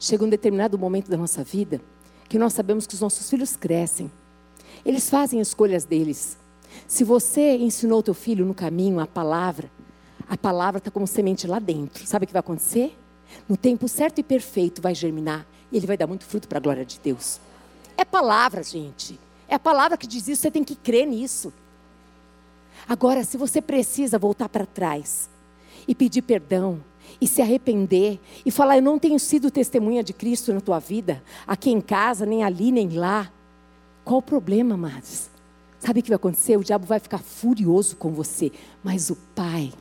Chega 0.00 0.24
um 0.24 0.28
determinado 0.28 0.76
momento 0.76 1.08
da 1.08 1.16
nossa 1.16 1.44
vida 1.44 1.80
que 2.28 2.36
nós 2.36 2.52
sabemos 2.52 2.88
que 2.88 2.94
os 2.94 3.00
nossos 3.00 3.30
filhos 3.30 3.54
crescem. 3.54 4.10
Eles 4.84 5.08
fazem 5.08 5.40
escolhas 5.40 5.84
deles. 5.84 6.36
Se 6.88 7.04
você 7.04 7.56
ensinou 7.56 8.02
teu 8.02 8.14
filho 8.14 8.44
no 8.44 8.52
caminho 8.52 8.98
a 8.98 9.06
palavra, 9.06 9.70
a 10.28 10.36
palavra 10.36 10.78
está 10.78 10.90
como 10.90 11.06
semente 11.06 11.46
lá 11.46 11.60
dentro. 11.60 12.04
Sabe 12.04 12.24
o 12.24 12.26
que 12.26 12.32
vai 12.32 12.40
acontecer? 12.40 12.98
No 13.48 13.56
tempo 13.56 13.88
certo 13.88 14.18
e 14.18 14.22
perfeito 14.22 14.82
vai 14.82 14.94
germinar 14.94 15.46
e 15.70 15.76
ele 15.76 15.86
vai 15.86 15.96
dar 15.96 16.06
muito 16.06 16.24
fruto 16.24 16.48
para 16.48 16.58
a 16.58 16.60
glória 16.60 16.84
de 16.84 16.98
Deus. 17.00 17.40
É 17.96 18.04
palavra, 18.04 18.62
gente. 18.62 19.18
É 19.48 19.54
a 19.54 19.58
palavra 19.58 19.96
que 19.96 20.06
diz 20.06 20.28
isso, 20.28 20.42
você 20.42 20.50
tem 20.50 20.64
que 20.64 20.74
crer 20.74 21.06
nisso. 21.06 21.52
Agora, 22.88 23.24
se 23.24 23.36
você 23.36 23.60
precisa 23.60 24.18
voltar 24.18 24.48
para 24.48 24.66
trás 24.66 25.28
e 25.88 25.94
pedir 25.94 26.22
perdão, 26.22 26.82
e 27.20 27.26
se 27.26 27.40
arrepender, 27.40 28.20
e 28.44 28.50
falar: 28.50 28.76
Eu 28.76 28.82
não 28.82 28.98
tenho 28.98 29.18
sido 29.18 29.50
testemunha 29.50 30.02
de 30.02 30.12
Cristo 30.12 30.52
na 30.52 30.60
tua 30.60 30.78
vida, 30.78 31.22
aqui 31.46 31.70
em 31.70 31.80
casa, 31.80 32.26
nem 32.26 32.42
ali, 32.42 32.70
nem 32.70 32.90
lá. 32.90 33.30
Qual 34.04 34.18
o 34.18 34.22
problema, 34.22 34.74
amados? 34.74 35.30
Sabe 35.78 36.00
o 36.00 36.02
que 36.02 36.10
vai 36.10 36.16
acontecer? 36.16 36.56
O 36.56 36.64
diabo 36.64 36.86
vai 36.86 36.98
ficar 36.98 37.18
furioso 37.18 37.96
com 37.96 38.12
você, 38.12 38.52
mas 38.82 39.10
o 39.10 39.16
Pai, 39.34 39.72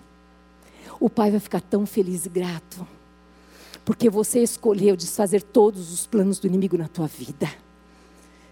o 1.00 1.10
Pai 1.10 1.32
vai 1.32 1.40
ficar 1.40 1.62
tão 1.62 1.86
feliz 1.86 2.26
e 2.26 2.30
grato 2.30 2.88
porque 3.86 4.10
você 4.10 4.42
escolheu 4.42 4.96
desfazer 4.96 5.44
todos 5.44 5.94
os 5.94 6.08
planos 6.08 6.40
do 6.40 6.48
inimigo 6.48 6.76
na 6.78 6.88
tua 6.88 7.06
vida. 7.06 7.48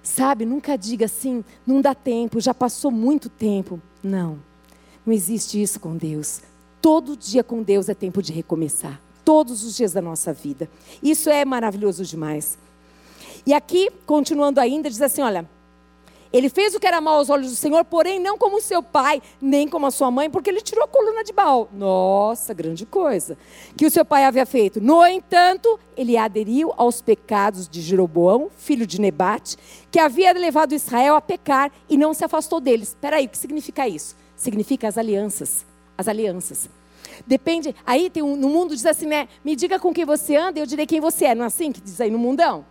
Sabe, 0.04 0.46
nunca 0.46 0.78
diga 0.78 1.06
assim, 1.06 1.43
não 1.65 1.82
dá 1.82 1.96
tempo, 1.96 2.39
já 2.39 2.54
passou 2.54 2.91
muito 2.91 3.30
tempo. 3.30 3.82
Não, 4.04 4.38
não 5.06 5.13
existe 5.13 5.62
isso 5.62 5.80
com 5.80 5.98
Deus. 5.98 6.41
Todo 6.80 7.17
dia 7.17 7.43
com 7.43 7.63
Deus 7.63 7.89
é 7.89 7.93
tempo 7.93 8.22
de 8.22 8.32
recomeçar. 8.32 9.02
Todos 9.26 9.63
os 9.63 9.76
dias 9.76 9.93
da 9.93 10.02
nossa 10.02 10.32
vida. 10.32 10.69
Isso 11.02 11.30
é 11.30 11.43
maravilhoso 11.46 12.06
demais. 12.06 12.58
E 13.46 13.54
aqui, 13.54 13.89
continuando 14.06 14.60
ainda, 14.60 14.89
diz 14.89 15.02
assim: 15.02 15.22
olha, 15.22 15.50
ele 16.34 16.50
fez 16.50 16.74
o 16.74 16.80
que 16.80 16.88
era 16.88 17.00
mal 17.00 17.17
aos 17.17 17.30
olhos 17.30 17.52
do 17.52 17.56
Senhor, 17.56 17.86
porém 17.86 18.19
não 18.19 18.39
como 18.39 18.60
seu 18.60 18.82
pai, 18.82 19.22
nem 19.39 19.67
como 19.67 19.86
a 19.86 19.91
sua 19.91 20.10
mãe, 20.10 20.32
porque 20.32 20.50
ele 20.50 20.62
tirou 20.62 20.84
a 20.84 20.88
coluna 20.88 21.24
de 21.24 21.32
Baal. 21.32 21.69
Nossa, 21.72 22.56
grande 22.56 22.88
coisa. 22.88 23.38
Que 23.78 23.86
o 23.86 23.91
seu 23.91 24.04
pai 24.04 24.26
havia 24.26 24.43
feito. 24.43 24.82
No 24.82 25.06
entanto, 25.06 25.80
ele 25.96 26.17
aderiu 26.17 26.74
aos 26.76 27.04
pecados 27.04 27.69
de 27.69 27.82
Jeroboão, 27.82 28.50
filho 28.58 28.88
de 28.88 29.00
Nebate, 29.00 29.58
que 29.91 30.00
havia 30.00 30.34
levado 30.34 30.74
Israel 30.74 31.15
a 31.15 31.22
pecar 31.22 31.72
e 31.88 31.96
não 31.96 32.15
se 32.15 32.26
afastou 32.26 32.60
deles. 32.60 32.89
Espera 32.89 33.17
aí, 33.17 33.28
o 33.28 33.30
que 33.30 33.38
significa 33.38 33.88
isso? 33.88 34.15
Significa 34.36 34.88
as 34.88 34.98
alianças. 34.98 35.63
As 35.96 36.08
alianças. 36.08 36.67
Depende. 37.28 37.76
Aí 37.86 38.10
tem 38.10 38.24
um, 38.24 38.36
no 38.36 38.50
mundo 38.50 38.76
diz 38.76 38.88
assim, 38.88 39.06
né? 39.06 39.28
Me 39.46 39.56
diga 39.56 39.78
com 39.78 39.93
quem 39.93 40.04
você 40.04 40.36
anda, 40.36 40.60
eu 40.60 40.65
direi 40.65 40.88
quem 40.88 41.00
você 41.00 41.26
é. 41.26 41.36
Não 41.36 41.43
é 41.43 41.48
assim 41.48 41.72
que 41.72 41.80
diz 41.80 42.02
aí 42.02 42.10
no 42.10 42.17
mundão? 42.17 42.65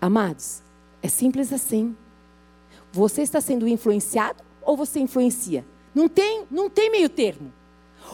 Amados, 0.00 0.60
é 1.00 1.08
simples 1.08 1.52
assim. 1.52 1.96
Você 2.94 3.22
está 3.22 3.40
sendo 3.40 3.66
influenciado 3.66 4.40
ou 4.62 4.76
você 4.76 5.00
influencia? 5.00 5.66
Não 5.92 6.08
tem, 6.08 6.44
não 6.48 6.70
tem 6.70 6.92
meio 6.92 7.08
termo. 7.08 7.52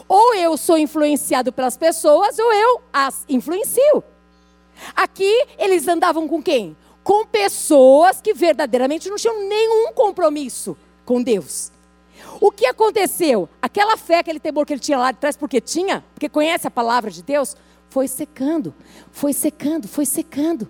Ou 0.07 0.33
eu 0.33 0.57
sou 0.57 0.75
influenciado 0.75 1.53
pelas 1.53 1.77
pessoas 1.77 2.39
ou 2.39 2.51
eu 2.51 2.81
as 2.91 3.23
influencio. 3.29 4.03
Aqui 4.95 5.45
eles 5.59 5.87
andavam 5.87 6.27
com 6.27 6.41
quem? 6.41 6.75
Com 7.03 7.27
pessoas 7.27 8.19
que 8.19 8.33
verdadeiramente 8.33 9.07
não 9.07 9.17
tinham 9.17 9.47
nenhum 9.47 9.93
compromisso 9.93 10.75
com 11.05 11.21
Deus. 11.21 11.71
O 12.39 12.51
que 12.51 12.65
aconteceu? 12.65 13.47
Aquela 13.61 13.95
fé, 13.97 14.17
aquele 14.17 14.39
temor 14.39 14.65
que 14.65 14.73
ele 14.73 14.79
tinha 14.79 14.97
lá 14.97 15.11
de 15.11 15.19
trás, 15.19 15.37
porque 15.37 15.61
tinha, 15.61 16.03
porque 16.15 16.27
conhece 16.27 16.65
a 16.65 16.71
palavra 16.71 17.11
de 17.11 17.21
Deus, 17.21 17.55
foi 17.87 18.07
secando, 18.07 18.73
foi 19.11 19.31
secando, 19.31 19.87
foi 19.87 20.07
secando. 20.07 20.67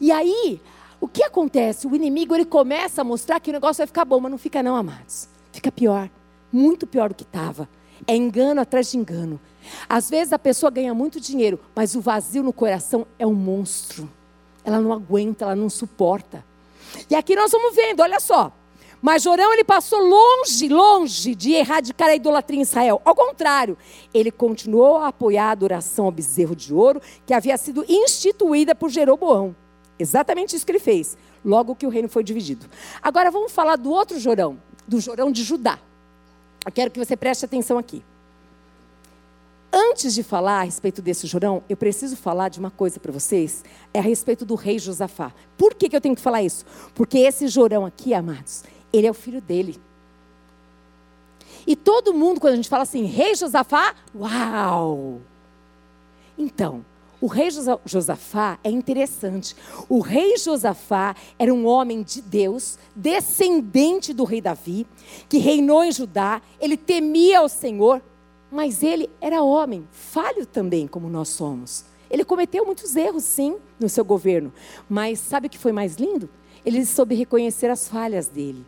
E 0.00 0.10
aí, 0.10 0.58
o 1.02 1.08
que 1.08 1.24
acontece? 1.24 1.88
O 1.88 1.96
inimigo 1.96 2.32
ele 2.32 2.44
começa 2.44 3.00
a 3.00 3.04
mostrar 3.04 3.40
que 3.40 3.50
o 3.50 3.52
negócio 3.52 3.78
vai 3.78 3.88
ficar 3.88 4.04
bom, 4.04 4.20
mas 4.20 4.30
não 4.30 4.38
fica 4.38 4.62
não, 4.62 4.76
amados. 4.76 5.28
Fica 5.50 5.72
pior, 5.72 6.08
muito 6.52 6.86
pior 6.86 7.08
do 7.08 7.14
que 7.16 7.24
estava. 7.24 7.68
É 8.06 8.14
engano 8.14 8.60
atrás 8.60 8.88
de 8.92 8.98
engano. 8.98 9.40
Às 9.88 10.08
vezes 10.08 10.32
a 10.32 10.38
pessoa 10.38 10.70
ganha 10.70 10.94
muito 10.94 11.20
dinheiro, 11.20 11.58
mas 11.74 11.96
o 11.96 12.00
vazio 12.00 12.44
no 12.44 12.52
coração 12.52 13.04
é 13.18 13.26
um 13.26 13.34
monstro. 13.34 14.08
Ela 14.64 14.80
não 14.80 14.92
aguenta, 14.92 15.44
ela 15.44 15.56
não 15.56 15.68
suporta. 15.68 16.44
E 17.10 17.16
aqui 17.16 17.34
nós 17.34 17.50
vamos 17.50 17.74
vendo, 17.74 17.98
olha 17.98 18.20
só. 18.20 18.52
Mas 19.00 19.24
Jorão 19.24 19.52
ele 19.52 19.64
passou 19.64 19.98
longe, 19.98 20.68
longe 20.68 21.34
de 21.34 21.50
erradicar 21.50 22.10
a 22.10 22.14
idolatria 22.14 22.60
em 22.60 22.62
Israel. 22.62 23.02
Ao 23.04 23.16
contrário, 23.16 23.76
ele 24.14 24.30
continuou 24.30 24.98
a 24.98 25.08
apoiar 25.08 25.46
a 25.46 25.50
adoração 25.50 26.04
ao 26.04 26.12
bezerro 26.12 26.54
de 26.54 26.72
ouro 26.72 27.02
que 27.26 27.34
havia 27.34 27.56
sido 27.56 27.84
instituída 27.88 28.72
por 28.72 28.88
Jeroboão. 28.88 29.56
Exatamente 30.02 30.56
isso 30.56 30.66
que 30.66 30.72
ele 30.72 30.80
fez, 30.80 31.16
logo 31.44 31.76
que 31.76 31.86
o 31.86 31.88
reino 31.88 32.08
foi 32.08 32.24
dividido. 32.24 32.66
Agora 33.00 33.30
vamos 33.30 33.52
falar 33.52 33.76
do 33.76 33.90
outro 33.90 34.18
Jorão, 34.18 34.58
do 34.86 35.00
Jorão 35.00 35.30
de 35.30 35.44
Judá. 35.44 35.78
Eu 36.66 36.72
quero 36.72 36.90
que 36.90 36.98
você 36.98 37.16
preste 37.16 37.44
atenção 37.44 37.78
aqui. 37.78 38.04
Antes 39.72 40.12
de 40.12 40.22
falar 40.22 40.60
a 40.60 40.62
respeito 40.64 41.00
desse 41.00 41.26
Jorão, 41.26 41.62
eu 41.68 41.76
preciso 41.76 42.16
falar 42.16 42.48
de 42.48 42.58
uma 42.58 42.70
coisa 42.70 43.00
para 43.00 43.12
vocês, 43.12 43.64
é 43.94 44.00
a 44.00 44.02
respeito 44.02 44.44
do 44.44 44.54
rei 44.54 44.78
Josafá. 44.78 45.32
Por 45.56 45.74
que, 45.74 45.88
que 45.88 45.96
eu 45.96 46.00
tenho 46.00 46.16
que 46.16 46.20
falar 46.20 46.42
isso? 46.42 46.66
Porque 46.94 47.18
esse 47.18 47.46
Jorão 47.48 47.86
aqui, 47.86 48.12
amados, 48.12 48.64
ele 48.92 49.06
é 49.06 49.10
o 49.10 49.14
filho 49.14 49.40
dele. 49.40 49.80
E 51.66 51.76
todo 51.76 52.12
mundo, 52.12 52.40
quando 52.40 52.54
a 52.54 52.56
gente 52.56 52.68
fala 52.68 52.82
assim, 52.82 53.04
rei 53.04 53.34
Josafá, 53.34 53.94
uau! 54.14 55.20
Então, 56.36 56.84
o 57.22 57.28
rei 57.28 57.50
Josafá 57.86 58.58
é 58.64 58.68
interessante. 58.68 59.54
O 59.88 60.00
rei 60.00 60.36
Josafá 60.36 61.14
era 61.38 61.54
um 61.54 61.64
homem 61.66 62.02
de 62.02 62.20
Deus, 62.20 62.76
descendente 62.96 64.12
do 64.12 64.24
rei 64.24 64.40
Davi, 64.40 64.84
que 65.28 65.38
reinou 65.38 65.84
em 65.84 65.92
Judá. 65.92 66.42
Ele 66.60 66.76
temia 66.76 67.38
ao 67.38 67.48
Senhor, 67.48 68.02
mas 68.50 68.82
ele 68.82 69.08
era 69.20 69.40
homem, 69.40 69.86
falho 69.92 70.44
também, 70.44 70.88
como 70.88 71.08
nós 71.08 71.28
somos. 71.28 71.84
Ele 72.10 72.24
cometeu 72.24 72.66
muitos 72.66 72.96
erros, 72.96 73.22
sim, 73.22 73.56
no 73.78 73.88
seu 73.88 74.04
governo. 74.04 74.52
Mas 74.90 75.20
sabe 75.20 75.46
o 75.46 75.50
que 75.50 75.58
foi 75.58 75.70
mais 75.70 75.94
lindo? 75.94 76.28
Ele 76.66 76.84
soube 76.84 77.14
reconhecer 77.14 77.70
as 77.70 77.86
falhas 77.86 78.26
dele. 78.26 78.66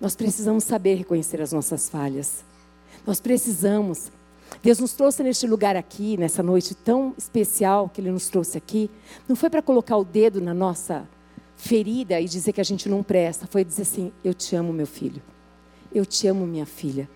Nós 0.00 0.14
precisamos 0.14 0.62
saber 0.62 0.94
reconhecer 0.94 1.42
as 1.42 1.50
nossas 1.50 1.88
falhas. 1.88 2.44
Nós 3.04 3.20
precisamos 3.20 4.12
Deus 4.62 4.78
nos 4.78 4.92
trouxe 4.92 5.22
neste 5.22 5.46
lugar 5.46 5.76
aqui, 5.76 6.16
nessa 6.16 6.42
noite 6.42 6.74
tão 6.74 7.14
especial 7.16 7.88
que 7.88 8.00
Ele 8.00 8.10
nos 8.10 8.28
trouxe 8.28 8.58
aqui, 8.58 8.90
não 9.28 9.36
foi 9.36 9.48
para 9.48 9.62
colocar 9.62 9.96
o 9.96 10.04
dedo 10.04 10.40
na 10.40 10.52
nossa 10.52 11.08
ferida 11.56 12.20
e 12.20 12.26
dizer 12.26 12.52
que 12.52 12.60
a 12.60 12.64
gente 12.64 12.88
não 12.88 13.02
presta, 13.02 13.46
foi 13.46 13.64
dizer 13.64 13.82
assim: 13.82 14.12
Eu 14.24 14.34
te 14.34 14.56
amo, 14.56 14.72
meu 14.72 14.86
filho, 14.86 15.22
eu 15.92 16.04
te 16.04 16.26
amo, 16.26 16.46
minha 16.46 16.66
filha. 16.66 17.08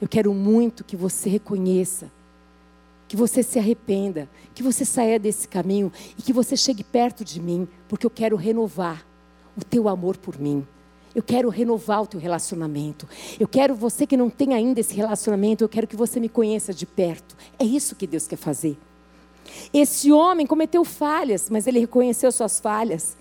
Eu 0.00 0.08
quero 0.08 0.32
muito 0.32 0.84
que 0.84 0.96
você 0.96 1.28
reconheça, 1.28 2.10
que 3.08 3.16
você 3.16 3.42
se 3.42 3.58
arrependa, 3.58 4.28
que 4.54 4.62
você 4.62 4.84
saia 4.84 5.18
desse 5.18 5.48
caminho 5.48 5.92
e 6.16 6.22
que 6.22 6.32
você 6.32 6.56
chegue 6.56 6.84
perto 6.84 7.24
de 7.24 7.40
mim, 7.40 7.66
porque 7.88 8.06
eu 8.06 8.10
quero 8.10 8.36
renovar 8.36 9.04
o 9.56 9.64
teu 9.64 9.88
amor 9.88 10.16
por 10.16 10.38
mim. 10.38 10.64
Eu 11.18 11.22
quero 11.24 11.48
renovar 11.48 12.02
o 12.02 12.06
teu 12.06 12.20
relacionamento. 12.20 13.08
Eu 13.40 13.48
quero 13.48 13.74
você 13.74 14.06
que 14.06 14.16
não 14.16 14.30
tem 14.30 14.54
ainda 14.54 14.78
esse 14.78 14.94
relacionamento, 14.94 15.64
eu 15.64 15.68
quero 15.68 15.84
que 15.84 15.96
você 15.96 16.20
me 16.20 16.28
conheça 16.28 16.72
de 16.72 16.86
perto. 16.86 17.36
É 17.58 17.64
isso 17.64 17.96
que 17.96 18.06
Deus 18.06 18.28
quer 18.28 18.36
fazer. 18.36 18.78
Esse 19.74 20.12
homem 20.12 20.46
cometeu 20.46 20.84
falhas, 20.84 21.50
mas 21.50 21.66
ele 21.66 21.80
reconheceu 21.80 22.30
suas 22.30 22.60
falhas. 22.60 23.16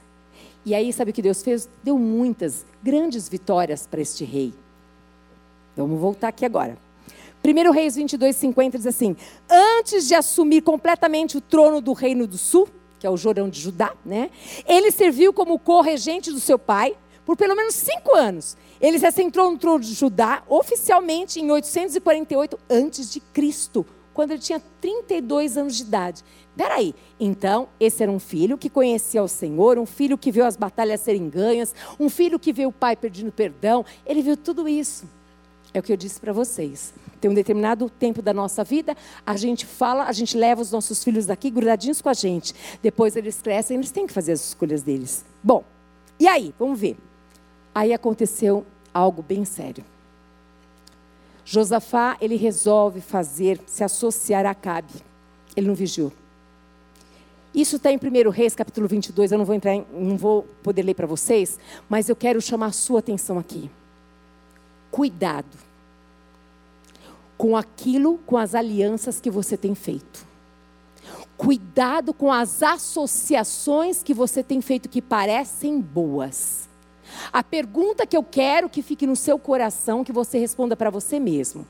E 0.64 0.76
aí, 0.76 0.94
sabe 0.94 1.10
o 1.10 1.14
que 1.14 1.24
Deus 1.24 1.42
fez? 1.42 1.68
Deu 1.84 1.98
muitas 1.98 2.68
grandes 2.84 3.28
vitórias 3.28 3.88
para 3.88 4.00
este 4.00 4.24
rei. 4.24 4.54
Vamos 5.76 6.00
voltar 6.00 6.28
aqui 6.28 6.46
agora. 6.46 6.78
1 7.44 7.72
Reis 7.72 7.96
22, 7.96 8.36
50 8.36 8.78
diz 8.78 8.86
assim: 8.86 9.16
Antes 9.50 10.08
de 10.08 10.14
assumir 10.14 10.62
completamente 10.62 11.36
o 11.36 11.42
trono 11.42 11.82
do 11.82 11.94
reino 11.94 12.28
do 12.28 12.38
sul, 12.38 12.70
que 13.00 13.08
é 13.08 13.10
o 13.10 13.18
Jorão 13.18 13.50
de 13.50 13.60
Judá, 13.60 13.92
né? 14.06 14.30
Ele 14.68 14.92
serviu 14.92 15.34
como 15.34 15.58
co-regente 15.58 16.32
do 16.32 16.40
seu 16.40 16.60
pai 16.60 16.96
por 17.28 17.36
pelo 17.36 17.58
menos 17.58 17.76
cinco 17.76 18.16
anos. 18.16 18.56
Ele 18.80 18.98
se 18.98 19.06
assentou 19.06 19.52
no 19.52 19.58
trono 19.58 19.82
de 19.82 19.94
Judá 19.94 20.44
oficialmente 20.48 21.42
em 21.42 21.52
848 21.52 22.58
a.C., 22.70 23.86
quando 24.14 24.32
ele 24.32 24.40
tinha 24.40 24.64
32 24.80 25.58
anos 25.58 25.76
de 25.76 25.84
idade. 25.84 26.24
Peraí, 26.56 26.96
então 27.20 27.68
esse 27.82 28.02
era 28.02 28.10
um 28.10 28.18
filho 28.18 28.58
que 28.58 28.70
conhecia 28.70 29.22
o 29.22 29.28
Senhor, 29.28 29.78
um 29.78 29.86
filho 29.86 30.18
que 30.18 30.32
viu 30.32 30.46
as 30.46 30.56
batalhas 30.56 31.02
serem 31.02 31.30
ganhas, 31.30 31.76
um 32.00 32.10
filho 32.10 32.40
que 32.40 32.54
viu 32.54 32.70
o 32.70 32.72
pai 32.72 32.96
pedindo 32.96 33.30
perdão, 33.30 33.86
ele 34.06 34.22
viu 34.22 34.38
tudo 34.38 34.66
isso. 34.66 35.06
É 35.74 35.80
o 35.80 35.84
que 35.84 35.92
eu 35.92 35.98
disse 35.98 36.22
para 36.22 36.32
vocês. 36.32 36.94
Tem 37.20 37.30
um 37.30 37.34
determinado 37.34 37.90
tempo 37.90 38.22
da 38.22 38.34
nossa 38.34 38.64
vida, 38.64 38.96
a 39.26 39.36
gente 39.36 39.66
fala, 39.66 40.06
a 40.06 40.14
gente 40.14 40.38
leva 40.38 40.62
os 40.62 40.72
nossos 40.72 41.04
filhos 41.04 41.26
daqui 41.26 41.50
grudadinhos 41.50 42.02
com 42.02 42.08
a 42.08 42.14
gente. 42.14 42.56
Depois 42.82 43.18
eles 43.18 43.42
crescem, 43.42 43.76
eles 43.76 43.92
têm 43.92 44.08
que 44.08 44.14
fazer 44.14 44.32
as 44.32 44.48
escolhas 44.48 44.82
deles. 44.82 45.26
Bom, 45.44 45.66
e 46.20 46.26
aí, 46.26 46.56
vamos 46.58 46.80
ver. 46.80 46.98
Aí 47.78 47.94
aconteceu 47.94 48.66
algo 48.92 49.22
bem 49.22 49.46
sério. 49.46 49.86
Josafá, 51.46 52.18
ele 52.20 52.36
resolve 52.36 53.02
fazer, 53.02 53.62
se 53.68 53.84
associar 53.84 54.48
a 54.48 54.50
Acabe. 54.50 54.96
Ele 55.56 55.68
não 55.68 55.76
vigiou. 55.76 56.12
Isso 57.54 57.76
está 57.76 57.92
em 57.92 57.98
1 57.98 58.32
Reis, 58.32 58.56
capítulo 58.56 58.88
22. 58.88 59.32
Eu 59.32 59.38
não 59.38 59.46
vou 59.46 59.54
entrar, 59.54 59.76
em, 59.76 59.86
não 59.94 60.18
vou 60.18 60.42
poder 60.64 60.82
ler 60.82 60.96
para 60.96 61.06
vocês, 61.06 61.60
mas 61.88 62.10
eu 62.10 62.16
quero 62.16 62.42
chamar 62.42 62.66
a 62.66 62.72
sua 62.72 62.98
atenção 62.98 63.38
aqui. 63.38 63.70
Cuidado 64.90 65.56
com 67.38 67.56
aquilo, 67.56 68.18
com 68.26 68.38
as 68.38 68.56
alianças 68.56 69.22
que 69.22 69.30
você 69.30 69.56
tem 69.56 69.76
feito. 69.76 70.26
Cuidado 71.38 72.12
com 72.12 72.34
as 72.34 72.64
associações 72.64 74.02
que 74.02 74.16
você 74.16 74.42
tem 74.42 74.62
feito 74.62 74.90
que 74.90 75.00
parecem 75.00 75.80
boas. 75.80 76.67
A 77.32 77.44
pergunta 77.44 78.06
que 78.06 78.18
eu 78.18 78.24
quero 78.24 78.70
que 78.70 78.82
fique 78.82 79.08
no 79.08 79.16
seu 79.16 79.38
coração, 79.40 80.04
que 80.04 80.12
você 80.12 80.38
responda 80.38 80.76
para 80.76 80.90
você 80.90 81.20
mesmo. 81.20 81.68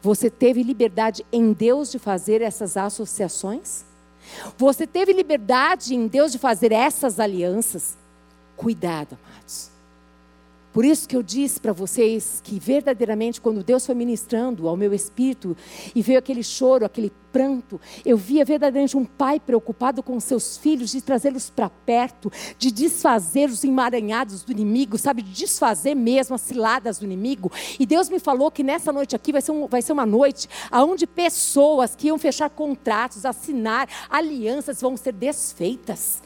Você 0.00 0.30
teve 0.30 0.62
liberdade 0.62 1.24
em 1.32 1.52
Deus 1.52 1.90
de 1.90 1.98
fazer 1.98 2.40
essas 2.40 2.76
associações? 2.76 3.84
Você 4.56 4.86
teve 4.86 5.12
liberdade 5.12 5.94
em 5.94 6.06
Deus 6.06 6.32
de 6.32 6.38
fazer 6.38 6.72
essas 6.72 7.20
alianças? 7.20 7.96
Cuidado, 8.56 9.18
amados. 9.18 9.29
Por 10.72 10.84
isso 10.84 11.08
que 11.08 11.16
eu 11.16 11.22
disse 11.22 11.58
para 11.58 11.72
vocês 11.72 12.40
que 12.44 12.58
verdadeiramente 12.60 13.40
quando 13.40 13.64
Deus 13.64 13.84
foi 13.84 13.94
ministrando 13.94 14.68
ao 14.68 14.76
meu 14.76 14.94
espírito 14.94 15.56
e 15.94 16.00
veio 16.00 16.18
aquele 16.18 16.44
choro, 16.44 16.84
aquele 16.84 17.10
pranto, 17.32 17.80
eu 18.04 18.16
via 18.16 18.44
verdadeiramente 18.44 18.96
um 18.96 19.04
pai 19.04 19.40
preocupado 19.40 20.02
com 20.02 20.18
seus 20.20 20.56
filhos 20.56 20.90
de 20.90 21.00
trazê-los 21.00 21.50
para 21.50 21.68
perto, 21.68 22.30
de 22.56 22.70
desfazer 22.70 23.48
os 23.48 23.64
emaranhados 23.64 24.42
do 24.42 24.52
inimigo, 24.52 24.96
sabe, 24.96 25.22
de 25.22 25.32
desfazer 25.32 25.94
mesmo 25.94 26.34
as 26.34 26.40
ciladas 26.40 26.98
do 26.98 27.04
inimigo. 27.04 27.50
E 27.78 27.84
Deus 27.84 28.08
me 28.08 28.20
falou 28.20 28.50
que 28.50 28.62
nessa 28.62 28.92
noite 28.92 29.16
aqui 29.16 29.32
vai 29.32 29.42
ser, 29.42 29.52
um, 29.52 29.66
vai 29.66 29.82
ser 29.82 29.92
uma 29.92 30.06
noite 30.06 30.48
onde 30.72 31.06
pessoas 31.06 31.96
que 31.96 32.08
iam 32.08 32.18
fechar 32.18 32.50
contratos, 32.50 33.26
assinar 33.26 33.88
alianças 34.08 34.80
vão 34.80 34.96
ser 34.96 35.12
desfeitas. 35.12 36.22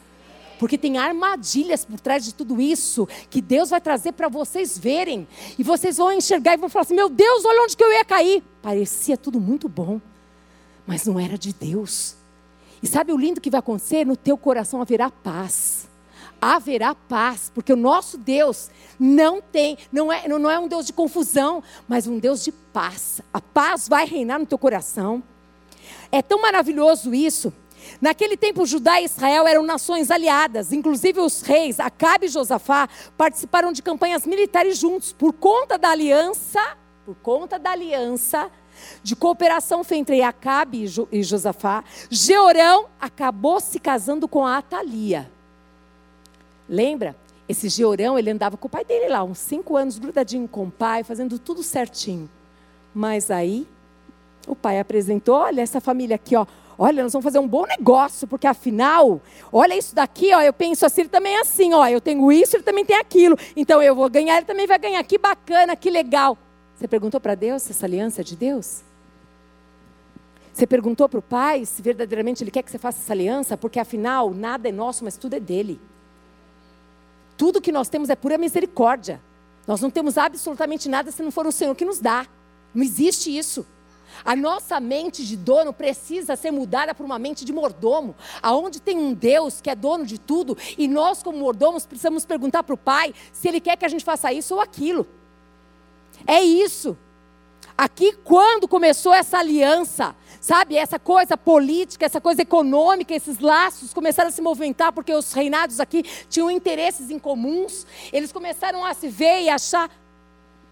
Porque 0.59 0.77
tem 0.77 0.97
armadilhas 0.97 1.83
por 1.83 1.99
trás 1.99 2.23
de 2.23 2.33
tudo 2.33 2.61
isso 2.61 3.07
que 3.29 3.41
Deus 3.41 3.69
vai 3.69 3.81
trazer 3.81 4.13
para 4.13 4.29
vocês 4.29 4.77
verem. 4.77 5.27
E 5.57 5.63
vocês 5.63 5.97
vão 5.97 6.11
enxergar 6.11 6.53
e 6.53 6.57
vão 6.57 6.69
falar 6.69 6.83
assim: 6.83 6.95
meu 6.95 7.09
Deus, 7.09 7.45
olha 7.45 7.63
onde 7.63 7.75
que 7.75 7.83
eu 7.83 7.91
ia 7.91 8.05
cair. 8.05 8.43
Parecia 8.61 9.17
tudo 9.17 9.39
muito 9.39 9.67
bom, 9.67 9.99
mas 10.85 11.05
não 11.05 11.19
era 11.19 11.37
de 11.37 11.53
Deus. 11.53 12.15
E 12.81 12.87
sabe 12.87 13.11
o 13.11 13.17
lindo 13.17 13.41
que 13.41 13.49
vai 13.49 13.59
acontecer? 13.59 14.05
No 14.05 14.15
teu 14.15 14.37
coração 14.37 14.81
haverá 14.81 15.09
paz. 15.09 15.87
Haverá 16.41 16.93
paz, 16.93 17.51
porque 17.53 17.73
o 17.73 17.77
nosso 17.77 18.17
Deus 18.17 18.69
não 18.99 19.41
tem, 19.41 19.77
não 19.91 20.11
é, 20.11 20.27
não 20.27 20.49
é 20.49 20.59
um 20.59 20.67
Deus 20.67 20.85
de 20.85 20.93
confusão, 20.93 21.63
mas 21.87 22.05
um 22.05 22.19
Deus 22.19 22.43
de 22.43 22.51
paz. 22.51 23.21
A 23.33 23.41
paz 23.41 23.87
vai 23.87 24.05
reinar 24.05 24.39
no 24.39 24.45
teu 24.45 24.57
coração. 24.57 25.23
É 26.11 26.21
tão 26.21 26.41
maravilhoso 26.41 27.13
isso 27.13 27.51
Naquele 28.01 28.35
tempo, 28.37 28.65
Judá 28.65 28.99
e 28.99 29.05
Israel 29.05 29.47
eram 29.47 29.63
nações 29.63 30.11
aliadas, 30.11 30.71
inclusive 30.71 31.19
os 31.19 31.41
reis 31.41 31.79
Acabe 31.79 32.25
e 32.25 32.29
Josafá 32.29 32.87
participaram 33.17 33.71
de 33.71 33.81
campanhas 33.81 34.25
militares 34.25 34.77
juntos 34.77 35.13
por 35.13 35.33
conta 35.33 35.77
da 35.77 35.89
aliança, 35.89 36.61
por 37.05 37.15
conta 37.15 37.57
da 37.57 37.71
aliança 37.71 38.51
de 39.01 39.15
cooperação 39.15 39.81
entre 39.91 40.21
Acabe 40.21 40.85
e 41.11 41.23
Josafá. 41.23 41.83
Georão 42.09 42.87
acabou 42.99 43.59
se 43.59 43.79
casando 43.79 44.27
com 44.27 44.45
a 44.45 44.57
Atalia. 44.57 45.31
Lembra? 46.67 47.15
Esse 47.47 47.69
Georão, 47.69 48.17
ele 48.17 48.31
andava 48.31 48.57
com 48.57 48.67
o 48.67 48.69
pai 48.69 48.83
dele 48.83 49.07
lá, 49.07 49.23
uns 49.23 49.37
cinco 49.37 49.77
anos, 49.77 49.99
grudadinho 49.99 50.47
com 50.47 50.65
o 50.65 50.71
pai, 50.71 51.03
fazendo 51.03 51.37
tudo 51.37 51.61
certinho. 51.61 52.27
Mas 52.93 53.29
aí, 53.29 53.67
o 54.47 54.55
pai 54.55 54.79
apresentou, 54.79 55.35
olha 55.35 55.61
essa 55.61 55.79
família 55.79 56.15
aqui, 56.15 56.35
ó, 56.35 56.45
Olha, 56.77 57.03
nós 57.03 57.13
vamos 57.13 57.23
fazer 57.23 57.39
um 57.39 57.47
bom 57.47 57.65
negócio, 57.65 58.27
porque 58.27 58.45
afinal, 58.45 59.21
olha 59.51 59.77
isso 59.77 59.95
daqui, 59.95 60.33
ó, 60.33 60.41
eu 60.41 60.51
penso 60.51 60.85
assim, 60.85 61.01
ele 61.01 61.09
também 61.09 61.35
é 61.35 61.41
assim, 61.41 61.73
ó, 61.73 61.87
eu 61.87 62.01
tenho 62.01 62.31
isso, 62.31 62.57
ele 62.57 62.63
também 62.63 62.83
tem 62.83 62.97
aquilo. 62.97 63.37
Então 63.55 63.81
eu 63.81 63.95
vou 63.95 64.09
ganhar, 64.09 64.37
ele 64.37 64.45
também 64.45 64.67
vai 64.67 64.77
ganhar. 64.77 65.03
Que 65.03 65.17
bacana, 65.17 65.75
que 65.75 65.89
legal. 65.89 66.37
Você 66.75 66.87
perguntou 66.87 67.21
para 67.21 67.35
Deus 67.35 67.63
se 67.63 67.71
essa 67.71 67.85
aliança 67.85 68.21
é 68.21 68.23
de 68.23 68.35
Deus? 68.35 68.83
Você 70.53 70.65
perguntou 70.65 71.09
para 71.09 71.19
o 71.19 71.21
Pai 71.21 71.65
se 71.65 71.81
verdadeiramente 71.81 72.41
Ele 72.41 72.51
quer 72.51 72.63
que 72.63 72.71
você 72.71 72.77
faça 72.77 72.99
essa 72.99 73.11
aliança? 73.11 73.57
Porque 73.57 73.79
afinal, 73.79 74.33
nada 74.33 74.69
é 74.69 74.71
nosso, 74.71 75.03
mas 75.03 75.17
tudo 75.17 75.35
é 75.35 75.39
dele. 75.39 75.81
Tudo 77.37 77.61
que 77.61 77.71
nós 77.71 77.89
temos 77.89 78.09
é 78.09 78.15
pura 78.15 78.37
misericórdia. 78.37 79.21
Nós 79.67 79.81
não 79.81 79.89
temos 79.89 80.17
absolutamente 80.17 80.87
nada 80.87 81.11
se 81.11 81.21
não 81.21 81.31
for 81.31 81.45
o 81.45 81.51
Senhor 81.51 81.75
que 81.75 81.83
nos 81.83 81.99
dá. 81.99 82.25
Não 82.73 82.83
existe 82.83 83.35
isso. 83.35 83.65
A 84.23 84.35
nossa 84.35 84.79
mente 84.79 85.25
de 85.25 85.35
dono 85.35 85.73
precisa 85.73 86.35
ser 86.35 86.51
mudada 86.51 86.93
por 86.95 87.05
uma 87.05 87.19
mente 87.19 87.43
de 87.43 87.51
mordomo, 87.51 88.15
aonde 88.41 88.79
tem 88.79 88.97
um 88.97 89.13
Deus 89.13 89.59
que 89.61 89.69
é 89.69 89.75
dono 89.75 90.05
de 90.05 90.17
tudo 90.17 90.57
e 90.77 90.87
nós 90.87 91.21
como 91.21 91.37
mordomos 91.37 91.85
precisamos 91.85 92.25
perguntar 92.25 92.63
para 92.63 92.75
o 92.75 92.77
Pai 92.77 93.13
se 93.33 93.47
Ele 93.47 93.59
quer 93.59 93.77
que 93.77 93.85
a 93.85 93.89
gente 93.89 94.05
faça 94.05 94.31
isso 94.31 94.55
ou 94.55 94.61
aquilo. 94.61 95.07
É 96.25 96.41
isso. 96.41 96.97
Aqui, 97.77 98.13
quando 98.23 98.69
começou 98.69 99.13
essa 99.13 99.39
aliança, 99.39 100.15
sabe, 100.39 100.77
essa 100.77 100.97
coisa 100.97 101.35
política, 101.35 102.05
essa 102.05 102.21
coisa 102.21 102.41
econômica, 102.41 103.13
esses 103.13 103.39
laços 103.39 103.93
começaram 103.93 104.29
a 104.29 104.31
se 104.31 104.41
movimentar 104.41 104.93
porque 104.93 105.13
os 105.13 105.33
reinados 105.33 105.79
aqui 105.79 106.03
tinham 106.29 106.49
interesses 106.49 107.09
em 107.09 107.19
comuns, 107.19 107.85
eles 108.13 108.31
começaram 108.31 108.85
a 108.85 108.93
se 108.93 109.09
ver 109.09 109.41
e 109.41 109.49
achar 109.49 109.89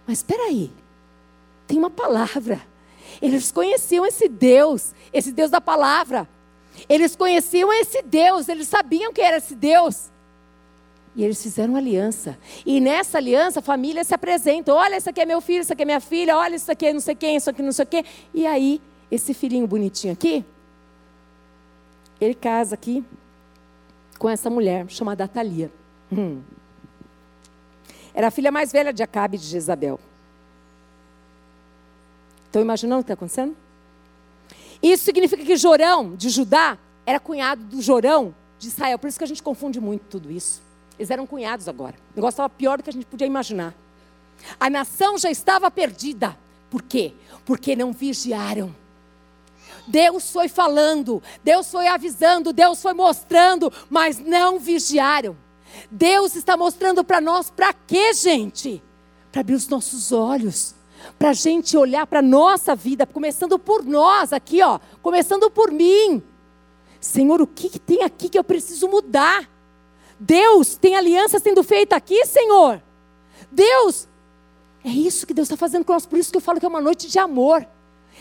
Mas 0.08 0.20
espera 0.20 0.44
aí, 0.44 0.72
tem 1.68 1.78
uma 1.78 1.90
palavra. 1.90 2.62
Eles 3.22 3.52
conheciam 3.52 4.06
esse 4.06 4.28
Deus, 4.28 4.94
esse 5.12 5.32
Deus 5.32 5.52
da 5.52 5.62
palavra. 5.62 6.28
Eles 6.90 7.16
conheciam 7.16 7.72
esse 7.72 8.02
Deus, 8.02 8.50
eles 8.50 8.68
sabiam 8.68 9.14
que 9.14 9.22
era 9.22 9.38
esse 9.38 9.56
Deus. 9.56 10.12
E 11.16 11.24
eles 11.24 11.42
fizeram 11.42 11.76
aliança. 11.76 12.38
E 12.66 12.82
nessa 12.82 13.20
aliança 13.20 13.60
a 13.60 13.62
família 13.62 14.04
se 14.04 14.14
apresenta. 14.14 14.74
Olha, 14.74 14.96
esse 14.96 15.10
aqui 15.10 15.22
é 15.22 15.26
meu 15.26 15.42
filho, 15.42 15.62
isso 15.62 15.72
aqui 15.72 15.84
é 15.84 15.86
minha 15.86 16.00
filha, 16.00 16.38
olha, 16.38 16.56
isso 16.56 16.72
aqui 16.72 16.88
é 16.88 16.94
não 16.94 17.00
sei 17.00 17.16
quem, 17.16 17.36
isso 17.36 17.50
aqui 17.50 17.62
não 17.62 17.72
sei 17.72 17.86
quê. 17.86 18.04
E 18.34 18.48
aí, 18.48 18.82
esse 19.12 19.34
filhinho 19.34 19.68
bonitinho 19.68 20.14
aqui, 20.14 20.44
ele 22.20 22.34
casa 22.34 22.74
aqui 22.74 23.04
com 24.18 24.30
essa 24.30 24.50
mulher 24.50 24.86
chamada 24.90 25.26
Atalia. 25.26 25.72
Hum. 26.12 26.42
Era 28.14 28.28
a 28.28 28.32
filha 28.32 28.52
mais 28.52 28.72
velha 28.72 28.94
de 28.94 29.04
Acabe 29.04 29.38
de 29.38 29.46
Jezabel. 29.46 30.00
Estão 32.54 32.62
imaginando 32.62 33.02
o 33.02 33.04
que 33.04 33.06
está 33.06 33.16
acontecendo? 33.16 33.58
Isso 34.80 35.06
significa 35.06 35.44
que 35.44 35.58
Jorão, 35.58 36.16
de 36.16 36.30
Judá, 36.30 36.78
era 37.04 37.20
cunhado 37.20 37.64
do 37.64 37.82
Jorão 37.82 38.36
de 38.60 38.68
Israel. 38.68 39.00
Por 39.00 39.08
isso 39.08 39.18
que 39.18 39.24
a 39.24 39.28
gente 39.28 39.42
confunde 39.42 39.82
muito 39.82 40.04
tudo 40.04 40.32
isso. 40.32 40.62
Eles 41.00 41.10
eram 41.10 41.26
cunhados 41.26 41.68
agora. 41.68 41.96
O 42.12 42.16
negócio 42.16 42.36
estava 42.36 42.50
pior 42.52 42.78
do 42.78 42.84
que 42.84 42.92
a 42.92 42.94
gente 42.94 43.08
podia 43.08 43.26
imaginar. 43.26 43.74
A 44.60 44.70
nação 44.70 45.18
já 45.18 45.32
estava 45.32 45.72
perdida. 45.72 46.38
Por 46.70 46.84
quê? 46.84 47.16
Porque 47.44 47.76
não 47.76 47.92
vigiaram. 47.92 48.76
Deus 49.88 50.30
foi 50.30 50.48
falando, 50.48 51.24
Deus 51.44 51.72
foi 51.72 51.88
avisando, 51.88 52.54
Deus 52.54 52.80
foi 52.80 52.94
mostrando, 52.94 53.74
mas 53.90 54.20
não 54.20 54.60
vigiaram. 54.60 55.36
Deus 55.90 56.36
está 56.36 56.56
mostrando 56.56 57.04
para 57.04 57.20
nós 57.20 57.50
para 57.50 57.74
quê, 57.74 58.14
gente? 58.14 58.80
Para 59.32 59.42
abrir 59.42 59.56
os 59.56 59.68
nossos 59.68 60.12
olhos, 60.12 60.76
para 61.18 61.30
a 61.30 61.34
gente 61.34 61.78
olhar 61.78 62.06
para 62.08 62.20
a 62.20 62.24
nossa 62.24 62.76
vida, 62.76 63.06
começando 63.06 63.58
por 63.58 63.84
nós 63.84 64.34
aqui, 64.34 64.62
ó, 64.62 64.80
começando 65.02 65.50
por 65.50 65.72
mim. 65.72 66.22
Senhor, 67.00 67.42
o 67.42 67.48
que, 67.48 67.70
que 67.70 67.80
tem 67.80 68.04
aqui 68.04 68.30
que 68.30 68.38
eu 68.40 68.44
preciso 68.44 68.88
mudar? 68.88 69.50
Deus 70.20 70.76
tem 70.76 70.96
aliança 70.96 71.40
sendo 71.40 71.64
feita 71.64 71.96
aqui, 71.96 72.26
Senhor. 72.26 72.82
Deus, 73.52 74.08
é 74.84 74.90
isso 74.90 75.28
que 75.28 75.34
Deus 75.34 75.48
está 75.48 75.58
fazendo 75.58 75.86
nós, 75.88 76.06
por 76.06 76.18
isso 76.18 76.32
que 76.32 76.38
eu 76.38 76.42
falo 76.42 76.60
que 76.60 76.66
é 76.66 76.70
uma 76.70 76.82
noite 76.82 77.10
de 77.10 77.20
amor, 77.20 77.66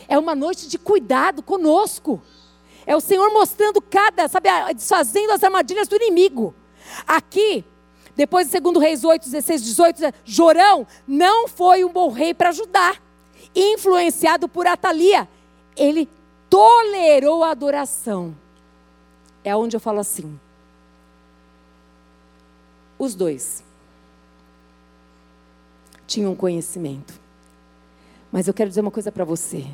é 0.08 0.18
uma 0.18 0.34
noite 0.34 0.68
de 0.68 0.78
cuidado 0.78 1.42
conosco. 1.42 2.20
É 2.84 2.96
o 2.96 3.00
Senhor 3.00 3.32
mostrando 3.32 3.80
cada, 3.80 4.28
sabe, 4.28 4.48
desfazendo 4.74 5.32
as 5.32 5.44
armadilhas 5.44 5.86
do 5.86 5.96
inimigo. 5.96 6.54
Aqui, 7.06 7.64
depois 8.14 8.50
de 8.50 8.60
2 8.60 8.78
Reis 8.78 9.04
8, 9.04 9.24
16, 9.24 9.62
18, 9.64 10.14
Jorão 10.24 10.86
não 11.06 11.48
foi 11.48 11.84
um 11.84 11.92
bom 11.92 12.10
rei 12.10 12.34
para 12.34 12.50
ajudar. 12.50 13.02
Influenciado 13.54 14.48
por 14.48 14.66
Atalia, 14.66 15.28
ele 15.76 16.08
tolerou 16.48 17.42
a 17.42 17.50
adoração. 17.50 18.34
É 19.42 19.56
onde 19.56 19.76
eu 19.76 19.80
falo 19.80 20.00
assim: 20.00 20.38
os 22.98 23.14
dois 23.14 23.64
tinham 26.06 26.36
conhecimento. 26.36 27.20
Mas 28.30 28.46
eu 28.46 28.54
quero 28.54 28.68
dizer 28.68 28.80
uma 28.80 28.90
coisa 28.90 29.10
para 29.10 29.24
você. 29.24 29.66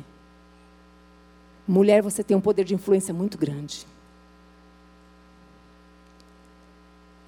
Mulher, 1.67 2.01
você 2.01 2.23
tem 2.23 2.35
um 2.35 2.41
poder 2.41 2.63
de 2.63 2.73
influência 2.73 3.13
muito 3.13 3.37
grande. 3.37 3.85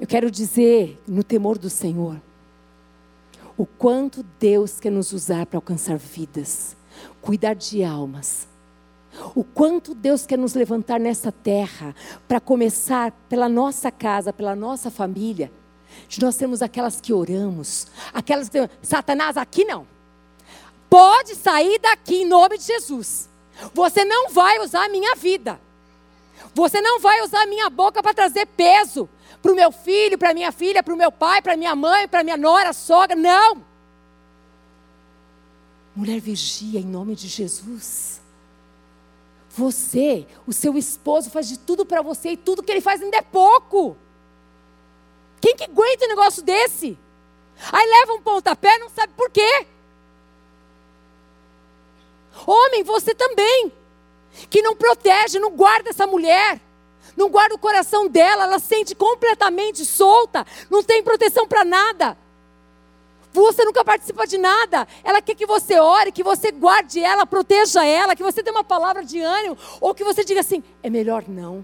Eu 0.01 0.07
quero 0.07 0.31
dizer, 0.31 0.99
no 1.07 1.23
temor 1.23 1.59
do 1.59 1.69
Senhor, 1.69 2.19
o 3.55 3.67
quanto 3.67 4.23
Deus 4.39 4.79
quer 4.79 4.91
nos 4.91 5.13
usar 5.13 5.45
para 5.45 5.59
alcançar 5.59 5.95
vidas, 5.95 6.75
cuidar 7.21 7.53
de 7.53 7.83
almas. 7.83 8.47
O 9.35 9.43
quanto 9.43 9.93
Deus 9.93 10.25
quer 10.25 10.39
nos 10.39 10.55
levantar 10.55 10.99
nessa 10.99 11.31
terra 11.31 11.93
para 12.27 12.39
começar 12.39 13.11
pela 13.29 13.47
nossa 13.47 13.91
casa, 13.91 14.33
pela 14.33 14.55
nossa 14.55 14.89
família 14.89 15.51
de 16.07 16.19
nós 16.19 16.35
temos 16.35 16.63
aquelas 16.63 16.99
que 16.99 17.13
oramos, 17.13 17.85
aquelas 18.11 18.49
que 18.49 18.67
Satanás 18.81 19.37
aqui 19.37 19.65
não. 19.65 19.85
Pode 20.89 21.35
sair 21.35 21.77
daqui 21.79 22.23
em 22.23 22.25
nome 22.25 22.57
de 22.57 22.63
Jesus. 22.63 23.29
Você 23.71 24.03
não 24.03 24.31
vai 24.31 24.57
usar 24.61 24.85
a 24.85 24.89
minha 24.89 25.15
vida. 25.15 25.61
Você 26.55 26.81
não 26.81 26.99
vai 26.99 27.21
usar 27.21 27.43
a 27.43 27.47
minha 27.47 27.69
boca 27.69 28.01
para 28.01 28.15
trazer 28.15 28.47
peso 28.47 29.07
para 29.41 29.51
o 29.51 29.55
meu 29.55 29.71
filho, 29.71 30.17
para 30.17 30.33
minha 30.33 30.51
filha, 30.51 30.81
para 30.81 30.93
o 30.93 30.97
meu 30.97 31.11
pai, 31.11 31.41
para 31.41 31.55
minha 31.55 31.75
mãe, 31.75 32.07
para 32.07 32.23
minha 32.23 32.37
nora, 32.37 32.73
sogra. 32.73 33.15
Não. 33.15 33.63
Mulher 35.95 36.19
vigia 36.19 36.79
em 36.79 36.85
nome 36.85 37.15
de 37.15 37.27
Jesus. 37.27 38.21
Você, 39.49 40.25
o 40.47 40.53
seu 40.53 40.77
esposo 40.77 41.29
faz 41.29 41.47
de 41.47 41.59
tudo 41.59 41.85
para 41.85 42.01
você 42.01 42.31
e 42.31 42.37
tudo 42.37 42.63
que 42.63 42.71
ele 42.71 42.81
faz 42.81 43.01
ainda 43.01 43.17
é 43.17 43.21
pouco. 43.21 43.97
Quem 45.41 45.55
que 45.55 45.65
aguenta 45.65 46.05
um 46.05 46.09
negócio 46.09 46.41
desse? 46.41 46.97
Aí 47.71 47.85
leva 47.85 48.13
um 48.13 48.21
pontapé, 48.21 48.77
não 48.79 48.89
sabe 48.89 49.13
por 49.13 49.29
quê. 49.29 49.67
Homem, 52.47 52.83
você 52.83 53.13
também, 53.13 53.71
que 54.49 54.61
não 54.61 54.75
protege, 54.75 55.37
não 55.37 55.51
guarda 55.51 55.89
essa 55.89 56.07
mulher, 56.07 56.61
não 57.15 57.29
guarda 57.29 57.55
o 57.55 57.59
coração 57.59 58.07
dela, 58.07 58.43
ela 58.43 58.59
sente 58.59 58.95
completamente 58.95 59.85
solta, 59.85 60.45
não 60.69 60.83
tem 60.83 61.03
proteção 61.03 61.47
para 61.47 61.63
nada. 61.63 62.17
Você 63.33 63.63
nunca 63.63 63.83
participa 63.83 64.27
de 64.27 64.37
nada. 64.37 64.87
Ela 65.03 65.21
quer 65.21 65.35
que 65.35 65.45
você 65.45 65.79
ore, 65.79 66.11
que 66.11 66.23
você 66.23 66.51
guarde 66.51 66.99
ela, 66.99 67.25
proteja 67.25 67.85
ela, 67.85 68.15
que 68.15 68.23
você 68.23 68.43
dê 68.43 68.51
uma 68.51 68.63
palavra 68.63 69.05
de 69.05 69.19
ânimo, 69.21 69.57
ou 69.79 69.95
que 69.95 70.03
você 70.03 70.23
diga 70.23 70.41
assim: 70.41 70.61
é 70.83 70.89
melhor 70.89 71.23
não. 71.27 71.63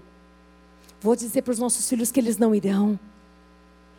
Vou 1.00 1.14
dizer 1.14 1.42
para 1.42 1.52
os 1.52 1.58
nossos 1.58 1.88
filhos 1.88 2.10
que 2.10 2.18
eles 2.18 2.38
não 2.38 2.54
irão. 2.54 2.98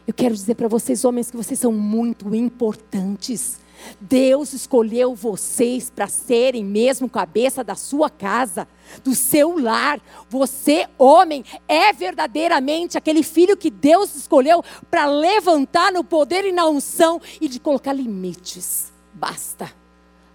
Eu 0.07 0.13
quero 0.13 0.33
dizer 0.33 0.55
para 0.55 0.67
vocês, 0.67 1.05
homens, 1.05 1.29
que 1.29 1.38
vocês 1.38 1.59
são 1.59 1.71
muito 1.71 2.33
importantes. 2.33 3.59
Deus 3.99 4.53
escolheu 4.53 5.15
vocês 5.15 5.89
para 5.89 6.07
serem 6.07 6.63
mesmo 6.63 7.09
cabeça 7.09 7.63
da 7.63 7.75
sua 7.75 8.09
casa, 8.09 8.67
do 9.03 9.15
seu 9.15 9.59
lar. 9.59 10.01
Você, 10.29 10.87
homem, 10.97 11.43
é 11.67 11.91
verdadeiramente 11.93 12.97
aquele 12.97 13.23
filho 13.23 13.57
que 13.57 13.69
Deus 13.69 14.15
escolheu 14.15 14.63
para 14.89 15.05
levantar 15.05 15.91
no 15.91 16.03
poder 16.03 16.45
e 16.45 16.51
na 16.51 16.67
unção 16.67 17.21
e 17.39 17.47
de 17.47 17.59
colocar 17.59 17.93
limites. 17.93 18.91
Basta. 19.13 19.73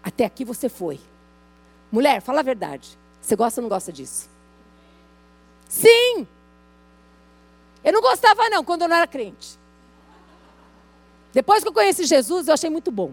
Até 0.02 0.24
aqui 0.24 0.44
você 0.44 0.68
foi. 0.68 1.00
Mulher, 1.90 2.20
fala 2.20 2.40
a 2.40 2.44
verdade. 2.44 2.98
Você 3.20 3.34
gosta 3.36 3.60
ou 3.60 3.62
não 3.62 3.68
gosta 3.68 3.92
disso? 3.92 4.28
Sim! 5.68 6.26
Eu 7.82 7.92
não 7.92 8.00
gostava, 8.00 8.48
não, 8.48 8.64
quando 8.64 8.82
eu 8.82 8.88
não 8.88 8.96
era 8.96 9.06
crente. 9.06 9.58
Depois 11.32 11.62
que 11.62 11.68
eu 11.68 11.72
conheci 11.72 12.04
Jesus, 12.04 12.48
eu 12.48 12.54
achei 12.54 12.70
muito 12.70 12.90
bom. 12.90 13.12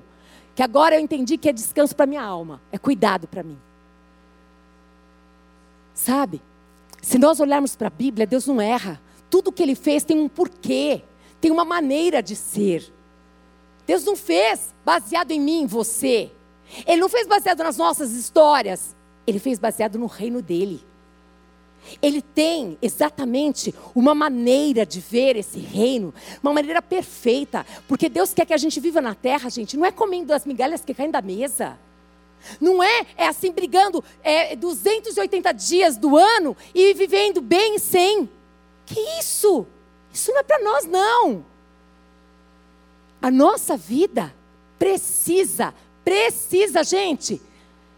Que 0.56 0.64
agora 0.64 0.96
eu 0.96 1.00
entendi 1.00 1.38
que 1.38 1.50
é 1.50 1.54
descanso 1.54 1.96
para 1.96 2.06
minha 2.06 2.24
alma, 2.24 2.62
é 2.72 2.78
cuidado 2.78 3.28
para 3.28 3.44
mim. 3.44 3.58
Sabe? 5.94 6.42
Se 7.02 7.18
nós 7.18 7.40
olharmos 7.40 7.76
para 7.76 7.88
a 7.88 7.92
Bíblia, 7.92 8.28
Deus 8.28 8.46
não 8.46 8.62
erra. 8.62 9.02
Tudo 9.30 9.52
que 9.52 9.64
ele 9.64 9.76
fez 9.76 10.04
tem 10.04 10.20
um 10.20 10.30
porquê, 10.30 11.04
tem 11.40 11.52
uma 11.52 11.66
maneira 11.66 12.22
de 12.22 12.36
ser. 12.36 12.92
Deus 13.88 14.04
não 14.04 14.16
fez 14.16 14.74
baseado 14.86 15.32
em 15.32 15.40
mim, 15.40 15.66
você. 15.66 16.32
Ele 16.86 17.02
não 17.02 17.10
fez 17.10 17.28
baseado 17.28 17.64
nas 17.64 17.78
nossas 17.78 18.12
histórias. 18.14 18.96
Ele 19.26 19.40
fez 19.40 19.60
baseado 19.60 19.98
no 19.98 20.06
reino 20.06 20.42
dele. 20.42 20.84
Ele 22.02 22.22
tem 22.22 22.78
exatamente 22.82 23.74
uma 23.96 24.14
maneira 24.16 24.86
de 24.86 25.00
ver 25.00 25.36
esse 25.36 25.60
reino, 25.60 26.14
uma 26.42 26.54
maneira 26.54 26.82
perfeita, 26.82 27.66
porque 27.88 28.08
Deus 28.08 28.34
quer 28.34 28.46
que 28.46 28.54
a 28.54 28.58
gente 28.58 28.80
viva 28.80 29.02
na 29.02 29.16
terra, 29.16 29.50
gente, 29.50 29.76
não 29.76 29.86
é 29.86 29.92
comendo 29.92 30.34
as 30.34 30.46
migalhas 30.46 30.84
que 30.86 30.94
caem 30.94 31.12
da 31.12 31.22
mesa. 31.22 31.78
Não 32.60 32.82
é, 32.82 33.06
é 33.18 33.28
assim 33.28 33.52
brigando 33.52 34.04
é, 34.24 34.56
280 34.56 35.52
dias 35.54 35.98
do 35.98 36.18
ano 36.18 36.56
e 36.74 36.94
vivendo 36.94 37.42
bem 37.42 37.78
sem. 37.78 38.30
Que 38.86 39.00
isso? 39.20 39.66
Isso 40.14 40.32
não 40.32 40.40
é 40.40 40.44
para 40.44 40.64
nós, 40.64 40.86
não. 40.86 41.46
A 43.22 43.30
nossa 43.30 43.78
vida 43.78 44.34
precisa, 44.80 45.74
precisa, 46.04 46.84
gente, 46.84 47.40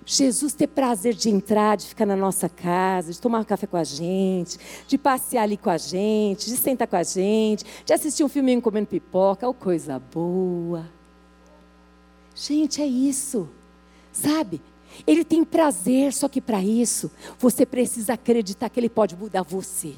Jesus 0.06 0.54
ter 0.54 0.68
prazer 0.68 1.14
de 1.14 1.30
entrar, 1.30 1.78
de 1.78 1.88
ficar 1.88 2.06
na 2.06 2.16
nossa 2.16 2.50
casa, 2.50 3.12
de 3.12 3.20
tomar 3.20 3.40
um 3.40 3.44
café 3.44 3.66
com 3.68 3.78
a 3.78 3.84
gente, 3.84 4.58
de 4.88 4.98
passear 4.98 5.44
ali 5.44 5.58
com 5.58 5.70
a 5.70 5.78
gente, 5.78 6.50
de 6.50 6.58
sentar 6.58 6.88
com 6.88 6.96
a 6.96 7.04
gente, 7.04 7.66
de 7.86 7.94
assistir 7.94 8.24
um 8.24 8.30
filminho 8.30 8.62
comendo 8.62 8.88
pipoca, 8.88 9.48
ou 9.48 9.54
coisa 9.54 10.00
boa. 10.00 10.90
Gente, 12.36 12.82
é 12.82 12.86
isso. 12.86 13.50
Sabe? 14.12 14.62
Ele 15.08 15.24
tem 15.24 15.44
prazer, 15.44 16.14
só 16.14 16.28
que 16.28 16.42
para 16.42 16.62
isso 16.62 17.10
você 17.40 17.66
precisa 17.66 18.14
acreditar 18.14 18.70
que 18.70 18.80
ele 18.80 18.90
pode 18.90 19.16
mudar 19.16 19.42
você. 19.42 19.96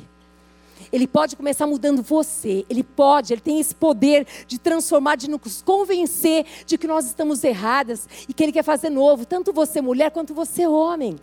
Ele 0.91 1.07
pode 1.07 1.35
começar 1.35 1.67
mudando 1.67 2.01
você. 2.01 2.65
Ele 2.69 2.83
pode, 2.83 3.33
ele 3.33 3.41
tem 3.41 3.59
esse 3.59 3.73
poder 3.73 4.25
de 4.47 4.57
transformar, 4.57 5.15
de 5.15 5.29
nos 5.29 5.61
convencer 5.61 6.45
de 6.65 6.77
que 6.77 6.87
nós 6.87 7.05
estamos 7.05 7.43
erradas 7.43 8.07
e 8.27 8.33
que 8.33 8.43
ele 8.43 8.51
quer 8.51 8.63
fazer 8.63 8.89
novo, 8.89 9.25
tanto 9.25 9.51
você 9.51 9.81
mulher 9.81 10.11
quanto 10.11 10.33
você 10.33 10.67
homem. 10.67 11.17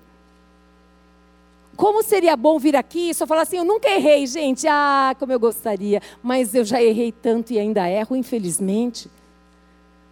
Como 1.76 2.02
seria 2.02 2.36
bom 2.36 2.58
vir 2.58 2.76
aqui 2.76 3.10
e 3.10 3.14
só 3.14 3.26
falar 3.26 3.42
assim: 3.42 3.56
eu 3.56 3.64
nunca 3.64 3.88
errei, 3.88 4.26
gente. 4.26 4.66
Ah, 4.68 5.14
como 5.18 5.32
eu 5.32 5.40
gostaria. 5.40 6.00
Mas 6.22 6.54
eu 6.54 6.64
já 6.64 6.82
errei 6.82 7.10
tanto 7.10 7.52
e 7.52 7.58
ainda 7.58 7.88
erro, 7.88 8.14
infelizmente. 8.14 9.10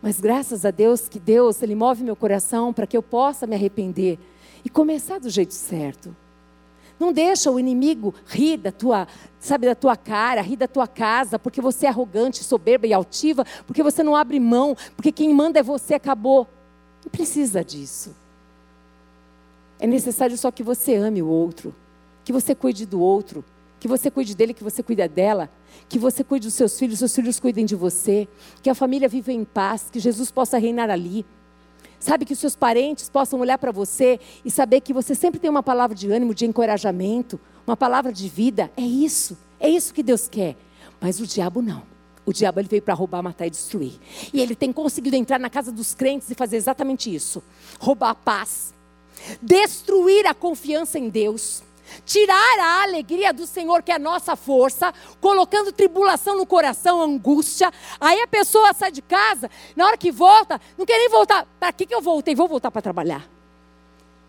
Mas 0.03 0.18
graças 0.18 0.64
a 0.64 0.70
Deus 0.70 1.09
que 1.09 1.18
Deus, 1.18 1.62
Ele 1.62 1.74
move 1.74 2.03
meu 2.03 2.16
coração 2.16 2.72
para 2.72 2.86
que 2.86 2.97
eu 2.97 3.03
possa 3.03 3.47
me 3.47 3.55
arrepender 3.55 4.18
e 4.64 4.70
começar 4.70 5.18
do 5.20 5.28
jeito 5.28 5.53
certo. 5.53 6.16
Não 7.01 7.14
deixa 7.14 7.51
o 7.51 7.59
inimigo 7.59 8.14
rir 8.26 8.59
da 8.59 8.70
tua, 8.70 9.09
sabe, 9.38 9.66
da 9.66 9.74
tua 9.74 9.96
cara, 9.96 10.42
rir 10.42 10.57
da 10.57 10.68
tua 10.68 10.86
casa, 10.86 11.38
porque 11.38 11.59
você 11.59 11.86
é 11.86 11.88
arrogante, 11.88 12.44
soberba 12.44 12.86
e 12.86 12.92
altiva, 12.92 13.46
porque 13.66 13.82
você 13.82 14.03
não 14.03 14.14
abre 14.14 14.38
mão, 14.38 14.76
porque 14.94 15.11
quem 15.11 15.32
manda 15.32 15.59
é 15.59 15.62
você, 15.62 15.94
acabou. 15.94 16.46
Não 17.03 17.11
precisa 17.11 17.64
disso. 17.64 18.14
É 19.78 19.86
necessário 19.86 20.36
só 20.36 20.51
que 20.51 20.62
você 20.62 20.94
ame 20.94 21.22
o 21.22 21.26
outro, 21.26 21.74
que 22.22 22.34
você 22.34 22.55
cuide 22.55 22.84
do 22.84 23.01
outro, 23.01 23.42
que 23.80 23.88
você 23.88 24.11
cuide 24.11 24.36
dele, 24.36 24.53
que 24.53 24.62
você 24.62 24.82
cuide 24.82 25.09
dela, 25.09 25.48
que 25.88 25.98
você 25.98 26.22
cuide 26.22 26.48
dos 26.48 26.55
seus 26.55 26.78
filhos, 26.78 26.98
seus 26.98 27.14
filhos 27.14 27.40
cuidem 27.40 27.64
de 27.64 27.74
você, 27.74 28.28
que 28.62 28.68
a 28.68 28.74
família 28.74 29.09
viva 29.09 29.32
em 29.32 29.42
paz, 29.42 29.88
que 29.90 29.98
Jesus 29.98 30.30
possa 30.30 30.59
reinar 30.59 30.90
ali. 30.90 31.24
Sabe 32.01 32.24
que 32.24 32.32
os 32.32 32.38
seus 32.38 32.57
parentes 32.57 33.11
possam 33.11 33.38
olhar 33.40 33.59
para 33.59 33.70
você 33.70 34.18
e 34.42 34.51
saber 34.51 34.80
que 34.80 34.92
você 34.92 35.14
sempre 35.14 35.38
tem 35.38 35.51
uma 35.51 35.62
palavra 35.62 35.94
de 35.94 36.11
ânimo, 36.11 36.34
de 36.34 36.46
encorajamento, 36.46 37.38
uma 37.66 37.76
palavra 37.76 38.11
de 38.11 38.26
vida. 38.26 38.72
É 38.74 38.80
isso, 38.80 39.36
é 39.61 39.68
isso 39.68 39.92
que 39.92 40.03
Deus 40.03 40.26
quer. 40.26 40.57
Mas 40.98 41.20
o 41.20 41.26
diabo 41.26 41.61
não. 41.61 41.82
O 42.24 42.32
diabo 42.32 42.59
ele 42.59 42.68
veio 42.68 42.82
para 42.82 42.94
roubar, 42.94 43.22
matar 43.22 43.46
e 43.46 43.51
destruir. 43.51 43.92
E 44.32 44.40
ele 44.40 44.55
tem 44.55 44.72
conseguido 44.72 45.14
entrar 45.14 45.38
na 45.38 45.51
casa 45.51 45.70
dos 45.70 45.94
crentes 45.94 46.30
e 46.30 46.34
fazer 46.34 46.57
exatamente 46.57 47.14
isso: 47.14 47.42
roubar 47.78 48.11
a 48.11 48.14
paz, 48.14 48.72
destruir 49.42 50.26
a 50.26 50.32
confiança 50.32 50.98
em 50.98 51.11
Deus, 51.11 51.62
tirar 52.05 52.59
a 52.59 52.82
alegria 52.82 53.32
do 53.32 53.47
Senhor, 53.47 53.82
que 53.82 53.93
é 53.93 53.97
a 53.97 53.99
nossa 53.99 54.36
força, 54.36 54.93
colocando 55.20 55.72
tribulação 55.72 56.36
no 56.36 56.47
coração, 56.47 57.01
angústia. 57.01 57.72
Aí 58.01 58.20
a 58.20 58.26
pessoa 58.26 58.72
sai 58.72 58.91
de 58.91 59.03
casa, 59.03 59.51
na 59.74 59.86
hora 59.86 59.97
que 59.97 60.11
volta, 60.11 60.61
não 60.76 60.86
quer 60.86 60.99
nem 60.99 61.09
voltar. 61.09 61.47
Para 61.59 61.72
que, 61.72 61.86
que 61.86 61.95
eu 61.95 62.01
voltei? 62.01 62.34
Vou 62.34 62.49
voltar 62.49 62.70
para 62.70 62.82
trabalhar. 62.82 63.28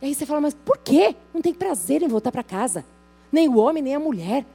E 0.01 0.07
aí 0.07 0.15
você 0.15 0.25
fala, 0.25 0.41
mas 0.41 0.53
por 0.53 0.77
quê? 0.77 1.15
Não 1.33 1.41
tem 1.41 1.53
prazer 1.53 2.01
em 2.01 2.07
voltar 2.07 2.31
para 2.31 2.43
casa. 2.43 2.83
Nem 3.31 3.47
o 3.47 3.57
homem, 3.57 3.83
nem 3.83 3.95
a 3.95 3.99
mulher. 3.99 4.45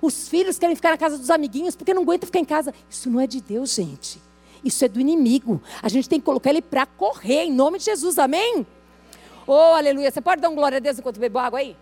Os 0.00 0.28
filhos 0.28 0.58
querem 0.58 0.76
ficar 0.76 0.90
na 0.90 0.98
casa 0.98 1.18
dos 1.18 1.30
amiguinhos 1.30 1.74
porque 1.74 1.92
não 1.92 2.02
aguenta 2.02 2.26
ficar 2.26 2.38
em 2.38 2.44
casa. 2.44 2.72
Isso 2.88 3.10
não 3.10 3.20
é 3.20 3.26
de 3.26 3.40
Deus, 3.40 3.74
gente. 3.74 4.22
Isso 4.64 4.84
é 4.84 4.88
do 4.88 5.00
inimigo. 5.00 5.60
A 5.82 5.88
gente 5.88 6.08
tem 6.08 6.20
que 6.20 6.24
colocar 6.24 6.50
ele 6.50 6.62
para 6.62 6.86
correr, 6.86 7.44
em 7.44 7.52
nome 7.52 7.78
de 7.78 7.84
Jesus, 7.84 8.18
amém? 8.18 8.66
Oh, 9.46 9.52
aleluia. 9.52 10.10
Você 10.10 10.20
pode 10.20 10.40
dar 10.40 10.48
um 10.48 10.54
glória 10.54 10.76
a 10.76 10.80
Deus 10.80 10.98
enquanto 10.98 11.20
bebo 11.20 11.38
água 11.38 11.60
aí? 11.60 11.76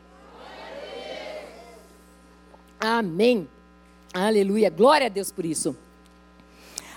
Amém. 2.85 3.49
Aleluia. 4.12 4.68
Glória 4.68 5.07
a 5.07 5.09
Deus 5.09 5.32
por 5.32 5.47
isso. 5.47 5.74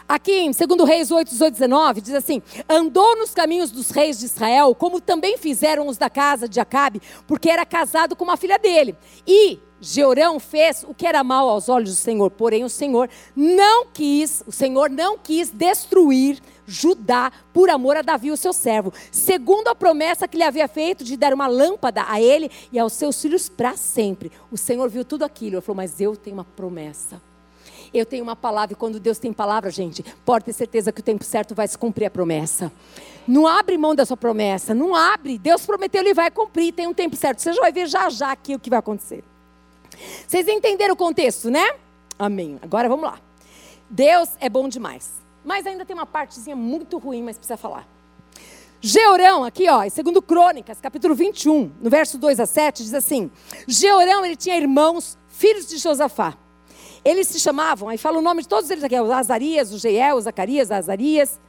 Aqui 0.05 0.33
em 0.33 0.51
2 0.51 0.85
Reis 0.85 1.11
8, 1.11 1.29
18, 1.29 1.53
19, 1.53 2.01
diz 2.01 2.13
assim: 2.13 2.41
Andou 2.67 3.15
nos 3.15 3.33
caminhos 3.33 3.71
dos 3.71 3.89
reis 3.89 4.19
de 4.19 4.25
Israel, 4.25 4.75
como 4.75 4.99
também 4.99 5.37
fizeram 5.37 5.87
os 5.87 5.97
da 5.97 6.09
casa 6.09 6.47
de 6.47 6.59
Acabe, 6.59 7.01
porque 7.25 7.49
era 7.49 7.65
casado 7.65 8.17
com 8.17 8.25
uma 8.25 8.35
filha 8.35 8.59
dele. 8.59 8.97
E 9.25 9.59
Jeorão 9.79 10.39
fez 10.39 10.83
o 10.87 10.93
que 10.93 11.05
era 11.05 11.23
mal 11.23 11.47
aos 11.49 11.69
olhos 11.69 11.91
do 11.91 11.95
Senhor, 11.95 12.31
porém 12.31 12.63
o 12.63 12.69
Senhor 12.69 13.09
não 13.35 13.85
quis, 13.85 14.43
o 14.47 14.51
Senhor 14.51 14.89
não 14.89 15.17
quis 15.17 15.49
destruir 15.49 16.41
Judá 16.65 17.31
por 17.53 17.69
amor 17.69 17.95
a 17.95 18.01
Davi, 18.01 18.29
o 18.29 18.35
seu 18.35 18.51
servo, 18.51 18.91
segundo 19.09 19.69
a 19.69 19.75
promessa 19.75 20.27
que 20.27 20.35
lhe 20.35 20.43
havia 20.43 20.67
feito 20.67 21.03
de 21.03 21.15
dar 21.15 21.33
uma 21.33 21.47
lâmpada 21.47 22.03
a 22.07 22.19
ele 22.19 22.51
e 22.73 22.77
aos 22.77 22.91
seus 22.91 23.21
filhos 23.21 23.47
para 23.47 23.77
sempre. 23.77 24.31
O 24.51 24.57
Senhor 24.57 24.89
viu 24.89 25.05
tudo 25.05 25.23
aquilo, 25.23 25.55
ele 25.55 25.61
falou: 25.61 25.77
"Mas 25.77 26.01
eu 26.01 26.17
tenho 26.17 26.35
uma 26.35 26.43
promessa. 26.43 27.21
Eu 27.93 28.05
tenho 28.05 28.21
uma 28.21 28.35
palavra, 28.35 28.73
e 28.73 28.75
quando 28.75 28.99
Deus 28.99 29.17
tem 29.17 29.31
palavra, 29.31 29.71
gente, 29.71 30.03
pode 30.25 30.43
ter 30.43 30.53
certeza 30.53 30.91
que 30.91 30.99
o 30.99 31.03
tempo 31.03 31.23
certo 31.23 31.55
vai 31.55 31.65
se 31.69 31.77
cumprir 31.77 32.05
a 32.07 32.11
promessa. 32.11 32.69
Não 33.25 33.47
abre 33.47 33.77
mão 33.77 33.95
da 33.95 34.05
sua 34.05 34.17
promessa, 34.17 34.73
não 34.73 34.93
abre. 34.93 35.37
Deus 35.37 35.65
prometeu, 35.65 36.01
ele 36.01 36.13
vai 36.13 36.29
cumprir, 36.29 36.73
tem 36.73 36.85
um 36.85 36.93
tempo 36.93 37.15
certo. 37.15 37.41
Você 37.41 37.53
já 37.53 37.61
vai 37.61 37.71
ver 37.71 37.87
já 37.87 38.09
já 38.09 38.33
aqui 38.33 38.55
o 38.55 38.59
que 38.59 38.69
vai 38.69 38.79
acontecer. 38.79 39.23
Vocês 40.27 40.47
entenderam 40.47 40.93
o 40.93 40.97
contexto, 40.97 41.49
né? 41.49 41.75
Amém. 42.17 42.59
Agora 42.61 42.89
vamos 42.89 43.05
lá. 43.05 43.19
Deus 43.89 44.29
é 44.39 44.49
bom 44.49 44.67
demais. 44.67 45.13
Mas 45.43 45.65
ainda 45.65 45.85
tem 45.85 45.95
uma 45.95 46.05
partezinha 46.05 46.55
muito 46.55 46.97
ruim, 46.97 47.23
mas 47.23 47.37
precisa 47.37 47.57
falar. 47.57 47.87
Georão, 48.81 49.43
aqui 49.43 49.67
ó, 49.69 49.87
segundo 49.89 50.21
Crônicas, 50.21 50.79
capítulo 50.79 51.15
21, 51.15 51.71
no 51.81 51.89
verso 51.89 52.17
2 52.17 52.39
a 52.39 52.45
7, 52.45 52.83
diz 52.83 52.93
assim: 52.93 53.31
Georão, 53.67 54.23
ele 54.23 54.35
tinha 54.35 54.55
irmãos, 54.55 55.17
filhos 55.29 55.67
de 55.67 55.77
Josafá. 55.77 56.37
Eles 57.03 57.27
se 57.27 57.39
chamavam, 57.39 57.89
aí 57.89 57.97
fala 57.97 58.19
o 58.19 58.21
nome 58.21 58.43
de 58.43 58.47
todos 58.47 58.69
eles 58.69 58.83
aqui: 58.83 58.99
o 58.99 59.11
Azarias, 59.11 59.73
o 59.73 59.79
Jeiel, 59.79 60.17
o 60.17 60.21
Zacarias, 60.21 60.69
Azarias, 60.69 61.39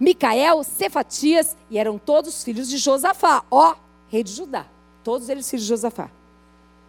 Micael, 0.00 0.62
Cefatias, 0.64 1.56
e 1.70 1.78
eram 1.78 1.98
todos 1.98 2.42
filhos 2.42 2.68
de 2.68 2.78
Josafá, 2.78 3.44
ó, 3.50 3.74
rei 4.08 4.22
de 4.22 4.32
Judá. 4.32 4.66
Todos 5.04 5.28
eles 5.28 5.50
filhos 5.50 5.64
de 5.64 5.68
Josafá. 5.68 6.10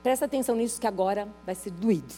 Presta 0.03 0.25
atenção 0.25 0.55
nisso 0.55 0.79
que 0.79 0.85
agora 0.85 1.27
vai 1.45 1.55
ser 1.55 1.71
doído. 1.71 2.13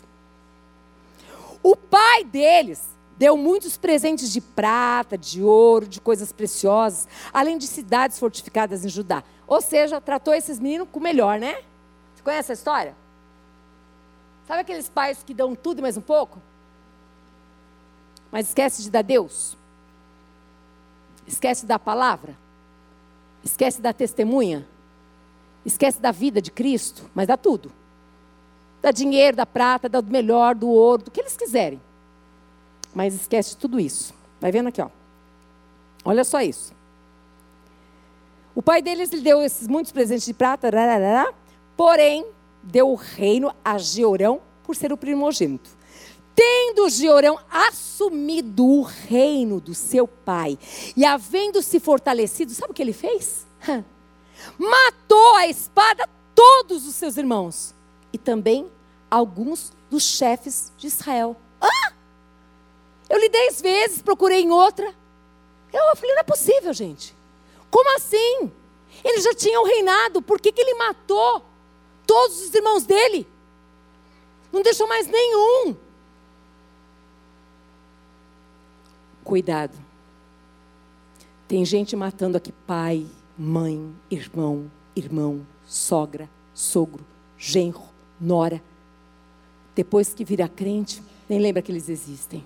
O 1.62 1.76
pai 1.76 2.24
deles 2.24 2.84
deu 3.18 3.38
muitos 3.38 3.78
presentes 3.78 4.34
de 4.34 4.42
prata, 4.42 5.18
de 5.18 5.42
ouro, 5.42 5.88
de 5.88 6.02
coisas 6.02 6.32
preciosas, 6.32 7.08
além 7.32 7.58
de 7.58 7.68
cidades 7.68 8.20
fortificadas 8.20 8.84
em 8.84 8.90
Judá. 8.90 9.24
Ou 9.48 9.62
seja, 9.62 10.02
tratou 10.02 10.34
esses 10.34 10.60
meninos 10.60 10.88
com 10.92 11.00
o 11.00 11.04
melhor, 11.04 11.40
né? 11.40 11.64
Você 12.14 12.24
conhece 12.24 12.52
a 12.52 12.56
história? 12.56 12.96
Sabe 14.48 14.62
aqueles 14.62 14.90
pais 14.90 15.24
que 15.24 15.34
dão 15.34 15.56
tudo 15.56 15.80
e 15.80 15.82
mais 15.82 15.96
um 15.96 16.02
pouco? 16.02 16.40
Mas 18.32 18.48
esquece 18.48 18.82
de 18.82 18.90
dar 18.90 19.04
Deus? 19.04 19.56
Esquece 21.28 21.66
da 21.66 21.80
palavra? 21.80 22.36
Esquece 23.44 23.80
da 23.80 23.94
testemunha? 23.94 24.68
Esquece 25.66 26.00
da 26.00 26.12
vida 26.12 26.42
de 26.42 26.52
Cristo, 26.52 27.10
mas 27.14 27.28
dá 27.28 27.36
tudo. 27.36 27.72
Dá 28.82 28.92
dinheiro, 28.92 29.36
dá 29.36 29.46
prata, 29.46 29.90
dá 29.90 30.00
do 30.00 30.12
melhor, 30.12 30.54
do 30.54 30.70
ouro, 30.70 31.04
do 31.04 31.12
que 31.12 31.20
eles 31.20 31.36
quiserem. 31.36 31.82
Mas 32.94 33.16
esquece 33.16 33.58
tudo 33.58 33.80
isso. 33.80 34.14
Vai 34.40 34.52
vendo 34.52 34.68
aqui, 34.70 34.82
ó. 34.82 34.90
Olha 36.04 36.24
só 36.24 36.40
isso. 36.42 36.72
O 38.54 38.62
pai 38.62 38.82
deles 38.82 39.10
lhe 39.10 39.22
deu 39.22 39.42
esses 39.42 39.68
muitos 39.68 39.92
presentes 39.92 40.26
de 40.26 40.34
prata, 40.34 40.70
rararara, 40.70 41.34
porém 41.76 42.26
deu 42.64 42.90
o 42.90 42.96
reino 42.96 43.52
a 43.64 43.78
Georão 43.78 44.40
por 44.64 44.76
ser 44.76 44.94
o 44.94 44.98
primogênito. 44.98 45.70
Tendo 46.36 46.90
Georão 46.90 47.40
assumido 47.50 48.66
o 48.66 48.82
reino 48.82 49.60
do 49.60 49.74
seu 49.74 50.08
pai 50.08 50.60
e 50.96 51.06
havendo 51.06 51.62
se 51.62 51.80
fortalecido, 51.80 52.52
sabe 52.52 52.72
o 52.72 52.74
que 52.74 52.82
ele 52.82 52.94
fez? 52.94 53.46
Matou 54.58 55.36
a 55.36 55.48
espada 55.48 56.08
todos 56.34 56.86
os 56.86 56.96
seus 56.96 57.18
irmãos 57.18 57.74
e 58.12 58.18
também 58.18 58.72
alguns 59.10 59.72
dos 59.90 60.04
chefes 60.04 60.72
de 60.78 60.88
Israel. 60.88 61.36
Ah! 61.62 61.94
Eu 63.10 63.20
li 63.20 63.30
dez 63.30 63.62
vezes, 63.62 64.02
procurei 64.02 64.42
em 64.42 64.52
outra. 64.52 64.94
Eu 65.72 65.96
falei, 65.96 66.14
não 66.14 66.22
é 66.22 66.24
possível, 66.24 66.74
gente. 66.74 67.16
Como 67.70 67.96
assim? 67.96 68.52
Eles 69.04 69.24
já 69.24 69.34
tinham 69.34 69.66
reinado, 69.66 70.22
por 70.22 70.40
que, 70.40 70.52
que 70.52 70.62
ele 70.62 70.76
matou 70.76 71.44
todos 72.08 72.42
os 72.42 72.54
irmãos 72.54 72.86
dele? 72.86 73.28
Não 74.52 74.62
deixou 74.62 74.88
mais 74.88 75.08
nenhum. 75.08 75.76
Cuidado. 79.24 79.78
Tem 81.48 81.66
gente 81.66 81.96
matando 81.96 82.38
aqui 82.38 82.52
pai, 82.52 83.06
mãe, 83.38 83.94
irmão, 84.10 84.72
irmão, 84.96 85.46
sogra, 85.66 86.30
sogro, 86.54 87.06
genro, 87.38 87.84
nora. 88.20 88.62
Depois 89.76 90.14
que 90.14 90.24
vira 90.24 90.48
crente, 90.48 91.04
nem 91.28 91.40
lembra 91.40 91.62
que 91.62 91.72
eles 91.72 91.90
existem. 91.90 92.46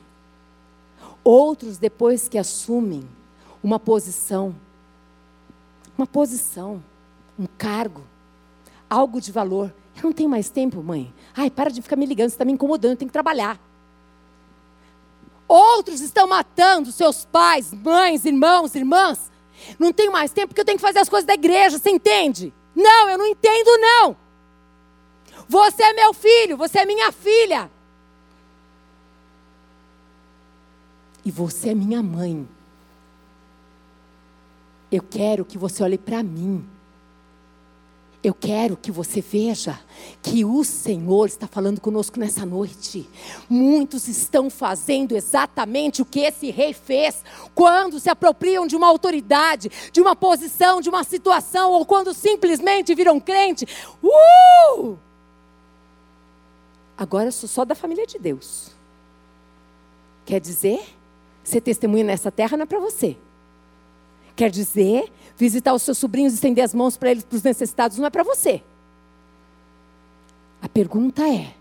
Outros, 1.24 1.78
depois 1.78 2.28
que 2.28 2.38
assumem 2.38 3.08
uma 3.62 3.80
posição, 3.80 4.56
uma 5.98 6.08
posição, 6.08 6.84
um 7.38 7.46
cargo, 7.58 8.04
algo 8.90 9.22
de 9.22 9.32
valor. 9.32 9.74
Eu 9.96 10.04
não 10.04 10.14
tenho 10.14 10.30
mais 10.30 10.50
tempo, 10.50 10.82
mãe. 10.82 11.14
Ai, 11.36 11.50
para 11.50 11.70
de 11.70 11.82
ficar 11.82 11.96
me 11.96 12.06
ligando, 12.06 12.30
você 12.30 12.36
está 12.36 12.46
me 12.46 12.54
incomodando, 12.54 12.92
eu 12.92 12.98
tenho 12.98 13.10
que 13.10 13.14
trabalhar. 13.14 13.60
Outros 15.48 16.00
estão 16.02 16.28
matando 16.28 16.92
seus 16.92 17.26
pais, 17.26 17.74
mães, 17.74 18.24
irmãos, 18.24 18.76
irmãs, 18.76 19.32
não 19.78 19.92
tenho 19.94 20.12
mais 20.12 20.32
tempo 20.32 20.50
porque 20.50 20.62
eu 20.62 20.66
tenho 20.66 20.78
que 20.78 20.86
fazer 20.86 21.00
as 21.00 21.10
coisas 21.10 21.26
da 21.26 21.34
igreja, 21.34 21.78
você 21.78 21.90
entende? 21.90 22.54
Não, 22.76 23.10
eu 23.10 23.18
não 23.18 23.26
entendo, 23.26 23.78
não. 23.78 24.18
Você 25.48 25.84
é 25.84 25.94
meu 25.94 26.14
filho, 26.14 26.56
você 26.58 26.80
é 26.80 26.86
minha 26.86 27.12
filha. 27.12 27.70
E 31.26 31.32
você 31.32 31.70
é 31.70 31.76
minha 31.76 32.02
mãe. 32.02 32.48
Eu 34.92 35.04
quero 35.04 35.46
que 35.46 35.58
você 35.58 35.84
olhe 35.84 35.98
para 35.98 36.24
mim. 36.24 36.68
Eu 38.22 38.34
quero 38.34 38.76
que 38.76 38.92
você 38.92 39.22
veja 39.22 39.80
que 40.22 40.44
o 40.44 40.62
Senhor 40.66 41.28
está 41.28 41.48
falando 41.48 41.80
conosco 41.80 42.20
nessa 42.20 42.46
noite. 42.46 43.10
Muitos 43.50 44.10
estão 44.10 44.50
fazendo 44.50 45.16
exatamente 45.16 46.02
o 46.02 46.06
que 46.06 46.20
esse 46.20 46.52
rei 46.52 46.74
fez 46.74 47.24
quando 47.56 47.98
se 47.98 48.10
apropriam 48.10 48.68
de 48.68 48.76
uma 48.76 48.88
autoridade, 48.88 49.72
de 49.94 50.02
uma 50.02 50.18
posição, 50.18 50.82
de 50.82 50.90
uma 50.90 51.06
situação, 51.06 51.72
ou 51.72 51.86
quando 51.86 52.14
simplesmente 52.14 52.94
viram 52.94 53.22
crente. 53.22 53.66
Uh! 54.04 54.98
Agora 56.98 57.30
eu 57.30 57.32
sou 57.32 57.48
só 57.48 57.64
da 57.64 57.74
família 57.74 58.06
de 58.06 58.20
Deus. 58.20 58.72
Quer 60.26 60.42
dizer, 60.42 60.86
ser 61.42 61.62
testemunha 61.62 62.04
nessa 62.04 62.30
terra 62.30 62.58
não 62.58 62.64
é 62.64 62.68
para 62.68 62.80
você. 62.80 63.16
Quer 64.40 64.50
dizer, 64.50 65.12
visitar 65.36 65.74
os 65.74 65.82
seus 65.82 65.98
sobrinhos 65.98 66.34
estender 66.34 66.64
as 66.64 66.74
mãos 66.74 66.96
para 66.96 67.12
eles, 67.12 67.26
para 67.26 67.36
os 67.36 67.44
necessitados, 67.44 67.98
não 67.98 68.06
é 68.06 68.10
para 68.10 68.24
você. 68.24 68.64
A 70.62 70.70
pergunta 70.70 71.28
é: 71.28 71.54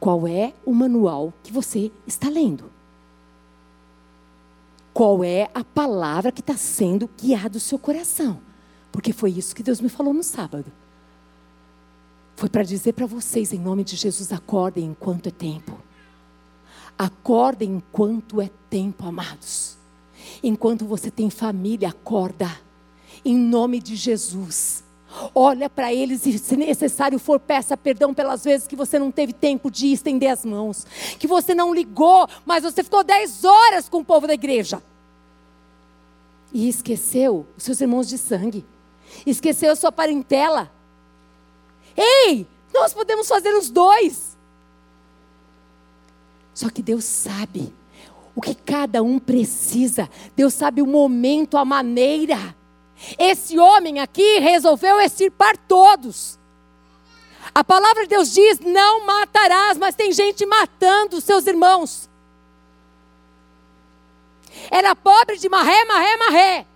qual 0.00 0.26
é 0.26 0.54
o 0.64 0.72
manual 0.72 1.34
que 1.42 1.52
você 1.52 1.92
está 2.06 2.30
lendo? 2.30 2.72
Qual 4.94 5.22
é 5.22 5.50
a 5.52 5.62
palavra 5.62 6.32
que 6.32 6.40
está 6.40 6.56
sendo 6.56 7.10
guiada 7.20 7.58
o 7.58 7.60
seu 7.60 7.78
coração? 7.78 8.40
Porque 8.90 9.12
foi 9.12 9.32
isso 9.32 9.54
que 9.54 9.62
Deus 9.62 9.82
me 9.82 9.90
falou 9.90 10.14
no 10.14 10.22
sábado. 10.22 10.72
Foi 12.36 12.48
para 12.48 12.62
dizer 12.62 12.94
para 12.94 13.04
vocês, 13.04 13.52
em 13.52 13.58
nome 13.58 13.84
de 13.84 13.96
Jesus, 13.96 14.32
acordem 14.32 14.86
enquanto 14.86 15.26
é 15.26 15.30
tempo. 15.30 15.78
Acordem 16.96 17.74
enquanto 17.74 18.40
é 18.40 18.48
tempo, 18.70 19.06
amados. 19.06 19.83
Enquanto 20.42 20.86
você 20.86 21.10
tem 21.10 21.30
família, 21.30 21.88
acorda. 21.88 22.50
Em 23.24 23.36
nome 23.36 23.80
de 23.80 23.96
Jesus. 23.96 24.84
Olha 25.34 25.70
para 25.70 25.92
eles 25.92 26.26
e, 26.26 26.38
se 26.38 26.56
necessário 26.56 27.18
for, 27.18 27.38
peça 27.38 27.76
perdão 27.76 28.12
pelas 28.12 28.44
vezes 28.44 28.66
que 28.66 28.74
você 28.74 28.98
não 28.98 29.10
teve 29.10 29.32
tempo 29.32 29.70
de 29.70 29.92
estender 29.92 30.30
as 30.30 30.44
mãos. 30.44 30.86
Que 31.18 31.26
você 31.26 31.54
não 31.54 31.74
ligou, 31.74 32.28
mas 32.44 32.64
você 32.64 32.82
ficou 32.82 33.04
dez 33.04 33.44
horas 33.44 33.88
com 33.88 33.98
o 33.98 34.04
povo 34.04 34.26
da 34.26 34.34
igreja. 34.34 34.82
E 36.52 36.68
esqueceu 36.68 37.46
os 37.56 37.62
seus 37.64 37.80
irmãos 37.80 38.08
de 38.08 38.18
sangue. 38.18 38.64
Esqueceu 39.24 39.72
a 39.72 39.76
sua 39.76 39.92
parentela. 39.92 40.70
Ei, 41.96 42.46
nós 42.72 42.92
podemos 42.92 43.28
fazer 43.28 43.54
os 43.54 43.70
dois. 43.70 44.36
Só 46.52 46.68
que 46.70 46.82
Deus 46.82 47.04
sabe 47.04 47.72
o 48.34 48.40
que 48.40 48.54
cada 48.54 49.02
um 49.02 49.18
precisa. 49.18 50.08
Deus 50.34 50.54
sabe 50.54 50.82
o 50.82 50.86
momento, 50.86 51.56
a 51.56 51.64
maneira. 51.64 52.54
Esse 53.18 53.58
homem 53.58 54.00
aqui 54.00 54.38
resolveu 54.38 55.00
extirpar 55.00 55.56
todos. 55.56 56.38
A 57.54 57.62
palavra 57.62 58.02
de 58.02 58.08
Deus 58.08 58.32
diz: 58.32 58.60
não 58.60 59.04
matarás, 59.04 59.78
mas 59.78 59.94
tem 59.94 60.12
gente 60.12 60.44
matando 60.46 61.20
seus 61.20 61.46
irmãos. 61.46 62.08
Era 64.70 64.94
pobre 64.94 65.36
de 65.36 65.48
marré, 65.48 65.84
marré, 65.84 66.16
marré. 66.16 66.66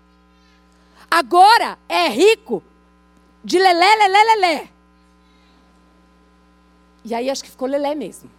Agora 1.11 1.79
é 1.89 2.09
rico 2.09 2.63
de 3.43 3.59
lelé, 3.59 3.97
lelé, 3.97 4.25
lelé. 4.25 4.71
E 7.05 7.15
aí 7.15 7.31
acho 7.31 7.43
que 7.43 7.51
ficou 7.51 7.67
lelé 7.67 7.95
mesmo. 7.95 8.38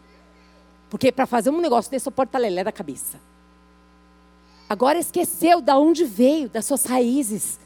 Porque 0.90 1.12
para 1.12 1.26
fazer 1.26 1.50
um 1.50 1.62
negócio 1.62 1.92
desse, 1.92 2.06
só 2.06 2.12
pode 2.12 2.30
estar 2.30 2.40
lelé 2.40 2.64
da 2.64 2.72
cabeça. 2.72 3.20
Agora 4.68 5.00
esqueceu 5.00 5.62
de 5.62 5.72
onde 5.72 6.04
veio, 6.04 6.50
das 6.50 6.66
suas 6.66 6.86
raízes. 6.86 7.60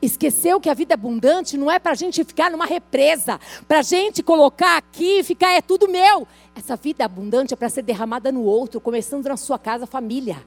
Esqueceu 0.00 0.60
que 0.60 0.70
a 0.70 0.74
vida 0.74 0.94
abundante 0.94 1.56
não 1.56 1.70
é 1.70 1.78
para 1.78 1.92
a 1.92 1.94
gente 1.94 2.22
ficar 2.22 2.50
numa 2.50 2.66
represa, 2.66 3.40
para 3.66 3.80
a 3.80 3.82
gente 3.82 4.22
colocar 4.22 4.76
aqui 4.76 5.20
e 5.20 5.24
ficar, 5.24 5.52
é 5.52 5.60
tudo 5.60 5.88
meu. 5.88 6.26
Essa 6.54 6.76
vida 6.76 7.04
abundante 7.04 7.52
é 7.52 7.56
para 7.56 7.68
ser 7.68 7.82
derramada 7.82 8.30
no 8.30 8.42
outro, 8.42 8.80
começando 8.80 9.26
na 9.26 9.36
sua 9.36 9.58
casa, 9.58 9.86
família. 9.86 10.46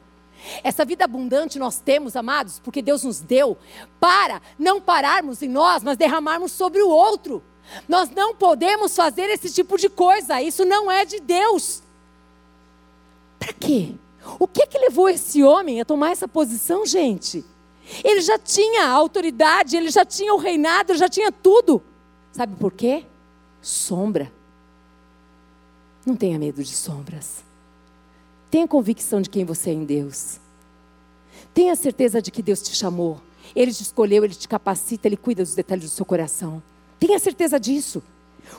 Essa 0.63 0.85
vida 0.85 1.05
abundante 1.05 1.59
nós 1.59 1.79
temos, 1.79 2.15
amados, 2.15 2.59
porque 2.59 2.81
Deus 2.81 3.03
nos 3.03 3.19
deu 3.19 3.57
para 3.99 4.41
não 4.57 4.79
pararmos 4.79 5.41
em 5.41 5.49
nós, 5.49 5.83
mas 5.83 5.97
derramarmos 5.97 6.51
sobre 6.51 6.81
o 6.81 6.89
outro. 6.89 7.43
Nós 7.87 8.09
não 8.09 8.35
podemos 8.35 8.95
fazer 8.95 9.29
esse 9.29 9.51
tipo 9.51 9.77
de 9.77 9.89
coisa, 9.89 10.41
isso 10.41 10.63
não 10.65 10.91
é 10.91 11.05
de 11.05 11.19
Deus. 11.19 11.83
Para 13.41 13.53
quê? 13.53 13.95
O 14.37 14.47
que 14.47 14.67
que 14.67 14.77
levou 14.77 15.09
esse 15.09 15.41
homem 15.41 15.81
a 15.81 15.85
tomar 15.85 16.11
essa 16.11 16.27
posição, 16.27 16.85
gente? 16.85 17.43
Ele 18.03 18.21
já 18.21 18.37
tinha 18.37 18.83
a 18.83 18.91
autoridade, 18.91 19.75
ele 19.75 19.89
já 19.89 20.05
tinha 20.05 20.31
o 20.31 20.37
reinado, 20.37 20.91
ele 20.91 20.99
já 20.99 21.09
tinha 21.09 21.31
tudo. 21.31 21.81
Sabe 22.31 22.55
por 22.55 22.71
quê? 22.71 23.03
Sombra. 23.59 24.31
Não 26.05 26.15
tenha 26.15 26.37
medo 26.37 26.63
de 26.63 26.75
sombras. 26.75 27.43
Tenha 28.51 28.67
convicção 28.67 29.21
de 29.21 29.29
quem 29.29 29.43
você 29.43 29.71
é 29.71 29.73
em 29.73 29.85
Deus. 29.85 30.39
Tenha 31.51 31.75
certeza 31.75 32.21
de 32.21 32.29
que 32.29 32.43
Deus 32.43 32.61
te 32.61 32.75
chamou. 32.75 33.19
Ele 33.55 33.73
te 33.73 33.81
escolheu, 33.81 34.23
ele 34.23 34.35
te 34.35 34.47
capacita, 34.47 35.07
ele 35.07 35.17
cuida 35.17 35.41
dos 35.41 35.55
detalhes 35.55 35.85
do 35.85 35.89
seu 35.89 36.05
coração. 36.05 36.61
Tenha 36.99 37.17
certeza 37.17 37.59
disso. 37.59 38.03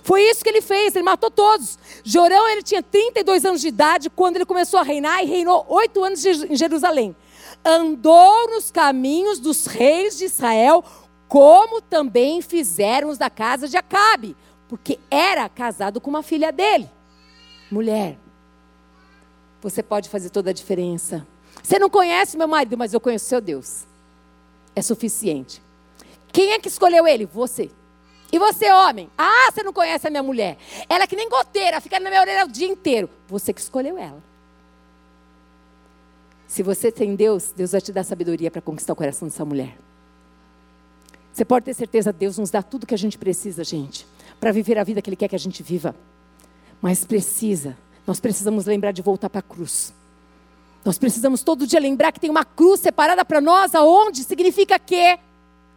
Foi 0.03 0.23
isso 0.23 0.43
que 0.43 0.49
ele 0.49 0.61
fez, 0.61 0.95
ele 0.95 1.05
matou 1.05 1.31
todos. 1.31 1.79
Jorão, 2.05 2.49
ele 2.49 2.63
tinha 2.63 2.83
32 2.83 3.45
anos 3.45 3.61
de 3.61 3.69
idade 3.69 4.11
quando 4.11 4.37
ele 4.37 4.47
começou 4.47 4.81
a 4.81 4.83
reinar 4.83 5.23
e 5.23 5.27
reinou 5.27 5.65
oito 5.69 6.03
anos 6.03 6.25
em 6.25 6.57
Jerusalém. 6.57 7.15
Andou 7.65 8.51
nos 8.51 8.71
caminhos 8.71 9.39
dos 9.39 9.67
reis 9.67 10.17
de 10.19 10.25
Israel, 10.25 10.85
como 11.29 11.81
também 11.81 12.43
fizeram 12.43 13.09
os 13.09 13.19
da 13.19 13.31
casa 13.31 13.69
de 13.69 13.77
Acabe, 13.77 14.37
porque 14.69 14.99
era 15.11 15.49
casado 15.49 16.01
com 16.01 16.11
uma 16.11 16.23
filha 16.23 16.51
dele. 16.51 16.91
Mulher, 17.71 18.19
você 19.61 19.83
pode 19.83 20.09
fazer 20.09 20.31
toda 20.31 20.51
a 20.51 20.53
diferença. 20.53 21.27
Você 21.63 21.79
não 21.79 21.89
conhece 21.89 22.37
meu 22.37 22.49
marido, 22.49 22.77
mas 22.77 22.93
eu 22.93 23.01
conheço 23.01 23.27
seu 23.27 23.41
Deus. 23.41 23.87
É 24.75 24.83
suficiente. 24.83 25.63
Quem 26.33 26.53
é 26.53 26.59
que 26.59 26.69
escolheu 26.69 27.07
ele? 27.07 27.27
Você. 27.27 27.71
E 28.33 28.39
você, 28.39 28.73
homem? 28.73 29.11
Ah, 29.17 29.51
você 29.53 29.63
não 29.63 29.75
conhece 29.75 30.07
a 30.07 30.11
minha 30.11 30.23
mulher. 30.23 30.57
Ela 30.89 31.05
é 31.05 31.07
que 31.07 31.15
nem 31.15 31.29
goteira, 31.29 31.83
fica 31.83 32.01
na 32.01 32.09
minha 32.09 32.23
orelha 32.23 32.47
o 32.47 32.49
dia 32.49 32.67
inteiro. 32.67 33.11
Você 33.29 33.53
que 33.53 33.61
escolheu 33.61 33.99
ela. 33.99 34.23
Se 36.49 36.63
você 36.63 36.91
tem 36.91 37.15
Deus, 37.15 37.53
Deus 37.55 37.73
vai 37.73 37.81
te 37.83 37.93
dar 37.93 38.05
sabedoria 38.05 38.51
para 38.51 38.63
conquistar 38.63 38.95
o 38.95 38.97
coração 38.97 39.29
dessa 39.29 39.45
mulher. 39.45 39.77
Você 41.31 41.45
pode 41.45 41.67
ter 41.67 41.75
certeza, 41.75 42.13
Deus 42.13 42.39
nos 42.39 42.51
dá 42.51 42.63
tudo 42.63 42.87
que 42.87 42.95
a 42.95 42.99
gente 42.99 43.19
precisa, 43.19 43.63
gente, 43.65 44.07
para 44.41 44.51
viver 44.51 44.79
a 44.79 44.85
vida 44.85 45.01
que 45.01 45.11
Ele 45.11 45.17
quer 45.17 45.29
que 45.29 45.37
a 45.37 45.39
gente 45.39 45.63
viva. 45.63 45.95
Mas 46.81 47.05
precisa, 47.05 47.77
nós 48.07 48.19
precisamos 48.19 48.65
lembrar 48.67 48.93
de 48.93 49.03
voltar 49.03 49.31
para 49.31 49.41
a 49.41 49.43
cruz. 49.43 49.93
Nós 50.85 50.99
precisamos 50.99 51.43
todo 51.43 51.67
dia 51.67 51.81
lembrar 51.81 52.13
que 52.13 52.21
tem 52.21 52.31
uma 52.31 52.45
cruz 52.45 52.81
separada 52.81 53.25
para 53.25 53.41
nós, 53.41 53.75
aonde 53.75 54.25
significa 54.25 54.79
que 54.79 55.19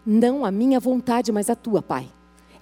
não 0.05 0.43
a 0.43 0.51
minha 0.51 0.79
vontade, 0.79 1.31
mas 1.31 1.49
a 1.49 1.55
tua, 1.55 1.81
Pai. 1.81 2.09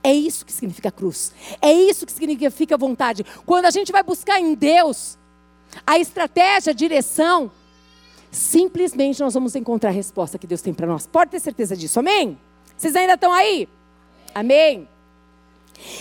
É 0.03 0.13
isso 0.13 0.45
que 0.45 0.51
significa 0.51 0.91
cruz. 0.91 1.31
É 1.61 1.71
isso 1.71 2.05
que 2.05 2.11
significa 2.11 2.77
vontade. 2.77 3.25
Quando 3.45 3.65
a 3.65 3.71
gente 3.71 3.91
vai 3.91 4.03
buscar 4.03 4.39
em 4.39 4.53
Deus 4.53 5.17
a 5.87 5.97
estratégia, 5.97 6.71
a 6.71 6.73
direção, 6.73 7.49
simplesmente 8.29 9.21
nós 9.21 9.33
vamos 9.33 9.55
encontrar 9.55 9.89
a 9.89 9.93
resposta 9.93 10.37
que 10.37 10.45
Deus 10.45 10.61
tem 10.61 10.73
para 10.73 10.85
nós. 10.85 11.07
Pode 11.07 11.31
ter 11.31 11.39
certeza 11.39 11.75
disso. 11.77 11.99
Amém? 11.99 12.37
Vocês 12.75 12.95
ainda 12.95 13.13
estão 13.13 13.31
aí? 13.31 13.69
Amém. 14.35 14.89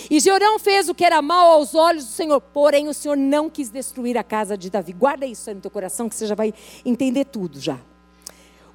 E 0.09 0.19
Jeorão 0.19 0.59
fez 0.59 0.89
o 0.89 0.93
que 0.93 1.05
era 1.05 1.21
mal 1.21 1.51
aos 1.51 1.73
olhos 1.73 2.05
do 2.05 2.11
Senhor, 2.11 2.39
porém 2.39 2.87
o 2.89 2.93
Senhor 2.93 3.17
não 3.17 3.49
quis 3.49 3.69
destruir 3.69 4.17
a 4.17 4.23
casa 4.23 4.57
de 4.57 4.69
Davi. 4.69 4.93
Guarda 4.93 5.25
isso 5.25 5.49
aí 5.49 5.55
no 5.55 5.61
teu 5.61 5.71
coração 5.71 6.09
que 6.09 6.15
você 6.15 6.27
já 6.27 6.35
vai 6.35 6.53
entender 6.85 7.25
tudo 7.25 7.59
já. 7.59 7.79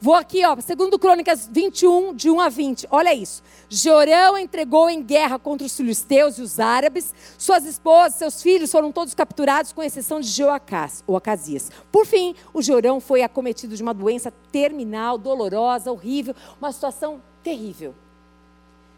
Vou 0.01 0.14
aqui, 0.14 0.46
ó, 0.46 0.57
segundo 0.61 0.96
Crônicas 0.96 1.49
21, 1.51 2.14
de 2.14 2.30
1 2.30 2.40
a 2.40 2.49
20. 2.49 2.86
Olha 2.88 3.12
isso. 3.12 3.42
Jorão 3.68 4.38
entregou 4.38 4.88
em 4.88 5.03
guerra 5.03 5.40
contra 5.40 5.66
os 5.66 5.76
filisteus 5.76 6.38
e 6.38 6.42
os 6.42 6.61
árabes. 6.61 7.12
Suas 7.36 7.64
esposas, 7.64 8.14
seus 8.14 8.40
filhos 8.40 8.70
foram 8.70 8.92
todos 8.92 9.12
capturados, 9.12 9.72
com 9.72 9.82
exceção 9.82 10.20
de 10.20 10.28
Joacás, 10.28 11.03
ou 11.05 11.16
Acasias. 11.16 11.68
Por 11.90 12.07
fim, 12.07 12.36
o 12.55 12.62
Jorão 12.62 13.01
foi 13.01 13.22
acometido 13.22 13.74
de 13.74 13.82
uma 13.82 13.92
doença 13.92 14.32
terminal, 14.53 15.18
dolorosa, 15.18 15.90
horrível, 15.90 16.34
uma 16.61 16.70
situação 16.70 17.20
terrível. 17.42 17.92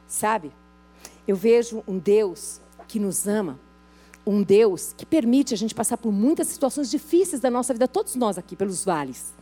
Sabe? 0.06 0.52
Eu 1.26 1.34
vejo 1.34 1.82
um 1.88 1.98
Deus 1.98 2.60
que 2.86 2.98
nos 2.98 3.26
ama, 3.26 3.58
um 4.26 4.42
Deus 4.42 4.92
que 4.94 5.06
permite 5.06 5.54
a 5.54 5.56
gente 5.56 5.74
passar 5.74 5.96
por 5.96 6.12
muitas 6.12 6.48
situações 6.48 6.90
difíceis 6.90 7.40
da 7.40 7.48
nossa 7.50 7.72
vida, 7.72 7.88
todos 7.88 8.14
nós 8.16 8.36
aqui, 8.36 8.54
pelos 8.54 8.84
vales. 8.84 9.32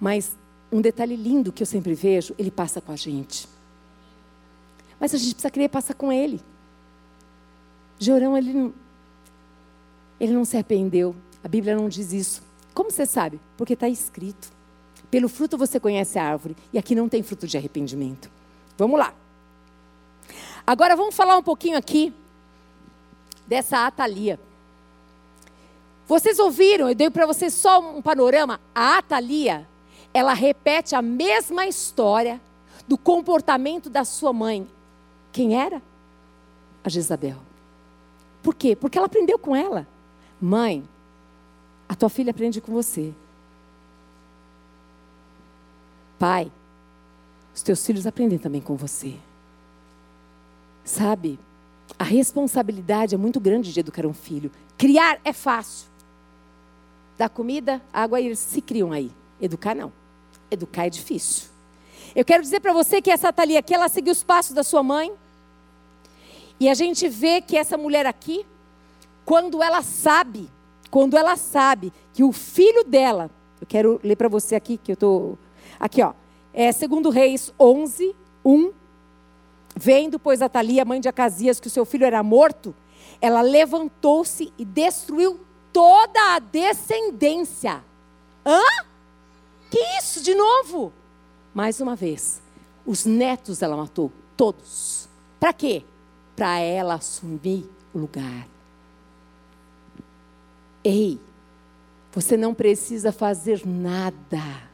Mas 0.00 0.39
um 0.72 0.80
detalhe 0.80 1.16
lindo 1.16 1.52
que 1.52 1.62
eu 1.62 1.66
sempre 1.66 1.94
vejo, 1.94 2.34
ele 2.38 2.50
passa 2.50 2.80
com 2.80 2.92
a 2.92 2.96
gente. 2.96 3.48
Mas 4.98 5.14
a 5.14 5.18
gente 5.18 5.34
precisa 5.34 5.50
querer 5.50 5.68
passar 5.68 5.94
com 5.94 6.12
ele. 6.12 6.40
Jorão, 7.98 8.36
ele 8.36 8.52
não, 8.52 8.74
ele 10.18 10.32
não 10.32 10.44
se 10.44 10.56
arrependeu. 10.56 11.16
A 11.42 11.48
Bíblia 11.48 11.74
não 11.74 11.88
diz 11.88 12.12
isso. 12.12 12.42
Como 12.74 12.90
você 12.90 13.06
sabe? 13.06 13.40
Porque 13.56 13.72
está 13.72 13.88
escrito. 13.88 14.52
Pelo 15.10 15.28
fruto 15.28 15.58
você 15.58 15.80
conhece 15.80 16.18
a 16.18 16.24
árvore. 16.24 16.56
E 16.72 16.78
aqui 16.78 16.94
não 16.94 17.08
tem 17.08 17.22
fruto 17.22 17.46
de 17.46 17.56
arrependimento. 17.56 18.30
Vamos 18.76 18.98
lá. 18.98 19.14
Agora 20.66 20.94
vamos 20.94 21.14
falar 21.14 21.36
um 21.36 21.42
pouquinho 21.42 21.76
aqui 21.76 22.12
dessa 23.46 23.86
Atalia. 23.86 24.38
Vocês 26.06 26.38
ouviram, 26.38 26.88
eu 26.88 26.94
dei 26.94 27.10
para 27.10 27.26
vocês 27.26 27.54
só 27.54 27.80
um 27.80 28.02
panorama. 28.02 28.60
A 28.74 28.98
Atalia, 28.98 29.66
ela 30.12 30.34
repete 30.34 30.94
a 30.94 31.02
mesma 31.02 31.66
história 31.66 32.40
do 32.86 32.98
comportamento 32.98 33.88
da 33.88 34.04
sua 34.04 34.32
mãe. 34.32 34.66
Quem 35.32 35.60
era? 35.60 35.80
A 36.82 36.88
Jezabel. 36.88 37.36
Por 38.42 38.54
quê? 38.54 38.74
Porque 38.74 38.98
ela 38.98 39.06
aprendeu 39.06 39.38
com 39.38 39.54
ela. 39.54 39.86
Mãe, 40.40 40.82
a 41.88 41.94
tua 41.94 42.08
filha 42.08 42.30
aprende 42.30 42.60
com 42.60 42.72
você. 42.72 43.12
Pai, 46.18 46.50
os 47.54 47.62
teus 47.62 47.84
filhos 47.84 48.06
aprendem 48.06 48.38
também 48.38 48.60
com 48.60 48.76
você. 48.76 49.16
Sabe, 50.84 51.38
a 51.98 52.04
responsabilidade 52.04 53.14
é 53.14 53.18
muito 53.18 53.38
grande 53.38 53.72
de 53.72 53.80
educar 53.80 54.06
um 54.06 54.14
filho. 54.14 54.50
Criar 54.76 55.20
é 55.24 55.32
fácil. 55.32 55.88
Dar 57.16 57.28
comida, 57.28 57.80
água, 57.92 58.20
eles 58.20 58.38
se 58.38 58.60
criam 58.60 58.92
aí. 58.92 59.10
Educar 59.40 59.74
não. 59.74 59.99
Educar 60.50 60.86
é 60.86 60.90
difícil. 60.90 61.48
Eu 62.14 62.24
quero 62.24 62.42
dizer 62.42 62.60
para 62.60 62.72
você 62.72 63.00
que 63.00 63.10
essa 63.10 63.32
Thalia 63.32 63.60
aqui, 63.60 63.74
ela 63.74 63.88
seguiu 63.88 64.12
os 64.12 64.22
passos 64.22 64.52
da 64.52 64.62
sua 64.62 64.82
mãe. 64.82 65.12
E 66.58 66.68
a 66.68 66.74
gente 66.74 67.08
vê 67.08 67.40
que 67.40 67.56
essa 67.56 67.78
mulher 67.78 68.04
aqui, 68.06 68.44
quando 69.24 69.62
ela 69.62 69.82
sabe, 69.82 70.50
quando 70.90 71.16
ela 71.16 71.36
sabe 71.36 71.92
que 72.12 72.24
o 72.24 72.32
filho 72.32 72.84
dela, 72.84 73.30
eu 73.60 73.66
quero 73.66 74.00
ler 74.02 74.16
para 74.16 74.28
você 74.28 74.54
aqui, 74.54 74.76
que 74.76 74.92
eu 74.92 74.94
estou. 74.94 75.38
Aqui, 75.78 76.02
ó. 76.02 76.12
É 76.52 76.72
segundo 76.72 77.10
Reis 77.10 77.52
11, 77.58 78.14
1. 78.44 78.72
Vendo, 79.76 80.18
pois, 80.18 80.42
a 80.42 80.48
Thalia, 80.48 80.84
mãe 80.84 81.00
de 81.00 81.08
Acasias, 81.08 81.60
que 81.60 81.68
o 81.68 81.70
seu 81.70 81.84
filho 81.84 82.04
era 82.04 82.22
morto, 82.22 82.74
ela 83.20 83.40
levantou-se 83.40 84.52
e 84.58 84.64
destruiu 84.64 85.40
toda 85.72 86.34
a 86.34 86.38
descendência. 86.40 87.84
Hã? 88.44 88.62
Que 89.70 89.78
isso, 89.98 90.22
de 90.22 90.34
novo? 90.34 90.92
Mais 91.54 91.80
uma 91.80 91.94
vez, 91.94 92.42
os 92.84 93.04
netos 93.04 93.62
ela 93.62 93.76
matou, 93.76 94.12
todos. 94.36 95.08
Para 95.38 95.52
quê? 95.52 95.84
Para 96.34 96.58
ela 96.58 96.94
assumir 96.94 97.70
o 97.94 97.98
lugar. 97.98 98.46
Ei, 100.82 101.20
você 102.12 102.36
não 102.36 102.52
precisa 102.52 103.12
fazer 103.12 103.64
nada. 103.64 104.68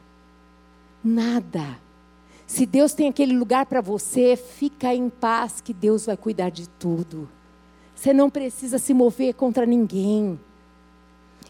Nada. 1.03 1.79
Se 2.47 2.65
Deus 2.65 2.93
tem 2.93 3.09
aquele 3.09 3.37
lugar 3.37 3.65
para 3.65 3.81
você, 3.81 4.35
fica 4.35 4.93
em 4.95 5.09
paz 5.09 5.61
que 5.61 5.73
Deus 5.73 6.05
vai 6.05 6.15
cuidar 6.15 6.49
de 6.49 6.67
tudo. 6.67 7.29
Você 7.93 8.13
não 8.13 8.29
precisa 8.29 8.77
se 8.77 8.93
mover 8.93 9.33
contra 9.33 9.65
ninguém. 9.65 10.39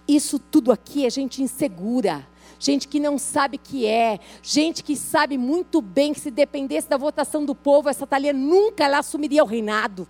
Isso 0.07 0.39
tudo 0.39 0.71
aqui 0.71 1.05
é 1.05 1.09
gente 1.09 1.43
insegura, 1.43 2.25
gente 2.59 2.87
que 2.87 2.99
não 2.99 3.17
sabe 3.17 3.57
que 3.57 3.85
é, 3.85 4.19
gente 4.41 4.83
que 4.83 4.95
sabe 4.95 5.37
muito 5.37 5.81
bem 5.81 6.13
que 6.13 6.19
se 6.19 6.31
dependesse 6.31 6.89
da 6.89 6.97
votação 6.97 7.45
do 7.45 7.53
povo, 7.53 7.89
essa 7.89 8.07
Thalia 8.07 8.33
nunca 8.33 8.83
ela 8.83 8.99
assumiria 8.99 9.43
o 9.43 9.47
reinado. 9.47 10.07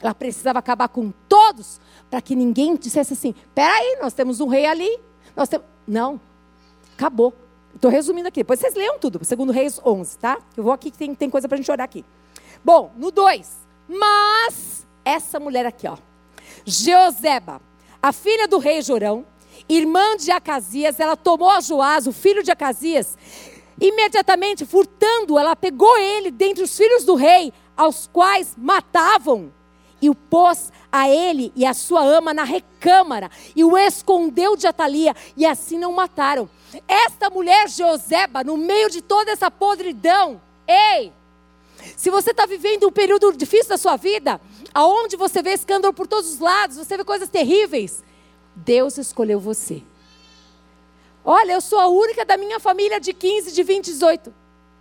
Ela 0.00 0.14
precisava 0.14 0.58
acabar 0.58 0.88
com 0.88 1.12
todos 1.28 1.80
para 2.08 2.20
que 2.20 2.34
ninguém 2.34 2.76
dissesse 2.76 3.12
assim: 3.12 3.34
peraí, 3.54 3.98
nós 4.00 4.14
temos 4.14 4.40
um 4.40 4.48
rei 4.48 4.66
ali. 4.66 4.98
Nós 5.36 5.48
temos... 5.48 5.66
Não, 5.86 6.20
acabou. 6.94 7.34
Estou 7.74 7.90
resumindo 7.90 8.28
aqui, 8.28 8.40
depois 8.40 8.58
vocês 8.60 8.74
leiam 8.74 8.98
tudo, 8.98 9.24
segundo 9.24 9.52
Reis 9.52 9.80
11, 9.84 10.18
tá? 10.18 10.38
Eu 10.56 10.64
vou 10.64 10.72
aqui 10.72 10.90
que 10.90 10.98
tem, 10.98 11.14
tem 11.14 11.30
coisa 11.30 11.48
para 11.48 11.56
a 11.56 11.58
gente 11.58 11.70
olhar 11.70 11.84
aqui. 11.84 12.04
Bom, 12.64 12.92
no 12.96 13.10
2. 13.10 13.58
Mas 13.88 14.86
essa 15.04 15.40
mulher 15.40 15.66
aqui, 15.66 15.88
ó. 15.88 15.96
Jeozeba, 16.64 17.60
a 18.02 18.12
filha 18.12 18.46
do 18.46 18.58
rei 18.58 18.82
Jorão, 18.82 19.24
irmã 19.74 20.16
de 20.16 20.30
Acasias, 20.30 20.98
ela 20.98 21.16
tomou 21.16 21.48
a 21.48 21.60
Joás, 21.60 22.06
o 22.06 22.12
filho 22.12 22.42
de 22.42 22.50
Acasias, 22.50 23.16
imediatamente 23.80 24.66
furtando, 24.66 25.38
ela 25.38 25.54
pegou 25.56 25.96
ele 25.96 26.30
dentre 26.30 26.62
os 26.62 26.76
filhos 26.76 27.04
do 27.04 27.14
rei, 27.14 27.52
aos 27.76 28.06
quais 28.12 28.54
matavam 28.58 29.52
e 30.02 30.10
o 30.10 30.14
pôs 30.14 30.72
a 30.90 31.08
ele 31.08 31.52
e 31.54 31.64
a 31.64 31.72
sua 31.72 32.02
ama 32.02 32.34
na 32.34 32.42
recâmara 32.42 33.30
e 33.54 33.62
o 33.62 33.76
escondeu 33.76 34.56
de 34.56 34.66
Atalia 34.66 35.14
e 35.36 35.46
assim 35.46 35.78
não 35.78 35.92
mataram. 35.92 36.48
Esta 36.86 37.30
mulher 37.30 37.68
Joseba, 37.68 38.42
no 38.42 38.56
meio 38.56 38.90
de 38.90 39.00
toda 39.00 39.30
essa 39.30 39.50
podridão, 39.50 40.40
ei, 40.66 41.12
se 41.96 42.10
você 42.10 42.32
está 42.32 42.44
vivendo 42.44 42.86
um 42.86 42.92
período 42.92 43.32
difícil 43.32 43.70
da 43.70 43.78
sua 43.78 43.96
vida, 43.96 44.40
aonde 44.74 45.16
você 45.16 45.42
vê 45.42 45.52
escândalo 45.52 45.94
por 45.94 46.06
todos 46.06 46.34
os 46.34 46.38
lados, 46.38 46.76
você 46.76 46.96
vê 46.96 47.04
coisas 47.04 47.28
terríveis, 47.28 48.02
Deus 48.64 48.98
escolheu 48.98 49.40
você. 49.40 49.82
Olha, 51.24 51.52
eu 51.52 51.60
sou 51.60 51.78
a 51.78 51.88
única 51.88 52.24
da 52.24 52.36
minha 52.36 52.58
família 52.58 53.00
de 53.00 53.12
15, 53.12 53.52
de 53.52 53.62
20, 53.62 53.84
18. 53.86 54.32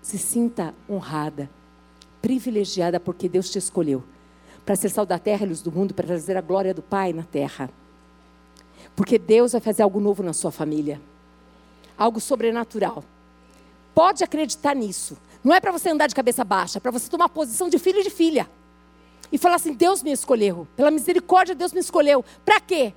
Se 0.01 0.17
sinta 0.17 0.73
honrada, 0.89 1.49
privilegiada 2.21 2.99
porque 2.99 3.27
Deus 3.27 3.49
te 3.49 3.57
escolheu 3.57 4.03
para 4.65 4.75
ser 4.75 4.89
sal 4.89 5.05
da 5.05 5.17
terra 5.17 5.45
e 5.45 5.49
luz 5.49 5.61
do 5.61 5.71
mundo, 5.71 5.93
para 5.93 6.05
trazer 6.05 6.37
a 6.37 6.41
glória 6.41 6.73
do 6.73 6.81
Pai 6.81 7.11
na 7.11 7.23
terra. 7.23 7.69
Porque 8.95 9.17
Deus 9.17 9.53
vai 9.53 9.61
fazer 9.61 9.81
algo 9.81 9.99
novo 9.99 10.21
na 10.21 10.33
sua 10.33 10.51
família. 10.51 11.01
Algo 11.97 12.19
sobrenatural. 12.19 13.03
Pode 13.95 14.23
acreditar 14.23 14.75
nisso. 14.75 15.17
Não 15.43 15.55
é 15.55 15.59
para 15.59 15.71
você 15.71 15.89
andar 15.89 16.07
de 16.07 16.13
cabeça 16.13 16.43
baixa, 16.43 16.77
é 16.77 16.81
para 16.81 16.91
você 16.91 17.09
tomar 17.09 17.29
posição 17.29 17.67
de 17.67 17.79
filho 17.79 17.99
e 17.99 18.03
de 18.03 18.09
filha. 18.09 18.47
E 19.31 19.37
falar 19.37 19.55
assim: 19.55 19.73
Deus 19.73 20.03
me 20.03 20.11
escolheu. 20.11 20.67
Pela 20.75 20.91
misericórdia, 20.91 21.55
Deus 21.55 21.73
me 21.73 21.79
escolheu. 21.79 22.23
Para 22.45 22.59
quê? 22.59 22.93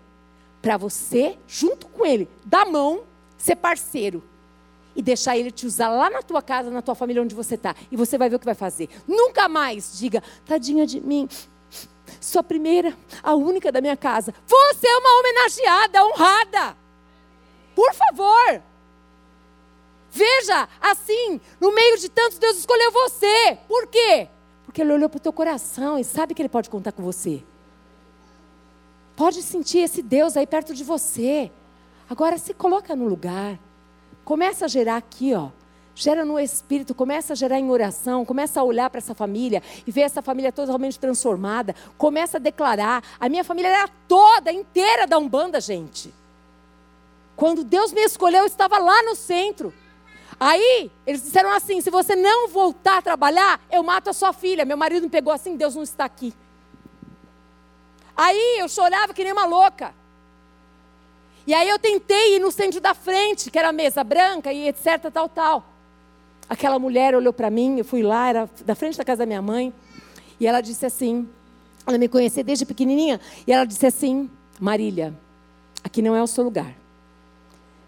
Para 0.62 0.76
você, 0.76 1.36
junto 1.46 1.86
com 1.88 2.06
Ele, 2.06 2.28
dar 2.44 2.64
mão, 2.64 3.02
ser 3.36 3.56
parceiro 3.56 4.22
e 4.94 5.02
deixar 5.02 5.36
ele 5.36 5.50
te 5.50 5.66
usar 5.66 5.88
lá 5.88 6.10
na 6.10 6.22
tua 6.22 6.42
casa, 6.42 6.70
na 6.70 6.82
tua 6.82 6.94
família, 6.94 7.22
onde 7.22 7.34
você 7.34 7.54
está. 7.54 7.74
E 7.90 7.96
você 7.96 8.18
vai 8.18 8.28
ver 8.28 8.36
o 8.36 8.38
que 8.38 8.44
vai 8.44 8.54
fazer. 8.54 8.90
Nunca 9.08 9.48
mais 9.48 9.98
diga, 9.98 10.22
tadinha 10.44 10.86
de 10.86 11.00
mim, 11.00 11.26
Sou 12.20 12.40
a 12.40 12.42
primeira, 12.42 12.96
a 13.22 13.34
única 13.34 13.72
da 13.72 13.80
minha 13.80 13.96
casa. 13.96 14.34
Você 14.46 14.86
é 14.86 14.96
uma 14.96 15.18
homenageada, 15.18 16.04
honrada. 16.04 16.76
Por 17.74 17.92
favor. 17.94 18.62
Veja, 20.10 20.68
assim, 20.80 21.40
no 21.60 21.74
meio 21.74 21.98
de 21.98 22.08
tantos, 22.08 22.38
Deus 22.38 22.58
escolheu 22.58 22.92
você. 22.92 23.58
Por 23.66 23.86
quê? 23.86 24.28
Porque 24.64 24.82
Ele 24.82 24.92
olhou 24.92 25.08
para 25.08 25.16
o 25.16 25.20
teu 25.20 25.32
coração 25.32 25.98
e 25.98 26.04
sabe 26.04 26.34
que 26.34 26.42
Ele 26.42 26.48
pode 26.48 26.68
contar 26.68 26.92
com 26.92 27.02
você. 27.02 27.42
Pode 29.22 29.40
sentir 29.40 29.78
esse 29.78 30.02
Deus 30.02 30.36
aí 30.36 30.44
perto 30.44 30.74
de 30.74 30.82
você. 30.82 31.48
Agora 32.10 32.36
se 32.38 32.52
coloca 32.52 32.96
no 32.96 33.06
lugar. 33.06 33.56
Começa 34.24 34.64
a 34.64 34.68
gerar 34.68 34.96
aqui, 34.96 35.32
ó, 35.32 35.50
Gera 35.94 36.24
no 36.24 36.40
espírito, 36.40 36.92
começa 36.92 37.32
a 37.32 37.36
gerar 37.36 37.60
em 37.60 37.70
oração, 37.70 38.24
começa 38.24 38.58
a 38.58 38.64
olhar 38.64 38.90
para 38.90 38.98
essa 38.98 39.14
família 39.14 39.62
e 39.86 39.92
ver 39.92 40.00
essa 40.00 40.22
família 40.22 40.50
totalmente 40.50 40.98
transformada. 40.98 41.72
Começa 41.96 42.38
a 42.38 42.40
declarar. 42.40 43.00
A 43.20 43.28
minha 43.28 43.44
família 43.44 43.68
era 43.68 43.88
toda, 44.08 44.50
inteira 44.50 45.06
da 45.06 45.18
Umbanda, 45.18 45.60
gente. 45.60 46.12
Quando 47.36 47.62
Deus 47.62 47.92
me 47.92 48.00
escolheu, 48.00 48.40
eu 48.40 48.46
estava 48.46 48.76
lá 48.78 49.04
no 49.04 49.14
centro. 49.14 49.72
Aí, 50.40 50.90
eles 51.06 51.22
disseram 51.22 51.52
assim: 51.52 51.80
se 51.80 51.90
você 51.90 52.16
não 52.16 52.48
voltar 52.48 52.98
a 52.98 53.02
trabalhar, 53.02 53.60
eu 53.70 53.84
mato 53.84 54.10
a 54.10 54.12
sua 54.12 54.32
filha. 54.32 54.64
Meu 54.64 54.76
marido 54.76 55.04
me 55.04 55.10
pegou 55.10 55.32
assim: 55.32 55.56
Deus 55.56 55.76
não 55.76 55.84
está 55.84 56.06
aqui. 56.06 56.34
Aí 58.16 58.58
eu 58.60 58.68
chorava 58.68 59.14
que 59.14 59.24
nem 59.24 59.32
uma 59.32 59.46
louca. 59.46 59.94
E 61.46 61.54
aí 61.54 61.68
eu 61.68 61.78
tentei 61.78 62.36
ir 62.36 62.38
no 62.38 62.52
centro 62.52 62.80
da 62.80 62.94
frente, 62.94 63.50
que 63.50 63.58
era 63.58 63.68
a 63.68 63.72
mesa 63.72 64.04
branca 64.04 64.52
e 64.52 64.68
etc, 64.68 65.10
tal, 65.12 65.28
tal. 65.28 65.66
Aquela 66.48 66.78
mulher 66.78 67.14
olhou 67.14 67.32
para 67.32 67.50
mim, 67.50 67.78
eu 67.78 67.84
fui 67.84 68.02
lá, 68.02 68.28
era 68.28 68.50
da 68.64 68.74
frente 68.74 68.96
da 68.96 69.04
casa 69.04 69.20
da 69.20 69.26
minha 69.26 69.42
mãe, 69.42 69.72
e 70.38 70.46
ela 70.46 70.60
disse 70.60 70.86
assim: 70.86 71.28
ela 71.86 71.98
me 71.98 72.08
conhecia 72.08 72.44
desde 72.44 72.64
pequenininha, 72.64 73.20
e 73.46 73.52
ela 73.52 73.64
disse 73.64 73.86
assim: 73.86 74.30
Marília, 74.60 75.14
aqui 75.82 76.00
não 76.00 76.14
é 76.14 76.22
o 76.22 76.26
seu 76.26 76.44
lugar. 76.44 76.74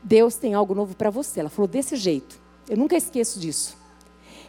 Deus 0.03 0.37
tem 0.37 0.55
algo 0.55 0.75
novo 0.75 0.95
para 0.95 1.11
você. 1.11 1.41
Ela 1.41 1.49
falou 1.49 1.69
desse 1.69 1.97
jeito. 1.97 2.39
Eu 2.69 2.77
nunca 2.77 2.97
esqueço 2.97 3.39
disso. 3.39 3.77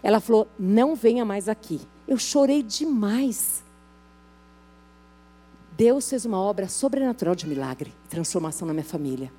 Ela 0.02 0.20
falou: 0.20 0.48
não 0.58 0.96
venha 0.96 1.24
mais 1.24 1.48
aqui. 1.48 1.82
Eu 2.08 2.18
chorei 2.18 2.64
demais. 2.64 3.64
Deus 5.78 6.10
fez 6.10 6.26
uma 6.26 6.40
obra 6.40 6.70
sobrenatural 6.70 7.36
de 7.36 7.48
milagre 7.48 7.94
transformação 8.10 8.66
na 8.66 8.74
minha 8.74 8.86
família. 8.86 9.32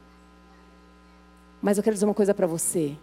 Mas 1.63 1.79
eu 1.79 1.83
quero 1.83 1.95
dizer 1.95 2.05
uma 2.05 2.15
coisa 2.15 2.35
para 2.35 2.47
você. 2.47 2.95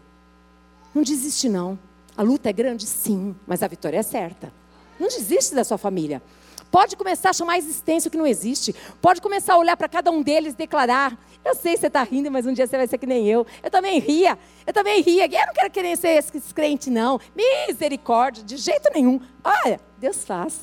Não 0.94 1.02
desiste, 1.02 1.50
não. 1.50 1.78
A 2.16 2.22
luta 2.22 2.50
é 2.50 2.54
grande, 2.54 2.86
sim, 2.86 3.36
mas 3.48 3.64
a 3.64 3.68
vitória 3.68 3.98
é 3.98 4.04
certa. 4.04 4.54
Não 5.00 5.08
desiste 5.08 5.56
da 5.56 5.64
sua 5.64 5.80
família. 5.80 6.22
Pode 6.70 6.96
começar 6.96 7.32
a 7.32 7.34
chamar 7.34 7.54
a 7.54 7.58
existência 7.58 8.08
o 8.08 8.12
que 8.12 8.18
não 8.18 8.28
existe. 8.28 8.76
Pode 9.02 9.20
começar 9.20 9.56
a 9.56 9.58
olhar 9.58 9.76
para 9.76 9.90
cada 9.90 10.12
um 10.12 10.22
deles 10.22 10.54
e 10.54 10.58
declarar: 10.58 11.18
Eu 11.44 11.56
sei 11.56 11.74
que 11.74 11.80
você 11.80 11.88
está 11.88 12.04
rindo, 12.04 12.30
mas 12.30 12.46
um 12.46 12.54
dia 12.54 12.68
você 12.68 12.78
vai 12.78 12.88
ser 12.88 13.00
que 13.00 13.08
nem 13.08 13.28
eu. 13.28 13.48
Eu 13.64 13.72
também 13.72 14.00
ria. 14.00 14.38
Eu 14.66 14.74
também 14.74 15.02
ria. 15.02 15.26
Eu 15.26 15.48
não 15.48 15.54
quero 15.54 15.72
querer 15.72 15.98
ser 15.98 16.10
esse 16.10 16.54
crente, 16.54 16.92
não. 16.92 17.20
Misericórdia, 17.36 18.44
de 18.44 18.58
jeito 18.58 18.92
nenhum. 18.94 19.20
Olha, 19.44 19.80
Deus 19.98 20.24
faz. 20.24 20.60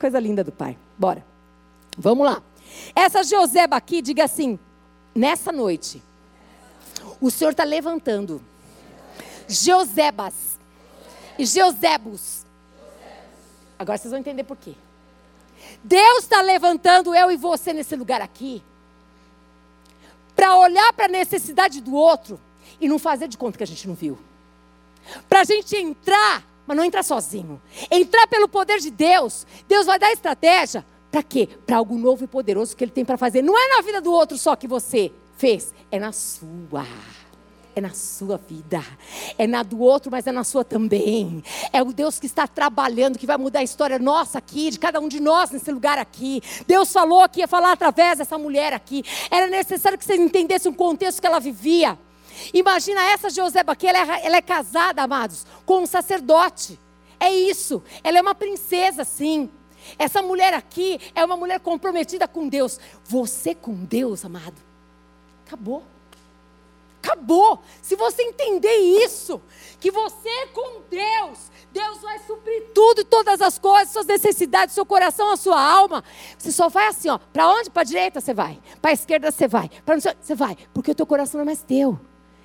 Coisa 0.00 0.18
linda 0.18 0.42
do 0.42 0.52
Pai. 0.52 0.78
Bora. 0.98 1.33
Vamos 1.96 2.26
lá. 2.26 2.42
Essa 2.94 3.22
Joseba 3.22 3.76
aqui, 3.76 4.02
diga 4.02 4.24
assim: 4.24 4.58
Nessa 5.14 5.52
noite, 5.52 6.02
o 7.20 7.30
Senhor 7.30 7.50
está 7.50 7.64
levantando 7.64 8.42
Josebas 9.48 10.58
e 11.38 11.46
Josebos. 11.46 12.44
Agora 13.78 13.98
vocês 13.98 14.10
vão 14.10 14.20
entender 14.20 14.44
por 14.44 14.56
quê. 14.56 14.74
Deus 15.82 16.24
está 16.24 16.40
levantando 16.40 17.14
eu 17.14 17.30
e 17.30 17.36
você 17.36 17.72
nesse 17.72 17.96
lugar 17.96 18.20
aqui 18.20 18.62
para 20.34 20.56
olhar 20.56 20.92
para 20.92 21.06
a 21.06 21.08
necessidade 21.08 21.80
do 21.80 21.94
outro 21.94 22.40
e 22.80 22.88
não 22.88 22.98
fazer 22.98 23.28
de 23.28 23.38
conta 23.38 23.56
que 23.56 23.64
a 23.64 23.66
gente 23.66 23.86
não 23.86 23.94
viu. 23.94 24.18
Para 25.28 25.40
a 25.40 25.44
gente 25.44 25.76
entrar, 25.76 26.42
mas 26.66 26.76
não 26.76 26.84
entrar 26.84 27.02
sozinho. 27.02 27.60
Entrar 27.90 28.26
pelo 28.26 28.48
poder 28.48 28.80
de 28.80 28.90
Deus. 28.90 29.46
Deus 29.68 29.86
vai 29.86 29.98
dar 29.98 30.12
estratégia. 30.12 30.84
Para 31.14 31.22
quê? 31.22 31.48
Para 31.64 31.76
algo 31.76 31.96
novo 31.96 32.24
e 32.24 32.26
poderoso 32.26 32.74
que 32.74 32.82
Ele 32.82 32.90
tem 32.90 33.04
para 33.04 33.16
fazer. 33.16 33.40
Não 33.40 33.56
é 33.56 33.76
na 33.76 33.82
vida 33.82 34.00
do 34.00 34.10
outro 34.10 34.36
só 34.36 34.56
que 34.56 34.66
você 34.66 35.12
fez, 35.36 35.72
é 35.88 35.96
na 35.96 36.10
sua 36.10 36.84
é 37.76 37.80
na 37.80 37.90
sua 37.90 38.36
vida, 38.36 38.84
é 39.38 39.46
na 39.46 39.62
do 39.62 39.80
outro, 39.80 40.10
mas 40.10 40.26
é 40.26 40.32
na 40.32 40.42
sua 40.42 40.64
também. 40.64 41.40
É 41.72 41.80
o 41.80 41.92
Deus 41.92 42.18
que 42.18 42.26
está 42.26 42.48
trabalhando, 42.48 43.16
que 43.16 43.28
vai 43.28 43.36
mudar 43.36 43.60
a 43.60 43.62
história 43.62 43.96
nossa 43.96 44.38
aqui, 44.38 44.70
de 44.70 44.78
cada 44.80 44.98
um 44.98 45.06
de 45.06 45.20
nós 45.20 45.52
nesse 45.52 45.70
lugar 45.70 45.98
aqui. 45.98 46.42
Deus 46.66 46.92
falou 46.92 47.28
que 47.28 47.38
ia 47.40 47.48
falar 47.48 47.70
através 47.70 48.18
dessa 48.18 48.36
mulher 48.36 48.72
aqui. 48.72 49.04
Era 49.30 49.46
necessário 49.46 49.96
que 49.96 50.04
vocês 50.04 50.18
entendessem 50.18 50.72
o 50.72 50.74
contexto 50.74 51.20
que 51.20 51.26
ela 51.28 51.38
vivia. 51.38 51.96
Imagina 52.52 53.00
essa 53.04 53.30
Joseba 53.30 53.70
aqui, 53.70 53.86
ela 53.86 54.16
é, 54.16 54.26
ela 54.26 54.36
é 54.36 54.42
casada, 54.42 55.02
amados, 55.02 55.46
com 55.64 55.82
um 55.82 55.86
sacerdote. 55.86 56.76
É 57.20 57.32
isso, 57.32 57.84
ela 58.02 58.18
é 58.18 58.20
uma 58.20 58.34
princesa, 58.34 59.04
sim. 59.04 59.48
Essa 59.98 60.22
mulher 60.22 60.54
aqui 60.54 61.00
é 61.14 61.24
uma 61.24 61.36
mulher 61.36 61.60
comprometida 61.60 62.26
com 62.26 62.48
Deus. 62.48 62.78
Você 63.04 63.54
com 63.54 63.74
Deus, 63.74 64.24
amado, 64.24 64.56
acabou. 65.46 65.82
Acabou. 67.02 67.60
Se 67.82 67.96
você 67.96 68.22
entender 68.22 68.76
isso, 68.76 69.40
que 69.78 69.90
você 69.90 70.46
com 70.54 70.80
Deus, 70.88 71.50
Deus 71.70 72.00
vai 72.00 72.18
suprir 72.20 72.70
tudo 72.74 73.02
e 73.02 73.04
todas 73.04 73.42
as 73.42 73.58
coisas, 73.58 73.92
suas 73.92 74.06
necessidades, 74.06 74.74
seu 74.74 74.86
coração, 74.86 75.30
a 75.30 75.36
sua 75.36 75.60
alma. 75.60 76.02
Você 76.38 76.50
só 76.50 76.70
vai 76.70 76.86
assim, 76.86 77.10
ó. 77.10 77.18
Para 77.18 77.48
onde? 77.50 77.68
Para 77.68 77.82
a 77.82 77.84
direita 77.84 78.20
você 78.22 78.32
vai. 78.32 78.58
Para 78.80 78.90
a 78.90 78.94
esquerda 78.94 79.30
você 79.30 79.46
vai. 79.46 79.68
Para 79.84 80.00
você 80.00 80.34
vai. 80.34 80.56
Porque 80.72 80.92
o 80.92 80.94
teu 80.94 81.04
coração 81.04 81.38
não 81.38 81.42
é 81.42 81.46
mais 81.46 81.62
teu. 81.62 82.00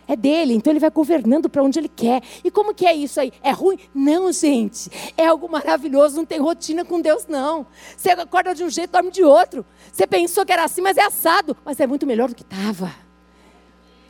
É 0.10 0.16
dele, 0.16 0.56
então 0.56 0.74
ele 0.74 0.80
vai 0.80 0.90
governando 0.90 1.48
para 1.48 1.62
onde 1.62 1.78
ele 1.78 1.88
quer. 1.88 2.24
E 2.44 2.50
como 2.50 2.74
que 2.74 2.84
é 2.84 2.96
isso 2.96 3.22
aí? 3.22 3.32
É 3.44 3.52
ruim? 3.52 3.78
Não, 3.94 4.32
gente. 4.32 4.90
É 5.16 5.28
algo 5.28 5.48
maravilhoso, 5.48 6.18
não 6.18 6.26
tem 6.26 6.40
rotina 6.40 6.84
com 6.84 7.00
Deus, 7.00 7.28
não. 7.28 7.68
Você 7.96 8.10
acorda 8.10 8.56
de 8.56 8.64
um 8.64 8.70
jeito, 8.72 8.90
dorme 8.90 9.12
de 9.12 9.24
outro. 9.24 9.64
Você 9.94 10.08
pensou 10.08 10.44
que 10.44 10.52
era 10.52 10.64
assim, 10.64 10.82
mas 10.82 10.98
é 10.98 11.04
assado. 11.04 11.56
Mas 11.64 11.80
é 11.80 11.86
muito 11.86 12.08
melhor 12.08 12.28
do 12.28 12.34
que 12.34 12.42
estava. 12.42 12.92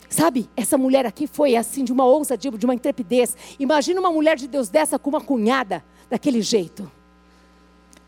Sabe, 0.09 0.49
essa 0.55 0.77
mulher 0.77 1.05
aqui 1.05 1.27
foi 1.27 1.57
assim, 1.57 1.83
de 1.83 1.91
uma 1.91 2.05
ousadia, 2.05 2.49
de 2.49 2.65
uma 2.65 2.73
intrepidez. 2.73 3.35
Imagina 3.59 3.99
uma 3.99 4.09
mulher 4.09 4.37
de 4.37 4.47
Deus 4.47 4.69
dessa 4.69 4.97
com 4.97 5.09
uma 5.09 5.19
cunhada 5.19 5.83
daquele 6.09 6.41
jeito, 6.41 6.89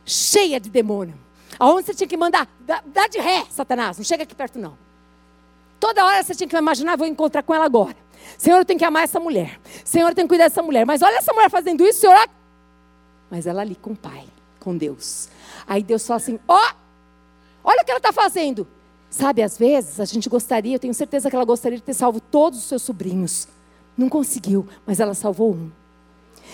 cheia 0.05 0.61
de 0.61 0.69
demônio. 0.69 1.15
Aonde 1.59 1.87
você 1.87 1.93
tinha 1.93 2.07
que 2.07 2.15
mandar, 2.15 2.47
dá, 2.61 2.81
dá 2.85 3.07
de 3.07 3.19
ré, 3.19 3.43
Satanás, 3.49 3.97
não 3.97 4.05
chega 4.05 4.23
aqui 4.23 4.33
perto 4.33 4.57
não. 4.57 4.77
Toda 5.81 6.05
hora 6.05 6.21
você 6.21 6.35
tinha 6.35 6.47
que 6.47 6.55
imaginar, 6.55 6.95
vou 6.95 7.07
encontrar 7.07 7.41
com 7.41 7.55
ela 7.55 7.65
agora. 7.65 7.97
Senhor, 8.37 8.59
eu 8.59 8.65
tenho 8.65 8.77
que 8.77 8.85
amar 8.85 9.03
essa 9.03 9.19
mulher. 9.19 9.59
Senhor, 9.83 10.09
eu 10.09 10.15
tenho 10.15 10.27
que 10.27 10.29
cuidar 10.29 10.47
dessa 10.47 10.61
mulher. 10.61 10.85
Mas 10.85 11.01
olha 11.01 11.17
essa 11.17 11.33
mulher 11.33 11.49
fazendo 11.49 11.83
isso, 11.83 12.01
Senhor. 12.01 12.29
Mas 13.31 13.47
ela 13.47 13.61
ali 13.61 13.73
com 13.73 13.93
o 13.93 13.95
Pai, 13.95 14.25
com 14.59 14.77
Deus. 14.77 15.27
Aí 15.65 15.81
Deus 15.81 16.05
fala 16.05 16.17
assim: 16.17 16.39
ó, 16.47 16.55
oh, 16.55 16.75
olha 17.63 17.81
o 17.81 17.83
que 17.85 17.89
ela 17.89 17.97
está 17.97 18.13
fazendo. 18.13 18.67
Sabe, 19.09 19.41
às 19.41 19.57
vezes 19.57 19.99
a 19.99 20.05
gente 20.05 20.29
gostaria, 20.29 20.75
eu 20.75 20.79
tenho 20.79 20.93
certeza 20.93 21.31
que 21.31 21.35
ela 21.35 21.45
gostaria 21.45 21.79
de 21.79 21.83
ter 21.83 21.95
salvo 21.95 22.21
todos 22.21 22.59
os 22.59 22.65
seus 22.65 22.83
sobrinhos. 22.83 23.47
Não 23.97 24.07
conseguiu, 24.07 24.67
mas 24.85 24.99
ela 24.99 25.15
salvou 25.15 25.51
um. 25.51 25.71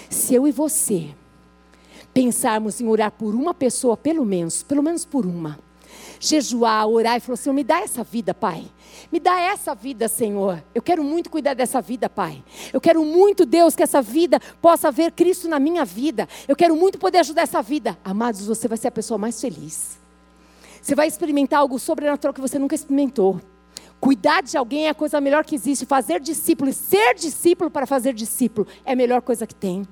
Se 0.10 0.36
eu 0.36 0.48
e 0.48 0.54
você 0.54 1.14
pensarmos 2.14 2.80
em 2.80 2.88
orar 2.88 3.12
por 3.12 3.36
uma 3.36 3.54
pessoa, 3.54 3.98
pelo 3.98 4.24
menos, 4.24 4.64
pelo 4.64 4.82
menos 4.82 5.04
por 5.04 5.26
uma, 5.26 5.60
jejuar, 6.20 6.88
orar 6.88 7.18
e 7.18 7.20
falar: 7.20 7.38
Senhor, 7.38 7.54
me 7.54 7.64
dá 7.64 7.80
essa 7.80 8.04
vida, 8.04 8.34
Pai. 8.34 8.66
Me 9.12 9.20
dá 9.20 9.40
essa 9.40 9.74
vida, 9.74 10.08
Senhor. 10.08 10.64
Eu 10.74 10.82
quero 10.82 11.04
muito 11.04 11.30
cuidar 11.30 11.54
dessa 11.54 11.82
vida, 11.82 12.10
Pai. 12.10 12.44
Eu 12.74 12.82
quero 12.82 13.04
muito, 13.04 13.46
Deus, 13.46 13.76
que 13.76 13.84
essa 13.84 14.02
vida 14.02 14.40
possa 14.62 14.92
ver 14.92 15.12
Cristo 15.12 15.48
na 15.48 15.60
minha 15.60 15.86
vida. 15.86 16.28
Eu 16.48 16.56
quero 16.56 16.76
muito 16.76 16.98
poder 16.98 17.20
ajudar 17.20 17.44
essa 17.44 17.62
vida. 17.62 17.98
Amados, 18.04 18.46
você 18.46 18.68
vai 18.68 18.78
ser 18.78 18.90
a 18.90 18.92
pessoa 18.92 19.18
mais 19.18 19.40
feliz. 19.40 19.98
Você 20.82 20.96
vai 20.96 21.08
experimentar 21.08 21.60
algo 21.60 21.78
sobrenatural 21.80 22.34
que 22.34 22.42
você 22.42 22.58
nunca 22.58 22.76
experimentou. 22.76 23.42
Cuidar 24.00 24.44
de 24.44 24.56
alguém 24.58 24.86
é 24.86 24.90
a 24.90 24.94
coisa 24.94 25.20
melhor 25.20 25.44
que 25.44 25.56
existe. 25.56 25.86
Fazer 25.86 26.20
discípulo 26.20 26.70
e 26.70 26.74
ser 26.74 27.16
discípulo 27.16 27.70
para 27.70 27.86
fazer 27.86 28.14
discípulo 28.14 28.68
é 28.86 28.94
a 28.94 28.96
melhor 28.96 29.22
coisa 29.22 29.48
que 29.48 29.56
tem. 29.56 29.88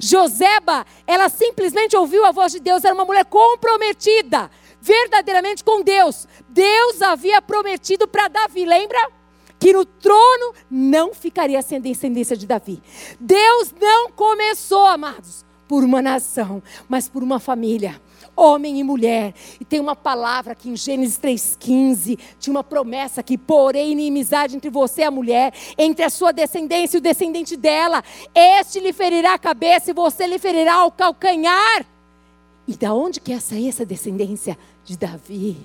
Joseba, 0.00 0.86
ela 1.06 1.28
simplesmente 1.28 1.96
ouviu 1.96 2.24
a 2.24 2.32
voz 2.32 2.52
de 2.52 2.60
Deus, 2.60 2.84
era 2.84 2.94
uma 2.94 3.04
mulher 3.04 3.24
comprometida, 3.26 4.50
verdadeiramente 4.86 5.64
com 5.64 5.82
Deus. 5.82 6.28
Deus 6.48 7.02
havia 7.02 7.42
prometido 7.42 8.06
para 8.06 8.28
Davi, 8.28 8.64
lembra? 8.64 9.10
Que 9.58 9.72
no 9.72 9.84
trono 9.84 10.54
não 10.70 11.12
ficaria 11.12 11.60
sem 11.60 11.80
descendência 11.80 12.36
de 12.36 12.46
Davi. 12.46 12.80
Deus 13.18 13.74
não 13.80 14.12
começou, 14.12 14.86
amados, 14.86 15.44
por 15.66 15.82
uma 15.82 16.00
nação, 16.00 16.62
mas 16.88 17.08
por 17.08 17.22
uma 17.22 17.40
família 17.40 18.00
homem 18.36 18.78
e 18.78 18.84
mulher. 18.84 19.32
E 19.58 19.64
tem 19.64 19.80
uma 19.80 19.96
palavra 19.96 20.52
aqui 20.52 20.68
em 20.68 20.76
Gênesis 20.76 21.18
3,15, 21.18 22.18
tinha 22.38 22.54
uma 22.54 22.62
promessa 22.62 23.22
que 23.22 23.38
porém 23.38 23.92
inimizade 23.92 24.54
entre 24.54 24.68
você 24.68 25.00
e 25.00 25.04
a 25.04 25.10
mulher, 25.10 25.54
entre 25.78 26.04
a 26.04 26.10
sua 26.10 26.32
descendência 26.32 26.98
e 26.98 27.00
o 27.00 27.02
descendente 27.02 27.56
dela. 27.56 28.04
Este 28.34 28.78
lhe 28.78 28.92
ferirá 28.92 29.32
a 29.32 29.38
cabeça 29.38 29.90
e 29.90 29.94
você 29.94 30.26
lhe 30.26 30.38
ferirá 30.38 30.84
o 30.84 30.92
calcanhar. 30.92 31.86
E 32.66 32.74
da 32.74 32.92
onde 32.92 33.20
que 33.20 33.32
é 33.32 33.38
sair 33.38 33.68
essa 33.68 33.86
descendência? 33.86 34.58
De 34.84 34.96
Davi. 34.96 35.56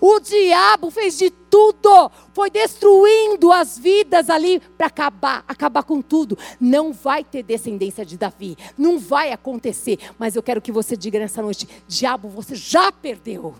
O 0.00 0.20
diabo 0.20 0.90
fez 0.90 1.16
de 1.16 1.30
tudo, 1.30 2.10
foi 2.32 2.50
destruindo 2.50 3.50
as 3.50 3.78
vidas 3.78 4.28
ali 4.28 4.60
para 4.60 4.88
acabar, 4.88 5.44
acabar 5.48 5.82
com 5.82 6.02
tudo. 6.02 6.36
Não 6.60 6.92
vai 6.92 7.24
ter 7.24 7.42
descendência 7.42 8.04
de 8.04 8.18
Davi, 8.18 8.56
não 8.76 8.98
vai 8.98 9.32
acontecer. 9.32 9.98
Mas 10.18 10.36
eu 10.36 10.42
quero 10.42 10.60
que 10.60 10.72
você 10.72 10.96
diga 10.96 11.18
nessa 11.18 11.40
noite: 11.40 11.68
diabo, 11.88 12.28
você 12.28 12.54
já 12.54 12.92
perdeu. 12.92 13.54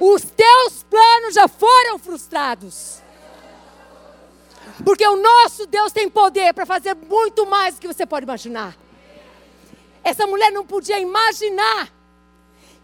Os 0.00 0.22
teus 0.22 0.82
planos 0.84 1.34
já 1.34 1.48
foram 1.48 1.98
frustrados. 1.98 3.00
Porque 4.84 5.06
o 5.06 5.16
nosso 5.16 5.66
Deus 5.66 5.92
tem 5.92 6.08
poder 6.08 6.54
para 6.54 6.64
fazer 6.64 6.94
muito 6.94 7.46
mais 7.46 7.74
do 7.74 7.80
que 7.80 7.88
você 7.88 8.06
pode 8.06 8.24
imaginar. 8.24 8.76
Essa 10.04 10.26
mulher 10.26 10.50
não 10.50 10.66
podia 10.66 10.98
imaginar 10.98 11.88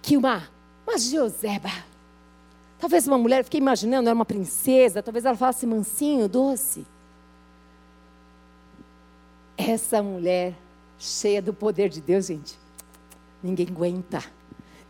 que 0.01 0.17
uma 0.17 0.49
mas 0.89 1.11
Joseba, 1.11 1.69
talvez 2.79 3.07
uma 3.07 3.19
mulher, 3.19 3.45
fiquei 3.45 3.61
imaginando, 3.61 4.09
era 4.09 4.15
uma 4.15 4.25
princesa, 4.25 5.03
talvez 5.03 5.27
ela 5.27 5.37
falasse 5.37 5.67
mansinho, 5.67 6.27
doce. 6.27 6.87
Essa 9.55 10.03
mulher, 10.03 10.55
cheia 10.99 11.43
do 11.43 11.53
poder 11.53 11.91
de 11.91 12.01
Deus, 12.01 12.25
gente, 12.25 12.59
ninguém 13.43 13.67
aguenta. 13.69 14.25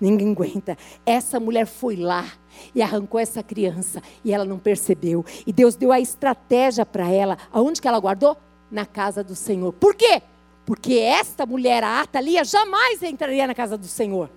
Ninguém 0.01 0.31
aguenta. 0.31 0.79
Essa 1.05 1.41
mulher 1.41 1.67
foi 1.67 1.97
lá 1.97 2.25
e 2.73 2.81
arrancou 2.81 3.19
essa 3.19 3.43
criança 3.43 4.01
e 4.25 4.33
ela 4.33 4.45
não 4.45 4.57
percebeu. 4.57 5.27
E 5.45 5.53
Deus 5.53 5.75
deu 5.75 5.91
a 5.91 5.99
estratégia 5.99 6.87
para 6.87 7.11
ela. 7.11 7.37
Aonde 7.51 7.83
que 7.83 7.89
ela 7.89 7.99
guardou? 7.99 8.37
Na 8.71 8.87
casa 8.87 9.25
do 9.25 9.35
Senhor. 9.35 9.73
Por 9.73 9.97
quê? 9.97 10.23
Porque 10.69 10.97
esta 10.97 11.47
mulher, 11.47 11.83
a 11.83 12.03
Atalia, 12.03 12.45
jamais 12.45 13.03
entraria 13.03 13.47
na 13.47 13.55
casa 13.55 13.79
do 13.79 13.87
Senhor. 13.87 14.29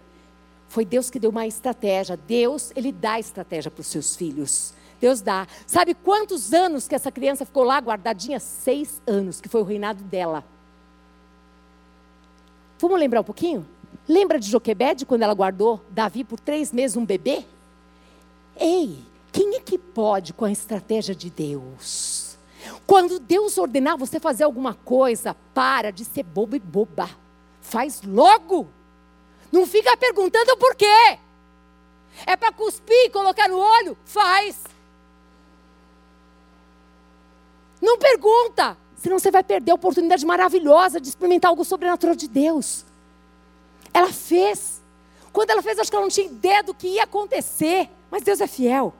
Foi 0.69 0.85
Deus 0.85 1.09
que 1.09 1.19
deu 1.19 1.29
uma 1.29 1.45
estratégia. 1.45 2.15
Deus, 2.15 2.71
Ele 2.73 2.89
dá 2.89 3.19
estratégia 3.19 3.69
para 3.69 3.81
os 3.81 3.87
seus 3.87 4.15
filhos. 4.15 4.73
Deus 4.97 5.19
dá. 5.19 5.45
Sabe 5.67 5.93
quantos 5.93 6.53
anos 6.53 6.87
que 6.87 6.95
essa 6.95 7.11
criança 7.11 7.45
ficou 7.45 7.65
lá 7.65 7.79
guardadinha? 7.79 8.39
Seis 8.39 9.01
anos, 9.05 9.41
que 9.41 9.49
foi 9.49 9.59
o 9.59 9.65
reinado 9.65 10.01
dela. 10.05 10.41
Vamos 12.79 12.97
lembrar 12.97 13.19
um 13.19 13.25
pouquinho? 13.25 13.67
Lembra 14.07 14.39
de 14.39 14.49
Joquebede, 14.49 15.05
quando 15.05 15.23
ela 15.23 15.33
guardou 15.33 15.81
Davi 15.89 16.23
por 16.23 16.39
três 16.39 16.71
meses 16.71 16.95
um 16.95 17.05
bebê? 17.05 17.43
Ei, 18.55 18.99
quem 19.33 19.55
é 19.55 19.59
que 19.59 19.77
pode 19.77 20.31
com 20.31 20.45
a 20.45 20.51
estratégia 20.51 21.13
de 21.13 21.29
Deus? 21.29 22.10
Quando 22.85 23.19
Deus 23.19 23.57
ordenar 23.57 23.97
você 23.97 24.19
fazer 24.19 24.43
alguma 24.43 24.73
coisa, 24.73 25.35
para 25.53 25.91
de 25.91 26.05
ser 26.05 26.23
bobo 26.23 26.55
e 26.55 26.59
boba. 26.59 27.09
Faz 27.61 28.01
logo. 28.03 28.67
Não 29.51 29.65
fica 29.65 29.95
perguntando 29.97 30.55
por 30.57 30.75
quê. 30.75 31.19
É 32.25 32.35
para 32.35 32.51
cuspir 32.51 33.05
e 33.05 33.09
colocar 33.09 33.47
no 33.47 33.57
olho? 33.57 33.97
Faz. 34.05 34.63
Não 37.81 37.97
pergunta, 37.97 38.77
senão 38.95 39.17
você 39.17 39.31
vai 39.31 39.43
perder 39.43 39.71
a 39.71 39.75
oportunidade 39.75 40.25
maravilhosa 40.25 41.01
de 41.01 41.09
experimentar 41.09 41.49
algo 41.49 41.65
sobrenatural 41.65 42.15
de 42.15 42.27
Deus. 42.27 42.85
Ela 43.93 44.13
fez. 44.13 44.81
Quando 45.33 45.49
ela 45.49 45.61
fez, 45.61 45.79
acho 45.79 45.89
que 45.89 45.95
ela 45.95 46.05
não 46.05 46.11
tinha 46.11 46.27
ideia 46.27 46.61
do 46.61 46.73
que 46.73 46.87
ia 46.87 47.03
acontecer, 47.03 47.89
mas 48.11 48.21
Deus 48.21 48.39
é 48.39 48.47
fiel. 48.47 48.93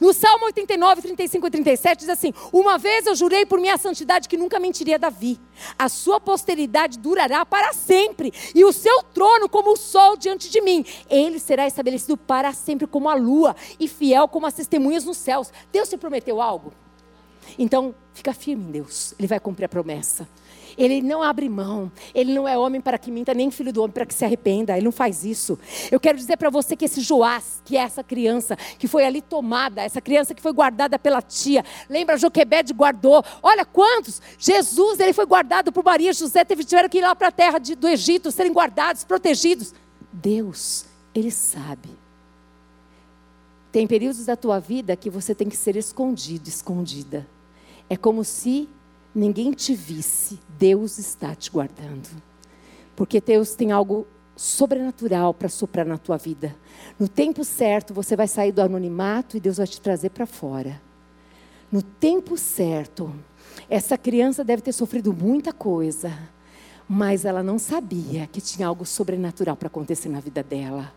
No 0.00 0.12
Salmo 0.12 0.46
89, 0.46 1.02
35 1.02 1.46
e 1.46 1.50
37 1.50 2.00
diz 2.00 2.08
assim: 2.08 2.32
Uma 2.52 2.78
vez 2.78 3.06
eu 3.06 3.14
jurei 3.14 3.44
por 3.44 3.60
minha 3.60 3.76
santidade 3.76 4.28
que 4.28 4.36
nunca 4.36 4.58
mentiria 4.58 4.98
Davi. 4.98 5.40
A 5.78 5.88
sua 5.88 6.20
posteridade 6.20 6.98
durará 6.98 7.44
para 7.44 7.72
sempre, 7.72 8.32
e 8.54 8.64
o 8.64 8.72
seu 8.72 9.02
trono 9.02 9.48
como 9.48 9.72
o 9.72 9.76
sol 9.76 10.16
diante 10.16 10.50
de 10.50 10.60
mim. 10.60 10.84
Ele 11.08 11.38
será 11.38 11.66
estabelecido 11.66 12.16
para 12.16 12.52
sempre 12.52 12.86
como 12.86 13.08
a 13.08 13.14
lua, 13.14 13.54
e 13.78 13.88
fiel 13.88 14.28
como 14.28 14.46
as 14.46 14.54
testemunhas 14.54 15.04
nos 15.04 15.16
céus. 15.16 15.52
Deus 15.72 15.88
te 15.88 15.96
prometeu 15.96 16.40
algo? 16.40 16.72
Então, 17.58 17.94
fica 18.14 18.32
firme 18.32 18.64
em 18.64 18.70
Deus, 18.70 19.14
Ele 19.18 19.28
vai 19.28 19.38
cumprir 19.38 19.66
a 19.66 19.68
promessa. 19.68 20.26
Ele 20.76 21.00
não 21.00 21.22
abre 21.22 21.48
mão. 21.48 21.90
Ele 22.14 22.34
não 22.34 22.46
é 22.46 22.56
homem 22.58 22.80
para 22.80 22.98
que 22.98 23.10
minta, 23.10 23.32
nem 23.32 23.50
filho 23.50 23.72
do 23.72 23.80
homem 23.82 23.92
para 23.92 24.06
que 24.06 24.14
se 24.14 24.24
arrependa. 24.24 24.76
Ele 24.76 24.84
não 24.84 24.92
faz 24.92 25.24
isso. 25.24 25.58
Eu 25.90 26.00
quero 26.00 26.18
dizer 26.18 26.36
para 26.36 26.50
você 26.50 26.76
que 26.76 26.84
esse 26.84 27.00
Joás, 27.00 27.62
que 27.64 27.76
é 27.76 27.80
essa 27.80 28.02
criança 28.02 28.56
que 28.78 28.88
foi 28.88 29.04
ali 29.04 29.20
tomada, 29.20 29.82
essa 29.82 30.00
criança 30.00 30.34
que 30.34 30.42
foi 30.42 30.52
guardada 30.52 30.98
pela 30.98 31.22
tia, 31.22 31.64
lembra 31.88 32.16
Joquebed 32.16 32.72
guardou. 32.72 33.24
Olha 33.42 33.64
quantos! 33.64 34.20
Jesus, 34.38 35.00
ele 35.00 35.12
foi 35.12 35.26
guardado 35.26 35.72
por 35.72 35.84
Maria 35.84 36.12
José, 36.12 36.44
teve, 36.44 36.64
tiveram 36.64 36.88
que 36.88 36.98
ir 36.98 37.02
lá 37.02 37.14
para 37.14 37.28
a 37.28 37.32
terra 37.32 37.58
de, 37.58 37.74
do 37.74 37.88
Egito, 37.88 38.30
serem 38.30 38.52
guardados, 38.52 39.04
protegidos. 39.04 39.74
Deus, 40.12 40.86
ele 41.14 41.30
sabe. 41.30 41.90
Tem 43.74 43.86
períodos 43.86 44.26
da 44.26 44.36
tua 44.36 44.60
vida 44.60 44.94
que 44.94 45.10
você 45.10 45.34
tem 45.34 45.48
que 45.48 45.56
ser 45.56 45.74
escondido, 45.74 46.48
escondida. 46.48 47.26
É 47.90 47.96
como 47.96 48.22
se 48.22 48.68
ninguém 49.14 49.52
te 49.52 49.74
visse. 49.74 50.40
Deus 50.58 50.98
está 50.98 51.34
te 51.34 51.50
guardando. 51.50 52.08
Porque 52.96 53.20
Deus 53.20 53.54
tem 53.54 53.72
algo 53.72 54.06
sobrenatural 54.36 55.32
para 55.32 55.48
soprar 55.48 55.86
na 55.86 55.98
tua 55.98 56.16
vida. 56.16 56.56
No 56.98 57.08
tempo 57.08 57.44
certo, 57.44 57.94
você 57.94 58.16
vai 58.16 58.26
sair 58.26 58.52
do 58.52 58.62
anonimato 58.62 59.36
e 59.36 59.40
Deus 59.40 59.58
vai 59.58 59.66
te 59.66 59.80
trazer 59.80 60.10
para 60.10 60.26
fora. 60.26 60.80
No 61.70 61.82
tempo 61.82 62.36
certo, 62.36 63.14
essa 63.68 63.96
criança 63.96 64.44
deve 64.44 64.62
ter 64.62 64.72
sofrido 64.72 65.12
muita 65.12 65.52
coisa 65.52 66.12
mas 66.88 67.24
ela 67.24 67.42
não 67.42 67.58
sabia 67.58 68.26
que 68.26 68.40
tinha 68.40 68.66
algo 68.66 68.84
sobrenatural 68.84 69.56
para 69.56 69.68
acontecer 69.68 70.08
na 70.08 70.20
vida 70.20 70.42
dela. 70.42 70.92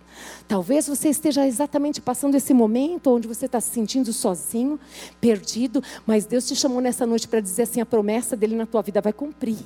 Talvez 0.47 0.87
você 0.87 1.09
esteja 1.09 1.45
exatamente 1.45 2.01
passando 2.01 2.35
esse 2.35 2.53
momento 2.53 3.11
onde 3.13 3.27
você 3.27 3.45
está 3.45 3.61
se 3.61 3.69
sentindo 3.69 4.11
sozinho, 4.11 4.79
perdido, 5.21 5.81
mas 6.05 6.25
Deus 6.25 6.47
te 6.47 6.55
chamou 6.55 6.81
nessa 6.81 7.05
noite 7.05 7.27
para 7.27 7.39
dizer 7.39 7.63
assim: 7.63 7.81
a 7.81 7.85
promessa 7.85 8.35
dele 8.35 8.55
na 8.55 8.65
tua 8.65 8.81
vida 8.81 9.01
vai 9.01 9.13
cumprir. 9.13 9.57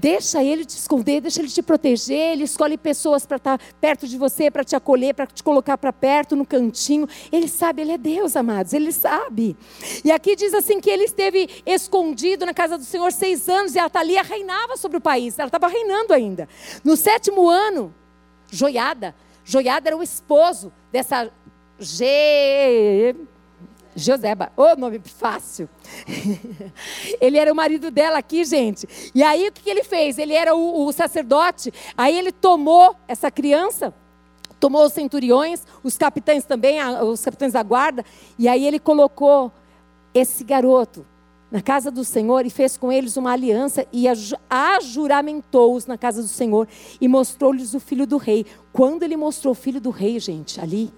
Deixa 0.00 0.44
ele 0.44 0.64
te 0.64 0.76
esconder, 0.76 1.20
deixa 1.20 1.40
ele 1.40 1.48
te 1.48 1.60
proteger. 1.60 2.34
Ele 2.34 2.44
escolhe 2.44 2.78
pessoas 2.78 3.26
para 3.26 3.36
estar 3.36 3.58
tá 3.58 3.64
perto 3.80 4.06
de 4.06 4.16
você, 4.16 4.48
para 4.48 4.62
te 4.62 4.76
acolher, 4.76 5.12
para 5.12 5.26
te 5.26 5.42
colocar 5.42 5.76
para 5.76 5.92
perto, 5.92 6.36
no 6.36 6.46
cantinho. 6.46 7.08
Ele 7.32 7.48
sabe, 7.48 7.82
ele 7.82 7.90
é 7.90 7.98
Deus, 7.98 8.36
amados, 8.36 8.72
ele 8.72 8.92
sabe. 8.92 9.56
E 10.04 10.12
aqui 10.12 10.36
diz 10.36 10.54
assim 10.54 10.80
que 10.80 10.88
ele 10.88 11.02
esteve 11.02 11.48
escondido 11.66 12.46
na 12.46 12.54
casa 12.54 12.78
do 12.78 12.84
Senhor 12.84 13.10
seis 13.10 13.48
anos 13.48 13.74
e 13.74 13.78
a 13.80 13.90
Thalia 13.90 14.22
reinava 14.22 14.76
sobre 14.76 14.98
o 14.98 15.00
país. 15.00 15.36
Ela 15.36 15.48
estava 15.48 15.66
reinando 15.66 16.14
ainda. 16.14 16.48
No 16.84 16.96
sétimo 16.96 17.48
ano, 17.48 17.92
Joiada, 18.48 19.16
Joiada 19.44 19.88
era 19.88 19.96
o 19.96 20.02
esposo 20.02 20.72
dessa 20.92 21.28
G. 21.80 23.16
Joseba, 23.98 24.52
ô 24.56 24.62
oh, 24.62 24.76
nome 24.76 25.00
fácil. 25.04 25.68
ele 27.20 27.36
era 27.36 27.52
o 27.52 27.56
marido 27.56 27.90
dela 27.90 28.18
aqui, 28.18 28.44
gente. 28.44 28.88
E 29.14 29.22
aí 29.22 29.48
o 29.48 29.52
que, 29.52 29.62
que 29.62 29.70
ele 29.70 29.82
fez? 29.82 30.18
Ele 30.18 30.34
era 30.34 30.54
o, 30.54 30.86
o 30.86 30.92
sacerdote. 30.92 31.72
Aí 31.96 32.16
ele 32.16 32.32
tomou 32.32 32.94
essa 33.06 33.30
criança, 33.30 33.92
tomou 34.60 34.86
os 34.86 34.92
centuriões, 34.92 35.64
os 35.82 35.98
capitães 35.98 36.44
também, 36.44 36.78
os 37.02 37.24
capitães 37.24 37.52
da 37.52 37.62
guarda, 37.62 38.04
e 38.38 38.48
aí 38.48 38.66
ele 38.66 38.78
colocou 38.78 39.52
esse 40.14 40.44
garoto 40.44 41.04
na 41.50 41.62
casa 41.62 41.90
do 41.90 42.04
Senhor 42.04 42.44
e 42.44 42.50
fez 42.50 42.76
com 42.76 42.92
eles 42.92 43.16
uma 43.16 43.32
aliança 43.32 43.86
e 43.92 44.06
ajuramentou-os 44.50 45.86
na 45.86 45.96
casa 45.96 46.22
do 46.22 46.28
Senhor 46.28 46.68
e 47.00 47.08
mostrou-lhes 47.08 47.74
o 47.74 47.80
filho 47.80 48.06
do 48.06 48.16
rei. 48.16 48.44
Quando 48.72 49.02
ele 49.02 49.16
mostrou 49.16 49.52
o 49.52 49.54
filho 49.54 49.80
do 49.80 49.90
rei, 49.90 50.18
gente, 50.18 50.60
ali, 50.60 50.92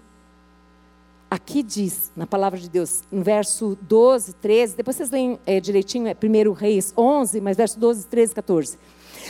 Aqui 1.31 1.63
diz, 1.63 2.11
na 2.17 2.27
palavra 2.27 2.59
de 2.59 2.69
Deus, 2.69 3.05
no 3.09 3.23
verso 3.23 3.79
12, 3.83 4.33
13, 4.35 4.75
depois 4.75 4.97
vocês 4.97 5.11
leem 5.11 5.39
é, 5.47 5.61
direitinho, 5.61 6.09
é 6.09 6.17
1 6.21 6.53
Reis 6.53 6.93
11, 6.99 7.41
mas 7.41 7.57
verso 7.57 7.79
12, 7.79 8.09
13, 8.09 8.35
14. 8.35 8.79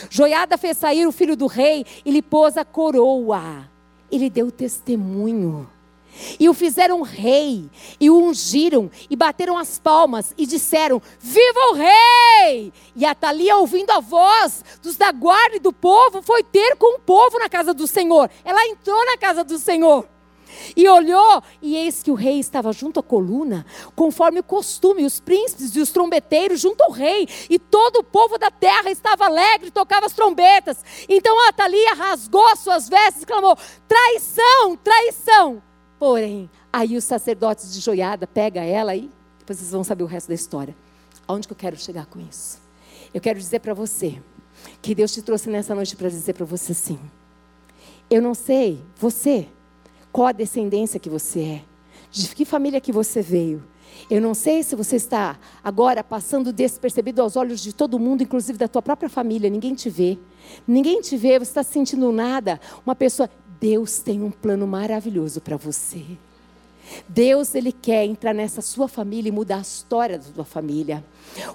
Joiada 0.09 0.57
fez 0.57 0.79
sair 0.79 1.07
o 1.07 1.13
filho 1.13 1.37
do 1.37 1.47
rei 1.47 1.85
e 2.03 2.11
lhe 2.11 2.23
pôs 2.23 2.57
a 2.57 2.65
coroa. 2.65 3.69
Ele 4.11 4.31
deu 4.31 4.51
testemunho. 4.51 5.69
E 6.39 6.49
o 6.49 6.55
fizeram 6.55 7.03
rei, 7.03 7.71
e 8.01 8.09
o 8.09 8.19
ungiram, 8.19 8.91
e 9.09 9.15
bateram 9.15 9.57
as 9.57 9.79
palmas, 9.79 10.35
e 10.37 10.47
disseram: 10.47 11.01
Viva 11.21 11.61
o 11.71 11.75
rei! 11.75 12.73
E 12.97 13.05
Atalia, 13.05 13.57
ouvindo 13.57 13.91
a 13.91 14.01
voz 14.01 14.65
dos 14.83 14.97
da 14.97 15.13
guarda 15.13 15.57
e 15.57 15.61
do 15.61 15.73
povo, 15.73 16.23
foi 16.23 16.43
ter 16.43 16.77
com 16.77 16.97
o 16.97 17.01
povo 17.01 17.39
na 17.39 17.49
casa 17.49 17.73
do 17.75 17.87
Senhor. 17.87 18.31
Ela 18.43 18.67
entrou 18.67 19.05
na 19.05 19.19
casa 19.19 19.45
do 19.45 19.59
Senhor. 19.59 20.09
E 20.77 20.89
olhou, 20.89 21.43
e 21.61 21.77
eis 21.77 22.03
que 22.03 22.11
o 22.11 22.15
rei 22.15 22.39
estava 22.39 22.73
junto 22.73 23.01
à 23.01 23.03
coluna, 23.03 23.65
conforme 23.95 24.41
o 24.41 24.45
costume, 24.45 25.05
os 25.05 25.21
príncipes 25.21 25.75
e 25.75 25.81
os 25.81 25.91
trombeteiros 25.91 26.61
junto 26.61 26.83
ao 26.83 26.91
rei, 26.91 27.29
e 27.49 27.59
todo 27.59 27.99
o 27.99 28.05
povo 28.05 28.39
da 28.39 28.51
terra 28.51 28.91
estava 28.91 29.25
alegre 29.25 29.71
tocava 29.71 30.07
as 30.07 30.13
trombetas. 30.13 30.85
Então 31.09 31.49
Atalia 31.49 31.95
rasgou 31.95 32.57
suas 32.57 32.89
vestes 32.89 33.23
e 33.23 33.27
clamou: 33.27 33.57
traição, 33.89 34.77
traição. 34.77 35.63
Porém, 35.99 36.51
aí 36.73 36.97
os 36.97 37.05
sacerdotes 37.05 37.73
de 37.73 37.81
joiada 37.81 38.27
pega 38.27 38.63
ela 38.63 38.95
e 38.95 39.11
depois 39.39 39.59
vocês 39.59 39.73
vão 39.73 39.85
saber 39.85 40.05
o 40.05 40.07
resto 40.07 40.29
da 40.29 40.35
história. 40.35 40.77
Aonde 41.27 41.47
que 41.47 41.53
eu 41.53 41.57
quero 41.57 41.77
chegar 41.77 42.07
com 42.07 42.21
isso? 42.21 42.59
Eu 43.13 43.21
quero 43.21 43.39
dizer 43.39 43.61
para 43.61 43.75
você 43.75 44.21
que 44.81 44.95
Deus 44.95 45.13
te 45.13 45.23
trouxe 45.23 45.49
nessa 45.49 45.75
noite 45.75 45.97
para 45.97 46.09
dizer 46.09 46.35
para 46.35 46.47
você 46.47 46.73
sim. 46.73 46.99
Eu 48.09 48.21
não 48.21 48.35
sei, 48.35 48.83
você 48.97 49.49
qual 50.13 50.29
a 50.29 50.33
descendência 50.33 51.01
que 51.01 51.09
você 51.09 51.41
é, 51.41 51.63
de 52.11 52.35
que 52.35 52.45
família 52.45 52.81
que 52.81 52.93
você 52.93 53.23
veio. 53.23 53.63
Eu 54.09 54.21
não 54.21 54.35
sei 54.35 54.63
se 54.63 54.75
você 54.75 54.97
está 54.97 55.39
agora 55.63 56.03
passando 56.03 56.53
despercebido 56.53 57.23
aos 57.23 57.37
olhos 57.37 57.61
de 57.61 57.73
todo 57.73 57.99
mundo, 57.99 58.23
inclusive 58.23 58.59
da 58.59 58.69
tua 58.69 58.83
própria 58.83 59.09
família. 59.09 59.51
Ninguém 59.51 59.75
te 59.75 59.91
vê. 59.91 60.19
Ninguém 60.67 61.01
te 61.01 61.17
vê, 61.17 61.39
você 61.39 61.51
está 61.51 61.63
sentindo 61.63 62.11
nada. 62.11 62.61
Uma 62.85 62.95
pessoa. 62.95 63.29
Deus 63.61 63.99
tem 63.99 64.23
um 64.23 64.31
plano 64.31 64.67
maravilhoso 64.67 65.41
para 65.41 65.57
você. 65.57 66.03
Deus, 67.07 67.55
Ele 67.55 67.71
quer 67.71 68.07
entrar 68.07 68.33
nessa 68.33 68.63
sua 68.63 68.89
família 68.89 69.29
e 69.29 69.33
mudar 69.33 69.59
a 69.59 69.61
história 69.61 70.19
da 70.19 70.25
sua 70.25 70.45
família. 70.45 71.05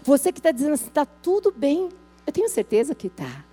Você 0.03 0.31
que 0.31 0.39
está 0.39 0.51
dizendo 0.51 0.73
assim, 0.73 0.87
está 0.87 1.03
tudo 1.05 1.51
bem. 1.51 1.89
Eu 2.25 2.31
tenho 2.31 2.47
certeza 2.47 2.93
que 2.93 3.07
está. 3.07 3.43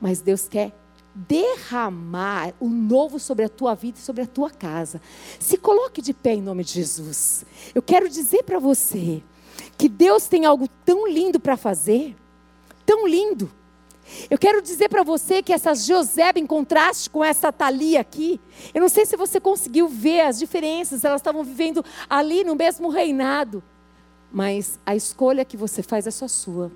Mas 0.00 0.20
Deus 0.20 0.46
quer 0.46 0.72
derramar 1.14 2.52
o 2.58 2.68
novo 2.68 3.20
sobre 3.20 3.44
a 3.44 3.48
tua 3.48 3.74
vida 3.74 3.98
e 3.98 4.02
sobre 4.02 4.22
a 4.22 4.26
tua 4.26 4.50
casa. 4.50 5.00
Se 5.38 5.56
coloque 5.56 6.02
de 6.02 6.12
pé 6.12 6.34
em 6.34 6.42
nome 6.42 6.64
de 6.64 6.72
Jesus. 6.72 7.44
Eu 7.74 7.82
quero 7.82 8.08
dizer 8.08 8.42
para 8.42 8.58
você 8.58 9.22
que 9.78 9.88
Deus 9.88 10.26
tem 10.26 10.44
algo 10.44 10.68
tão 10.84 11.06
lindo 11.06 11.38
para 11.38 11.56
fazer, 11.56 12.16
tão 12.84 13.06
lindo. 13.06 13.50
Eu 14.28 14.36
quero 14.36 14.60
dizer 14.60 14.88
para 14.88 15.02
você 15.02 15.42
que 15.42 15.52
essa 15.52 15.74
Joseba, 15.74 16.38
em 16.38 16.46
contraste 16.46 17.08
com 17.08 17.24
essa 17.24 17.50
Thalia 17.50 18.00
aqui, 18.00 18.40
eu 18.74 18.80
não 18.80 18.88
sei 18.88 19.06
se 19.06 19.16
você 19.16 19.40
conseguiu 19.40 19.88
ver 19.88 20.22
as 20.22 20.38
diferenças, 20.38 21.04
elas 21.04 21.20
estavam 21.20 21.42
vivendo 21.42 21.82
ali 22.08 22.44
no 22.44 22.54
mesmo 22.54 22.90
reinado, 22.90 23.62
mas 24.30 24.78
a 24.84 24.94
escolha 24.94 25.44
que 25.44 25.56
você 25.56 25.82
faz 25.82 26.06
é 26.06 26.10
só 26.10 26.28
sua. 26.28 26.70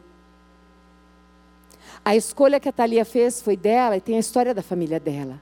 A 2.05 2.17
escolha 2.17 2.61
que 2.61 2.69
a 2.69 2.73
Thalia 2.73 3.05
fez 3.05 3.41
foi 3.41 3.57
dela 3.57 3.97
e 3.97 4.01
tem 4.01 4.17
a 4.17 4.21
história 4.21 4.55
da 4.55 4.63
família 4.63 4.99
dela. 4.99 5.41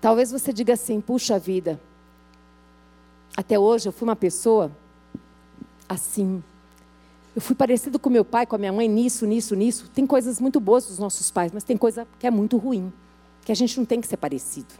Talvez 0.00 0.30
você 0.30 0.52
diga 0.52 0.74
assim: 0.74 1.00
puxa 1.00 1.38
vida, 1.38 1.80
até 3.36 3.58
hoje 3.58 3.88
eu 3.88 3.92
fui 3.92 4.08
uma 4.08 4.16
pessoa 4.16 4.70
assim. 5.88 6.42
Eu 7.34 7.42
fui 7.42 7.54
parecido 7.54 7.98
com 7.98 8.08
meu 8.08 8.24
pai, 8.24 8.46
com 8.46 8.56
a 8.56 8.58
minha 8.58 8.72
mãe, 8.72 8.88
nisso, 8.88 9.26
nisso, 9.26 9.54
nisso. 9.54 9.90
Tem 9.94 10.06
coisas 10.06 10.40
muito 10.40 10.58
boas 10.58 10.86
dos 10.86 10.98
nossos 10.98 11.30
pais, 11.30 11.52
mas 11.52 11.64
tem 11.64 11.76
coisa 11.76 12.06
que 12.18 12.26
é 12.26 12.30
muito 12.30 12.56
ruim, 12.56 12.90
que 13.44 13.52
a 13.52 13.54
gente 13.54 13.76
não 13.78 13.84
tem 13.84 14.00
que 14.00 14.06
ser 14.06 14.16
parecido. 14.16 14.72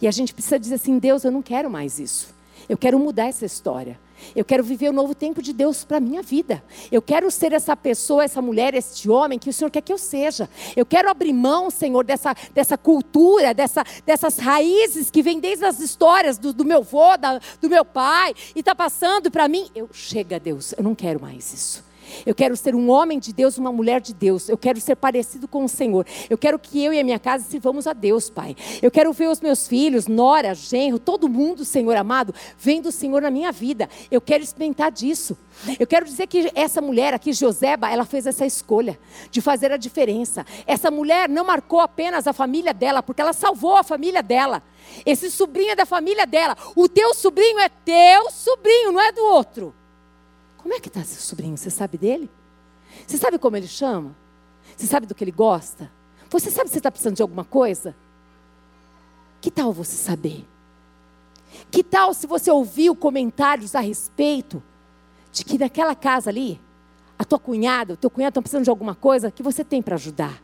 E 0.00 0.06
a 0.06 0.10
gente 0.12 0.32
precisa 0.32 0.58
dizer 0.58 0.76
assim: 0.76 0.98
Deus, 0.98 1.24
eu 1.24 1.32
não 1.32 1.42
quero 1.42 1.68
mais 1.68 1.98
isso. 1.98 2.32
Eu 2.68 2.78
quero 2.78 2.98
mudar 2.98 3.26
essa 3.26 3.44
história. 3.44 3.98
Eu 4.34 4.44
quero 4.44 4.62
viver 4.62 4.88
o 4.88 4.92
novo 4.92 5.14
tempo 5.14 5.42
de 5.42 5.52
Deus 5.52 5.84
para 5.84 5.98
a 5.98 6.00
minha 6.00 6.22
vida. 6.22 6.62
Eu 6.90 7.02
quero 7.02 7.30
ser 7.30 7.52
essa 7.52 7.76
pessoa, 7.76 8.24
essa 8.24 8.42
mulher, 8.42 8.74
este 8.74 9.10
homem 9.10 9.38
que 9.38 9.50
o 9.50 9.52
Senhor 9.52 9.70
quer 9.70 9.80
que 9.80 9.92
eu 9.92 9.98
seja. 9.98 10.48
Eu 10.76 10.86
quero 10.86 11.10
abrir 11.10 11.32
mão, 11.32 11.70
Senhor, 11.70 12.04
dessa, 12.04 12.34
dessa 12.54 12.76
cultura, 12.76 13.54
dessa, 13.54 13.84
dessas 14.06 14.38
raízes 14.38 15.10
que 15.10 15.22
vêm 15.22 15.40
desde 15.40 15.64
as 15.64 15.80
histórias 15.80 16.38
do, 16.38 16.52
do 16.52 16.64
meu 16.64 16.78
avô, 16.78 17.16
da, 17.16 17.40
do 17.60 17.68
meu 17.68 17.84
pai, 17.84 18.34
e 18.54 18.60
está 18.60 18.74
passando 18.74 19.30
para 19.30 19.48
mim. 19.48 19.70
Eu, 19.74 19.88
chega, 19.92 20.38
Deus, 20.38 20.72
eu 20.76 20.84
não 20.84 20.94
quero 20.94 21.20
mais 21.20 21.52
isso. 21.52 21.91
Eu 22.24 22.34
quero 22.34 22.56
ser 22.56 22.74
um 22.74 22.90
homem 22.90 23.18
de 23.18 23.32
Deus, 23.32 23.58
uma 23.58 23.72
mulher 23.72 24.00
de 24.00 24.14
Deus. 24.14 24.48
Eu 24.48 24.56
quero 24.56 24.80
ser 24.80 24.96
parecido 24.96 25.46
com 25.48 25.64
o 25.64 25.68
Senhor. 25.68 26.06
Eu 26.28 26.38
quero 26.38 26.58
que 26.58 26.82
eu 26.82 26.92
e 26.92 27.00
a 27.00 27.04
minha 27.04 27.18
casa 27.18 27.44
sirvamos 27.44 27.86
a 27.86 27.92
Deus, 27.92 28.30
Pai. 28.30 28.56
Eu 28.80 28.90
quero 28.90 29.12
ver 29.12 29.28
os 29.28 29.40
meus 29.40 29.66
filhos, 29.66 30.06
nora, 30.06 30.54
genro, 30.54 30.98
todo 30.98 31.28
mundo, 31.28 31.64
Senhor 31.64 31.96
amado, 31.96 32.34
vendo 32.58 32.86
o 32.86 32.92
Senhor 32.92 33.22
na 33.22 33.30
minha 33.30 33.52
vida. 33.52 33.88
Eu 34.10 34.20
quero 34.20 34.42
experimentar 34.42 34.90
disso. 34.90 35.36
Eu 35.78 35.86
quero 35.86 36.04
dizer 36.04 36.26
que 36.26 36.50
essa 36.54 36.80
mulher 36.80 37.14
aqui, 37.14 37.32
Joseba, 37.32 37.90
ela 37.90 38.04
fez 38.04 38.26
essa 38.26 38.44
escolha 38.44 38.98
de 39.30 39.40
fazer 39.40 39.72
a 39.72 39.76
diferença. 39.76 40.44
Essa 40.66 40.90
mulher 40.90 41.28
não 41.28 41.44
marcou 41.44 41.80
apenas 41.80 42.26
a 42.26 42.32
família 42.32 42.72
dela, 42.72 43.02
porque 43.02 43.20
ela 43.20 43.32
salvou 43.32 43.76
a 43.76 43.82
família 43.82 44.22
dela. 44.22 44.62
Esse 45.06 45.30
sobrinho 45.30 45.72
é 45.72 45.76
da 45.76 45.86
família 45.86 46.26
dela. 46.26 46.56
O 46.74 46.88
teu 46.88 47.14
sobrinho 47.14 47.58
é 47.58 47.68
teu 47.68 48.30
sobrinho, 48.30 48.92
não 48.92 49.00
é 49.00 49.12
do 49.12 49.22
outro. 49.22 49.74
Como 50.62 50.74
é 50.74 50.80
que 50.80 50.88
está 50.88 51.02
seu 51.02 51.20
sobrinho? 51.20 51.56
Você 51.56 51.70
sabe 51.70 51.98
dele? 51.98 52.30
Você 53.06 53.18
sabe 53.18 53.38
como 53.38 53.56
ele 53.56 53.66
chama? 53.66 54.14
Você 54.76 54.86
sabe 54.86 55.06
do 55.06 55.14
que 55.14 55.24
ele 55.24 55.32
gosta? 55.32 55.90
Você 56.30 56.50
sabe 56.50 56.70
se 56.70 56.78
está 56.78 56.90
precisando 56.90 57.16
de 57.16 57.22
alguma 57.22 57.44
coisa? 57.44 57.94
Que 59.40 59.50
tal 59.50 59.72
você 59.72 59.96
saber? 59.96 60.46
Que 61.70 61.82
tal 61.82 62.14
se 62.14 62.26
você 62.26 62.50
ouviu 62.50 62.94
comentários 62.94 63.74
a 63.74 63.80
respeito 63.80 64.62
de 65.32 65.44
que 65.44 65.58
naquela 65.58 65.94
casa 65.94 66.30
ali, 66.30 66.60
a 67.18 67.24
tua 67.24 67.38
cunhada, 67.38 67.94
o 67.94 67.96
teu 67.96 68.08
cunhado 68.08 68.30
estão 68.30 68.42
precisando 68.42 68.64
de 68.64 68.70
alguma 68.70 68.94
coisa 68.94 69.30
que 69.30 69.42
você 69.42 69.64
tem 69.64 69.82
para 69.82 69.96
ajudar? 69.96 70.42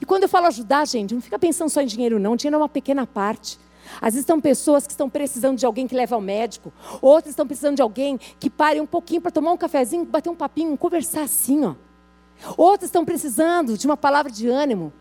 E 0.00 0.04
quando 0.04 0.24
eu 0.24 0.28
falo 0.28 0.46
ajudar, 0.46 0.86
gente, 0.86 1.14
não 1.14 1.20
fica 1.20 1.38
pensando 1.38 1.70
só 1.70 1.80
em 1.80 1.86
dinheiro, 1.86 2.18
não. 2.18 2.36
Dinheiro 2.36 2.56
é 2.56 2.58
uma 2.58 2.68
pequena 2.68 3.06
parte. 3.06 3.58
Às 3.96 4.14
vezes 4.14 4.20
estão 4.20 4.40
pessoas 4.40 4.86
que 4.86 4.92
estão 4.92 5.08
precisando 5.08 5.58
de 5.58 5.66
alguém 5.66 5.86
que 5.86 5.94
leve 5.94 6.14
ao 6.14 6.20
médico, 6.20 6.72
outras 7.00 7.30
estão 7.30 7.46
precisando 7.46 7.76
de 7.76 7.82
alguém 7.82 8.18
que 8.38 8.50
pare 8.50 8.80
um 8.80 8.86
pouquinho 8.86 9.20
para 9.20 9.30
tomar 9.30 9.52
um 9.52 9.56
cafezinho, 9.56 10.04
bater 10.04 10.30
um 10.30 10.34
papinho, 10.34 10.76
conversar 10.76 11.22
assim, 11.22 11.64
ó. 11.64 11.74
Outras 12.56 12.88
estão 12.88 13.04
precisando 13.04 13.78
de 13.78 13.86
uma 13.86 13.96
palavra 13.96 14.30
de 14.30 14.48
ânimo, 14.48 14.92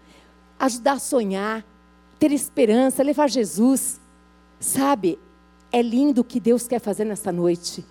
ajudar 0.59 0.93
a 0.93 0.99
sonhar, 0.99 1.65
ter 2.19 2.31
esperança, 2.31 3.03
levar 3.03 3.29
Jesus. 3.29 3.99
Sabe, 4.59 5.19
é 5.71 5.81
lindo 5.81 6.21
o 6.21 6.23
que 6.23 6.39
Deus 6.39 6.67
quer 6.67 6.79
fazer 6.79 7.05
nessa 7.05 7.31
noite. 7.31 7.86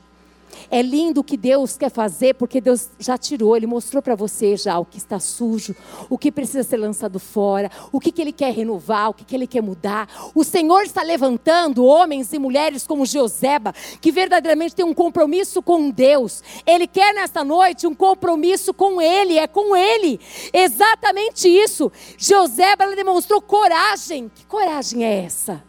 É 0.71 0.83
lindo 0.83 1.21
o 1.21 1.25
que 1.25 1.37
Deus 1.37 1.77
quer 1.77 1.91
fazer, 1.91 2.35
porque 2.35 2.61
Deus 2.61 2.91
já 2.99 3.17
tirou, 3.19 3.57
Ele 3.57 3.67
mostrou 3.67 4.03
para 4.03 4.15
você 4.15 4.57
já 4.57 4.79
o 4.79 4.85
que 4.85 4.99
está 4.99 5.19
sujo, 5.19 5.75
o 6.09 6.19
que 6.19 6.33
precisa 6.33 6.63
ser 6.63 6.77
lançado 6.77 7.19
fora, 7.19 7.71
o 7.91 8.01
que, 8.01 8.13
que 8.13 8.21
Ele 8.21 8.33
quer 8.33 8.53
renovar, 8.53 9.11
o 9.11 9.15
que, 9.15 9.25
que 9.25 9.35
Ele 9.35 9.47
quer 9.47 9.63
mudar. 9.63 10.09
O 10.35 10.45
Senhor 10.45 10.83
está 10.83 11.03
levantando 11.03 11.85
homens 11.85 12.33
e 12.33 12.39
mulheres 12.39 12.87
como 12.87 13.07
Joseba, 13.07 13.75
que 14.01 14.13
verdadeiramente 14.13 14.75
tem 14.75 14.85
um 14.85 14.95
compromisso 14.95 15.63
com 15.63 15.91
Deus. 15.91 16.43
Ele 16.67 16.87
quer 16.87 17.15
nesta 17.15 17.45
noite 17.45 17.87
um 17.87 17.95
compromisso 17.95 18.73
com 18.75 19.01
Ele, 19.01 19.39
é 19.39 19.47
com 19.47 19.77
Ele. 19.77 20.21
Exatamente 20.53 21.49
isso. 21.49 21.91
Joseba, 22.17 22.85
ela 22.85 22.97
demonstrou 22.97 23.41
coragem. 23.41 24.31
Que 24.35 24.47
coragem 24.47 25.05
é 25.05 25.25
essa? 25.25 25.63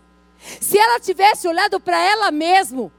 Se 0.59 0.77
ela 0.77 0.99
tivesse 0.99 1.47
olhado 1.47 1.79
para 1.79 1.97
ela 1.97 2.31
mesma, 2.31 2.91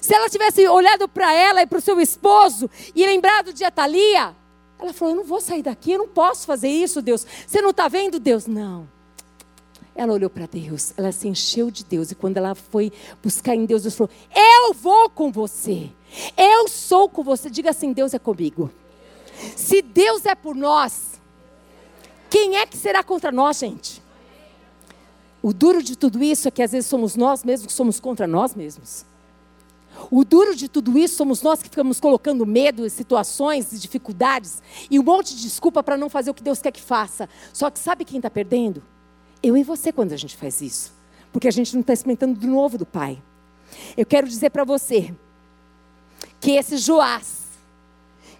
se 0.00 0.14
ela 0.14 0.28
tivesse 0.28 0.66
olhado 0.68 1.08
para 1.08 1.32
ela 1.32 1.62
e 1.62 1.66
para 1.66 1.78
o 1.78 1.82
seu 1.82 2.00
esposo 2.00 2.70
e 2.94 3.06
lembrado 3.06 3.52
de 3.52 3.64
Atalia, 3.64 4.34
ela 4.78 4.92
falou: 4.92 5.14
Eu 5.14 5.16
não 5.18 5.24
vou 5.24 5.40
sair 5.40 5.62
daqui, 5.62 5.92
eu 5.92 5.98
não 5.98 6.08
posso 6.08 6.46
fazer 6.46 6.68
isso, 6.68 7.02
Deus. 7.02 7.26
Você 7.46 7.60
não 7.60 7.70
está 7.70 7.88
vendo, 7.88 8.18
Deus? 8.18 8.46
Não. 8.46 8.88
Ela 9.94 10.12
olhou 10.12 10.30
para 10.30 10.46
Deus, 10.46 10.92
ela 10.96 11.10
se 11.10 11.26
encheu 11.26 11.70
de 11.72 11.84
Deus. 11.84 12.12
E 12.12 12.14
quando 12.14 12.36
ela 12.36 12.54
foi 12.54 12.92
buscar 13.22 13.54
em 13.54 13.64
Deus, 13.64 13.82
Deus 13.82 13.96
falou: 13.96 14.10
Eu 14.34 14.72
vou 14.72 15.10
com 15.10 15.32
você. 15.32 15.90
Eu 16.36 16.68
sou 16.68 17.08
com 17.08 17.24
você. 17.24 17.50
Diga 17.50 17.70
assim: 17.70 17.92
Deus 17.92 18.14
é 18.14 18.18
comigo. 18.18 18.70
Se 19.56 19.82
Deus 19.82 20.24
é 20.24 20.34
por 20.34 20.54
nós, 20.54 21.20
quem 22.30 22.56
é 22.56 22.66
que 22.66 22.76
será 22.76 23.02
contra 23.02 23.32
nós, 23.32 23.58
gente? 23.58 24.02
O 25.42 25.52
duro 25.52 25.82
de 25.82 25.96
tudo 25.96 26.22
isso 26.22 26.48
é 26.48 26.50
que 26.50 26.62
às 26.62 26.72
vezes 26.72 26.88
somos 26.88 27.14
nós 27.16 27.44
mesmos 27.44 27.68
que 27.68 27.72
somos 27.72 28.00
contra 28.00 28.26
nós 28.26 28.54
mesmos. 28.54 29.04
O 30.10 30.24
duro 30.24 30.54
de 30.54 30.68
tudo 30.68 30.98
isso 30.98 31.16
somos 31.16 31.42
nós 31.42 31.62
que 31.62 31.68
ficamos 31.68 32.00
colocando 32.00 32.46
medo, 32.46 32.88
situações 32.88 33.72
e 33.72 33.78
dificuldades 33.78 34.62
e 34.90 34.98
um 34.98 35.02
monte 35.02 35.34
de 35.34 35.42
desculpa 35.42 35.82
para 35.82 35.96
não 35.96 36.08
fazer 36.08 36.30
o 36.30 36.34
que 36.34 36.42
Deus 36.42 36.60
quer 36.60 36.72
que 36.72 36.80
faça. 36.80 37.28
Só 37.52 37.70
que 37.70 37.78
sabe 37.78 38.04
quem 38.04 38.18
está 38.18 38.30
perdendo? 38.30 38.82
Eu 39.42 39.56
e 39.56 39.62
você 39.62 39.92
quando 39.92 40.12
a 40.12 40.16
gente 40.16 40.36
faz 40.36 40.60
isso. 40.60 40.92
Porque 41.32 41.48
a 41.48 41.50
gente 41.50 41.74
não 41.74 41.80
está 41.80 41.92
experimentando 41.92 42.38
do 42.38 42.46
novo 42.46 42.78
do 42.78 42.86
Pai. 42.86 43.22
Eu 43.96 44.06
quero 44.06 44.26
dizer 44.26 44.50
para 44.50 44.64
você 44.64 45.14
que 46.40 46.52
esse 46.52 46.78
Joás, 46.78 47.42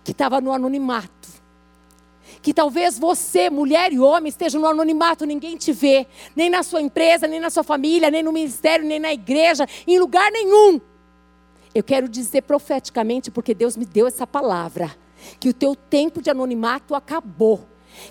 que 0.02 0.12
estava 0.12 0.40
no 0.40 0.52
anonimato, 0.52 1.28
que 2.40 2.54
talvez 2.54 2.98
você, 2.98 3.50
mulher 3.50 3.92
e 3.92 3.98
homem, 3.98 4.28
esteja 4.28 4.58
no 4.58 4.66
anonimato, 4.66 5.26
ninguém 5.26 5.56
te 5.56 5.72
vê, 5.72 6.06
nem 6.34 6.48
na 6.48 6.62
sua 6.62 6.80
empresa, 6.80 7.26
nem 7.26 7.40
na 7.40 7.50
sua 7.50 7.64
família, 7.64 8.10
nem 8.10 8.22
no 8.22 8.32
ministério, 8.32 8.86
nem 8.86 8.98
na 8.98 9.12
igreja, 9.12 9.66
em 9.86 9.98
lugar 9.98 10.30
nenhum. 10.30 10.80
Eu 11.74 11.82
quero 11.82 12.08
dizer 12.08 12.42
profeticamente, 12.42 13.30
porque 13.30 13.54
Deus 13.54 13.76
me 13.76 13.84
deu 13.84 14.06
essa 14.06 14.26
palavra, 14.26 14.96
que 15.38 15.48
o 15.48 15.54
teu 15.54 15.74
tempo 15.74 16.22
de 16.22 16.30
anonimato 16.30 16.94
acabou. 16.94 17.66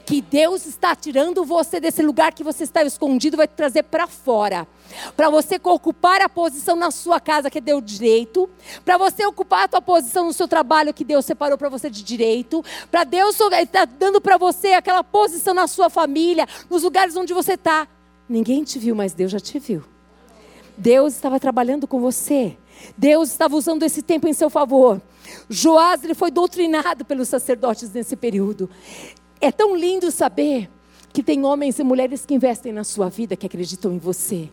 Que 0.05 0.22
Deus 0.22 0.66
está 0.66 0.95
tirando 0.95 1.45
você 1.45 1.80
desse 1.80 2.01
lugar 2.01 2.34
que 2.34 2.43
você 2.43 2.64
estava 2.64 2.88
escondido, 2.88 3.38
vai 3.38 3.47
te 3.47 3.53
trazer 3.53 3.84
para 3.84 4.08
fora. 4.08 4.68
Para 5.16 5.30
você 5.30 5.60
ocupar 5.64 6.22
a 6.22 6.30
posição 6.30 6.76
na 6.76 6.91
sua 6.91 7.20
casa 7.20 7.49
que 7.49 7.62
deu 7.62 7.80
direito. 7.80 8.49
Para 8.84 8.97
você 8.97 9.26
ocupar 9.26 9.64
a 9.64 9.68
tua 9.68 9.82
posição 9.82 10.26
no 10.26 10.34
seu 10.34 10.47
trabalho 10.47 10.93
que 10.93 11.03
Deus 11.03 11.26
separou 11.26 11.58
para 11.58 11.70
você 11.70 11.89
de 11.89 12.03
direito. 12.03 12.64
Para 12.91 13.03
Deus 13.03 13.38
está 13.39 13.86
dando 13.86 14.20
para 14.20 14.38
você 14.38 14.74
aquela 14.74 15.03
posição 15.03 15.53
na 15.53 15.68
sua 15.68 15.89
família, 15.89 16.47
nos 16.70 16.84
lugares 16.84 17.16
onde 17.16 17.34
você 17.34 17.53
está. 17.53 17.88
Ninguém 18.28 18.64
te 18.64 18.78
viu, 18.78 18.95
mas 18.95 19.14
Deus 19.14 19.32
já 19.32 19.39
te 19.39 19.58
viu. 19.58 19.84
Deus 20.78 21.14
estava 21.14 21.39
trabalhando 21.39 21.88
com 21.88 21.99
você. 21.99 22.58
Deus 22.97 23.30
estava 23.30 23.55
usando 23.55 23.84
esse 23.84 24.01
tempo 24.01 24.28
em 24.28 24.34
seu 24.34 24.49
favor. 24.49 25.01
Joás 25.49 26.03
ele 26.03 26.13
foi 26.13 26.32
doutrinado 26.32 27.05
pelos 27.05 27.30
sacerdotes 27.30 27.91
nesse 27.91 28.15
período. 28.15 28.69
É 29.39 29.51
tão 29.51 29.75
lindo 29.75 30.11
saber 30.11 30.69
que 31.13 31.23
tem 31.23 31.45
homens 31.45 31.80
e 31.80 31.84
mulheres 31.84 32.25
que 32.25 32.34
investem 32.34 32.71
na 32.71 32.84
sua 32.84 33.09
vida, 33.09 33.36
que 33.36 33.45
acreditam 33.45 33.91
em 33.91 33.97
você. 33.97 34.49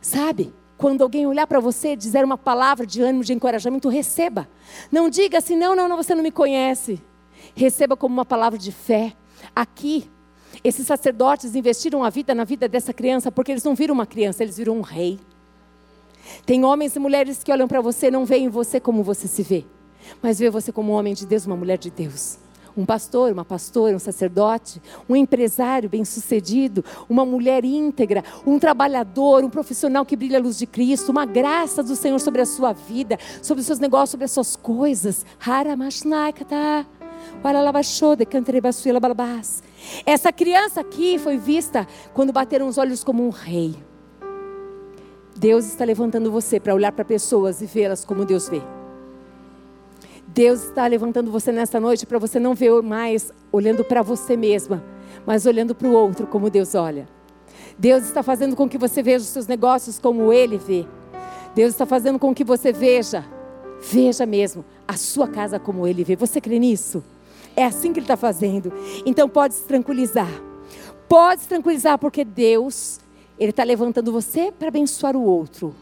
Sabe? 0.00 0.52
Quando 0.76 1.02
alguém 1.02 1.26
olhar 1.26 1.46
para 1.46 1.60
você 1.60 1.92
e 1.92 1.96
dizer 1.96 2.24
uma 2.24 2.36
palavra 2.36 2.86
de 2.86 3.00
ânimo, 3.00 3.24
de 3.24 3.32
encorajamento, 3.32 3.88
receba. 3.88 4.48
Não 4.90 5.08
diga 5.08 5.38
assim, 5.38 5.56
não, 5.56 5.74
não, 5.74 5.88
não, 5.88 5.96
você 5.96 6.14
não 6.14 6.22
me 6.22 6.30
conhece. 6.30 7.00
Receba 7.54 7.96
como 7.96 8.14
uma 8.14 8.24
palavra 8.24 8.58
de 8.58 8.72
fé. 8.72 9.14
Aqui, 9.54 10.10
esses 10.62 10.86
sacerdotes 10.86 11.54
investiram 11.54 12.04
a 12.04 12.10
vida 12.10 12.34
na 12.34 12.44
vida 12.44 12.68
dessa 12.68 12.92
criança 12.92 13.32
porque 13.32 13.52
eles 13.52 13.64
não 13.64 13.74
viram 13.74 13.94
uma 13.94 14.06
criança, 14.06 14.42
eles 14.42 14.56
viram 14.56 14.76
um 14.78 14.82
rei. 14.82 15.18
Tem 16.44 16.64
homens 16.64 16.94
e 16.96 16.98
mulheres 16.98 17.42
que 17.42 17.52
olham 17.52 17.68
para 17.68 17.80
você, 17.80 18.10
não 18.10 18.24
veem 18.24 18.48
você 18.48 18.80
como 18.80 19.02
você 19.02 19.26
se 19.28 19.42
vê, 19.42 19.64
mas 20.22 20.38
vê 20.38 20.50
você 20.50 20.72
como 20.72 20.92
um 20.92 20.96
homem 20.96 21.14
de 21.14 21.26
Deus, 21.26 21.46
uma 21.46 21.56
mulher 21.56 21.78
de 21.78 21.90
Deus. 21.90 22.38
Um 22.76 22.84
pastor, 22.84 23.32
uma 23.32 23.44
pastora, 23.44 23.94
um 23.94 24.00
sacerdote, 24.00 24.82
um 25.08 25.14
empresário 25.14 25.88
bem-sucedido, 25.88 26.84
uma 27.08 27.24
mulher 27.24 27.64
íntegra, 27.64 28.24
um 28.44 28.58
trabalhador, 28.58 29.44
um 29.44 29.50
profissional 29.50 30.04
que 30.04 30.16
brilha 30.16 30.38
a 30.38 30.42
luz 30.42 30.58
de 30.58 30.66
Cristo, 30.66 31.12
uma 31.12 31.24
graça 31.24 31.84
do 31.84 31.94
Senhor 31.94 32.18
sobre 32.18 32.40
a 32.40 32.46
sua 32.46 32.72
vida, 32.72 33.16
sobre 33.40 33.60
os 33.60 33.66
seus 33.66 33.78
negócios, 33.78 34.10
sobre 34.10 34.24
as 34.24 34.32
suas 34.32 34.56
coisas. 34.56 35.24
Essa 40.04 40.32
criança 40.32 40.80
aqui 40.80 41.18
foi 41.18 41.38
vista 41.38 41.86
quando 42.12 42.32
bateram 42.32 42.66
os 42.66 42.76
olhos 42.76 43.04
como 43.04 43.24
um 43.24 43.30
rei. 43.30 43.76
Deus 45.36 45.66
está 45.66 45.84
levantando 45.84 46.30
você 46.30 46.60
para 46.60 46.74
olhar 46.74 46.92
para 46.92 47.04
pessoas 47.04 47.60
e 47.60 47.66
vê-las 47.66 48.04
como 48.04 48.24
Deus 48.24 48.48
vê. 48.48 48.62
Deus 50.28 50.64
está 50.64 50.86
levantando 50.86 51.30
você 51.30 51.52
nessa 51.52 51.78
noite 51.78 52.06
para 52.06 52.18
você 52.18 52.40
não 52.40 52.54
ver 52.54 52.82
mais 52.82 53.32
olhando 53.52 53.84
para 53.84 54.02
você 54.02 54.36
mesma, 54.36 54.82
mas 55.26 55.46
olhando 55.46 55.74
para 55.74 55.88
o 55.88 55.92
outro 55.92 56.26
como 56.26 56.50
Deus 56.50 56.74
olha. 56.74 57.08
Deus 57.78 58.04
está 58.04 58.22
fazendo 58.22 58.54
com 58.56 58.68
que 58.68 58.78
você 58.78 59.02
veja 59.02 59.24
os 59.24 59.30
seus 59.30 59.46
negócios 59.46 59.98
como 59.98 60.32
Ele 60.32 60.56
vê. 60.56 60.86
Deus 61.54 61.70
está 61.70 61.86
fazendo 61.86 62.18
com 62.18 62.34
que 62.34 62.44
você 62.44 62.72
veja, 62.72 63.24
veja 63.80 64.26
mesmo, 64.26 64.64
a 64.86 64.96
sua 64.96 65.28
casa 65.28 65.58
como 65.58 65.86
Ele 65.86 66.04
vê. 66.04 66.16
Você 66.16 66.40
crê 66.40 66.58
nisso? 66.58 67.02
É 67.56 67.64
assim 67.64 67.92
que 67.92 67.98
Ele 67.98 68.04
está 68.04 68.16
fazendo. 68.16 68.72
Então 69.04 69.28
pode 69.28 69.54
se 69.54 69.62
tranquilizar. 69.62 70.30
Pode 71.08 71.42
se 71.42 71.48
tranquilizar, 71.48 71.98
porque 71.98 72.24
Deus 72.24 72.98
ele 73.38 73.50
está 73.50 73.64
levantando 73.64 74.12
você 74.12 74.52
para 74.52 74.68
abençoar 74.68 75.16
o 75.16 75.24
outro, 75.24 75.74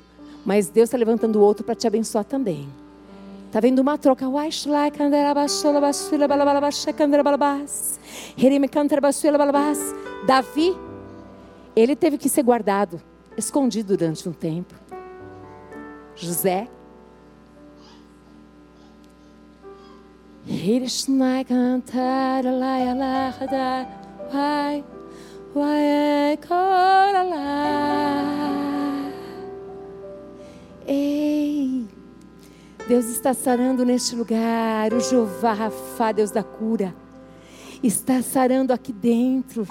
mas 0.44 0.68
Deus 0.68 0.88
está 0.88 0.96
levantando 0.96 1.38
o 1.38 1.42
outro 1.42 1.64
para 1.64 1.74
te 1.74 1.86
abençoar 1.86 2.24
também. 2.24 2.68
Tá 3.50 3.60
vendo 3.60 3.80
uma 3.80 3.98
troca? 3.98 4.26
Davi, 10.26 10.74
ele 11.76 11.94
teve 11.94 12.16
que 12.16 12.30
ser 12.30 12.42
guardado, 12.42 13.00
escondido 13.36 13.94
durante 13.96 14.26
um 14.26 14.32
tempo. 14.32 14.74
José. 16.16 16.68
Ei, 30.86 31.86
Deus 32.88 33.04
está 33.04 33.34
sarando 33.34 33.84
neste 33.84 34.16
lugar. 34.16 34.94
O 34.94 35.00
Jeová 35.00 35.52
Rafa, 35.52 36.12
Deus 36.12 36.30
da 36.30 36.42
cura, 36.42 36.94
está 37.82 38.22
sarando 38.22 38.72
aqui 38.72 38.94
dentro. 38.94 39.66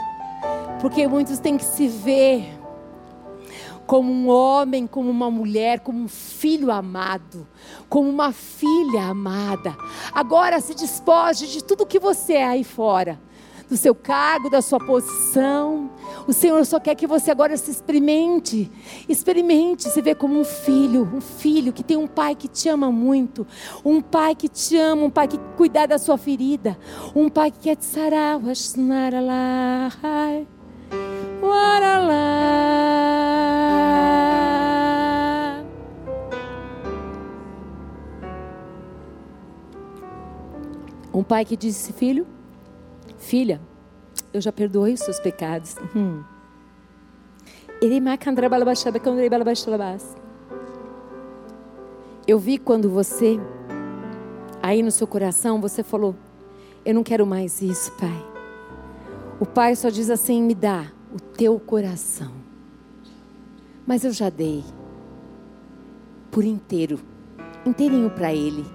Porque 0.79 1.07
muitos 1.07 1.39
têm 1.39 1.57
que 1.57 1.65
se 1.65 1.88
ver 1.88 2.59
como 3.88 4.11
um 4.11 4.29
homem, 4.29 4.86
como 4.86 5.09
uma 5.09 5.32
mulher, 5.32 5.79
como 5.79 6.03
um 6.03 6.07
filho 6.07 6.71
amado, 6.71 7.47
como 7.89 8.07
uma 8.07 8.32
filha 8.32 9.05
amada. 9.05 9.75
Agora 10.13 10.61
se 10.61 10.75
despoje 10.75 11.47
de 11.47 11.63
tudo 11.63 11.88
que 11.88 11.99
você 11.99 12.34
é 12.34 12.45
aí 12.45 12.63
fora 12.63 13.19
do 13.72 13.78
seu 13.78 13.95
cargo, 13.95 14.49
da 14.49 14.61
sua 14.61 14.80
posição. 14.80 15.89
O 16.28 16.34
Senhor 16.34 16.65
só 16.65 16.78
quer 16.78 16.93
que 16.93 17.07
você 17.07 17.32
agora 17.32 17.55
se 17.55 17.72
experimente, 17.72 18.69
experimente 19.07 19.88
se 19.89 20.01
ver 20.01 20.15
como 20.15 20.38
um 20.38 20.43
filho, 20.43 21.09
um 21.13 21.22
filho 21.22 21.72
que 21.72 21.82
tem 21.82 21.95
um 21.95 22.05
pai 22.05 22.36
que 22.36 22.49
te 22.49 22.67
ama 22.67 22.91
muito, 22.91 23.47
um 23.86 24.01
pai 24.01 24.36
que 24.36 24.49
te 24.49 24.76
ama, 24.76 25.03
um 25.03 25.09
pai 25.09 25.30
que 25.30 25.38
cuida 25.55 25.88
da 25.88 25.97
sua 25.97 26.17
ferida, 26.17 26.78
um 27.15 27.30
pai 27.30 27.49
que 27.49 27.59
quer 27.59 27.78
te 27.78 27.86
sarar. 27.86 28.41
Um 41.13 41.24
pai 41.24 41.45
que 41.45 41.55
disse, 41.55 41.93
filho, 41.93 42.28
Filha, 43.22 43.61
eu 44.34 44.41
já 44.41 44.51
perdoei 44.51 44.93
os 44.93 44.99
seus 44.99 45.19
pecados. 45.19 45.76
Hum. 45.95 46.24
Eu 52.28 52.39
vi 52.39 52.57
quando 52.57 52.89
você, 52.89 53.39
aí 54.61 54.82
no 54.82 54.89
seu 54.89 55.05
coração, 55.05 55.61
você 55.61 55.84
falou: 55.84 56.15
Eu 56.84 56.95
não 56.95 57.03
quero 57.03 57.26
mais 57.26 57.61
isso, 57.61 57.91
Pai. 57.93 58.26
O 59.39 59.45
Pai 59.45 59.76
só 59.76 59.89
diz 59.89 60.09
assim: 60.09 60.41
Me 60.41 60.55
dá 60.55 60.88
o 61.13 61.19
teu 61.19 61.59
coração. 61.59 62.32
Mas 63.86 64.03
eu 64.03 64.11
já 64.11 64.30
dei 64.32 64.63
por 66.32 66.43
inteiro, 66.43 66.99
inteirinho 67.65 68.09
para 68.09 68.34
Ele. 68.34 68.65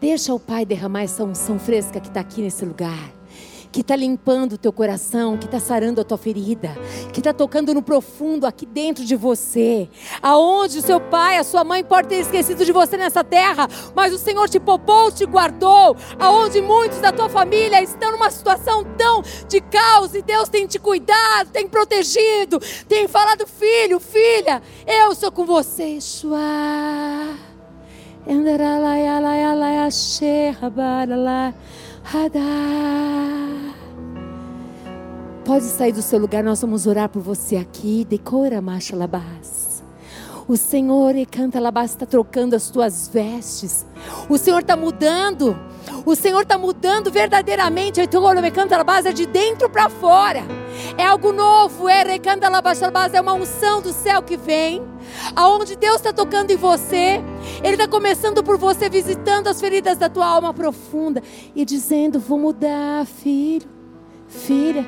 Deixa 0.00 0.34
o 0.34 0.40
Pai 0.40 0.66
derramar 0.66 1.02
essa 1.02 1.22
unção 1.22 1.60
fresca 1.60 2.00
que 2.00 2.08
está 2.08 2.20
aqui 2.20 2.42
nesse 2.42 2.64
lugar 2.64 3.21
que 3.72 3.80
está 3.80 3.96
limpando 3.96 4.52
o 4.52 4.58
teu 4.58 4.72
coração, 4.72 5.38
que 5.38 5.46
está 5.46 5.58
sarando 5.58 6.00
a 6.00 6.04
tua 6.04 6.18
ferida, 6.18 6.76
que 7.10 7.20
está 7.20 7.32
tocando 7.32 7.72
no 7.72 7.82
profundo 7.82 8.46
aqui 8.46 8.66
dentro 8.66 9.02
de 9.02 9.16
você, 9.16 9.88
aonde 10.20 10.78
o 10.78 10.82
seu 10.82 11.00
pai, 11.00 11.38
a 11.38 11.44
sua 11.44 11.64
mãe 11.64 11.82
pode 11.82 12.08
ter 12.08 12.16
esquecido 12.16 12.64
de 12.66 12.70
você 12.70 12.98
nessa 12.98 13.24
terra, 13.24 13.66
mas 13.94 14.12
o 14.12 14.18
Senhor 14.18 14.46
te 14.48 14.60
poupou, 14.60 15.10
te 15.10 15.24
guardou, 15.24 15.96
aonde 16.18 16.60
muitos 16.60 16.98
da 16.98 17.10
tua 17.10 17.30
família 17.30 17.82
estão 17.82 18.12
numa 18.12 18.30
situação 18.30 18.84
tão 18.96 19.22
de 19.48 19.60
caos 19.62 20.14
e 20.14 20.20
Deus 20.20 20.50
tem 20.50 20.66
te 20.66 20.78
cuidado, 20.78 21.50
tem 21.50 21.66
protegido, 21.66 22.60
tem 22.86 23.08
falado, 23.08 23.46
filho, 23.46 23.98
filha, 23.98 24.60
eu 24.86 25.14
sou 25.14 25.32
com 25.32 25.46
você, 25.46 25.98
Shua. 25.98 26.38
Pode 35.44 35.64
sair 35.64 35.92
do 35.92 36.02
seu 36.02 36.18
lugar, 36.18 36.42
nós 36.42 36.60
vamos 36.60 36.86
orar 36.86 37.08
por 37.08 37.20
você 37.22 37.56
aqui. 37.56 38.04
Decora, 38.08 38.60
marcha 38.60 38.96
labás. 38.96 39.71
O 40.48 40.56
Senhor 40.56 41.14
e 41.14 41.24
canta 41.24 41.60
está 41.92 42.04
trocando 42.04 42.56
as 42.56 42.68
tuas 42.68 43.08
vestes. 43.08 43.86
O 44.28 44.36
Senhor 44.36 44.60
está 44.60 44.76
mudando. 44.76 45.56
O 46.04 46.16
Senhor 46.16 46.42
está 46.42 46.58
mudando 46.58 47.10
verdadeiramente. 47.10 48.00
É 48.00 49.12
de 49.12 49.24
dentro 49.24 49.70
para 49.70 49.88
fora. 49.88 50.42
É 50.98 51.04
algo 51.04 51.32
novo. 51.32 51.88
É 51.88 52.02
é 53.14 53.20
uma 53.20 53.34
unção 53.34 53.80
do 53.80 53.92
céu 53.92 54.20
que 54.22 54.36
vem. 54.36 54.82
Aonde 55.36 55.76
Deus 55.76 55.96
está 55.96 56.12
tocando 56.12 56.50
em 56.50 56.56
você. 56.56 57.22
Ele 57.62 57.74
está 57.74 57.86
começando 57.86 58.42
por 58.42 58.58
você, 58.58 58.88
visitando 58.88 59.46
as 59.48 59.60
feridas 59.60 59.96
da 59.96 60.08
tua 60.08 60.26
alma 60.26 60.52
profunda 60.52 61.22
e 61.54 61.64
dizendo: 61.64 62.18
Vou 62.18 62.38
mudar, 62.38 63.06
filho, 63.06 63.68
filha. 64.26 64.84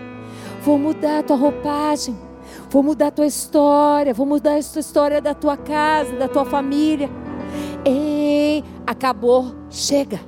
Vou 0.63 0.79
mudar 0.79 1.21
a 1.21 1.23
tua 1.23 1.37
roupagem. 1.37 2.24
Vou 2.75 2.83
mudar 2.83 3.07
a 3.07 3.11
tua 3.13 3.27
história. 3.27 4.13
Vou 4.13 4.27
mudar 4.27 4.55
a 4.55 4.59
história 4.59 5.21
da 5.21 5.33
tua 5.33 5.57
casa, 5.57 6.17
da 6.17 6.27
tua 6.27 6.45
família. 6.45 7.09
Ei, 7.85 8.65
acabou. 8.85 9.55
Chega. 9.71 10.19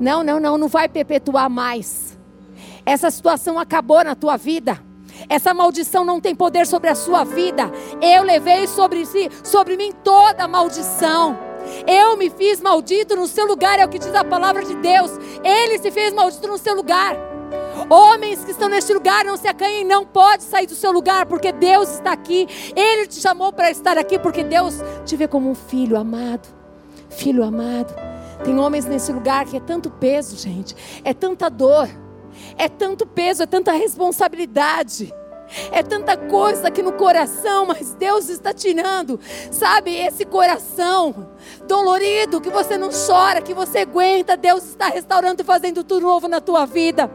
Não, 0.00 0.24
não, 0.24 0.40
não, 0.40 0.56
não 0.56 0.66
vai 0.66 0.88
perpetuar 0.88 1.50
mais. 1.50 2.18
Essa 2.86 3.10
situação 3.10 3.58
acabou 3.58 4.02
na 4.02 4.14
tua 4.14 4.38
vida. 4.38 4.82
Essa 5.28 5.52
maldição 5.52 6.06
não 6.06 6.22
tem 6.22 6.34
poder 6.34 6.66
sobre 6.66 6.88
a 6.88 6.94
sua 6.94 7.22
vida. 7.22 7.70
Eu 8.00 8.22
levei 8.22 8.66
sobre 8.66 9.04
si, 9.04 9.28
sobre 9.44 9.76
mim 9.76 9.92
toda 10.02 10.44
a 10.44 10.48
maldição. 10.48 11.38
Eu 11.86 12.16
me 12.16 12.30
fiz 12.30 12.62
maldito 12.62 13.14
no 13.14 13.26
seu 13.26 13.46
lugar, 13.46 13.78
é 13.78 13.84
o 13.84 13.90
que 13.90 13.98
diz 13.98 14.14
a 14.14 14.24
palavra 14.24 14.64
de 14.64 14.74
Deus. 14.76 15.10
Ele 15.44 15.78
se 15.78 15.90
fez 15.90 16.14
maldito 16.14 16.48
no 16.48 16.56
seu 16.56 16.74
lugar. 16.74 17.37
Homens 17.90 18.44
que 18.44 18.50
estão 18.50 18.68
neste 18.68 18.92
lugar, 18.92 19.24
não 19.24 19.36
se 19.36 19.48
acanhem, 19.48 19.84
não 19.84 20.04
pode 20.04 20.42
sair 20.42 20.66
do 20.66 20.74
seu 20.74 20.92
lugar, 20.92 21.26
porque 21.26 21.52
Deus 21.52 21.90
está 21.90 22.12
aqui. 22.12 22.46
Ele 22.76 23.06
te 23.06 23.20
chamou 23.20 23.52
para 23.52 23.70
estar 23.70 23.96
aqui, 23.96 24.18
porque 24.18 24.44
Deus 24.44 24.78
te 25.06 25.16
vê 25.16 25.26
como 25.26 25.50
um 25.50 25.54
filho 25.54 25.96
amado. 25.96 26.48
Filho 27.08 27.42
amado. 27.42 27.94
Tem 28.44 28.58
homens 28.58 28.84
nesse 28.84 29.12
lugar 29.12 29.46
que 29.46 29.56
é 29.56 29.60
tanto 29.60 29.90
peso, 29.90 30.36
gente, 30.36 30.76
é 31.02 31.12
tanta 31.12 31.48
dor, 31.48 31.88
é 32.56 32.68
tanto 32.68 33.06
peso, 33.06 33.42
é 33.42 33.46
tanta 33.46 33.72
responsabilidade. 33.72 35.12
É 35.72 35.82
tanta 35.82 36.14
coisa 36.14 36.68
aqui 36.68 36.82
no 36.82 36.92
coração, 36.92 37.64
mas 37.64 37.94
Deus 37.94 38.28
está 38.28 38.52
tirando, 38.52 39.18
sabe, 39.50 39.96
esse 39.96 40.26
coração 40.26 41.30
dolorido 41.66 42.40
que 42.40 42.50
você 42.50 42.76
não 42.76 42.90
chora, 42.90 43.40
que 43.42 43.54
você 43.54 43.78
aguenta. 43.80 44.36
Deus 44.36 44.64
está 44.64 44.88
restaurando 44.88 45.42
e 45.42 45.44
fazendo 45.44 45.84
tudo 45.84 46.06
novo 46.06 46.28
na 46.28 46.40
tua 46.40 46.66
vida. 46.66 47.10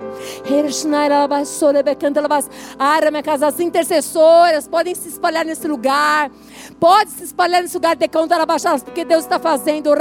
As 3.44 3.60
intercessoras 3.60 4.68
podem 4.68 4.96
se 4.96 5.10
espalhar 5.10 5.46
nesse 5.46 5.68
lugar. 5.68 6.32
Pode 6.80 7.12
se 7.12 7.24
espalhar 7.24 7.62
nesse 7.62 7.76
lugar 7.76 7.96
de 7.96 8.08
porque 8.84 9.04
Deus 9.06 9.24
está 9.24 9.40
fazendo. 9.40 9.92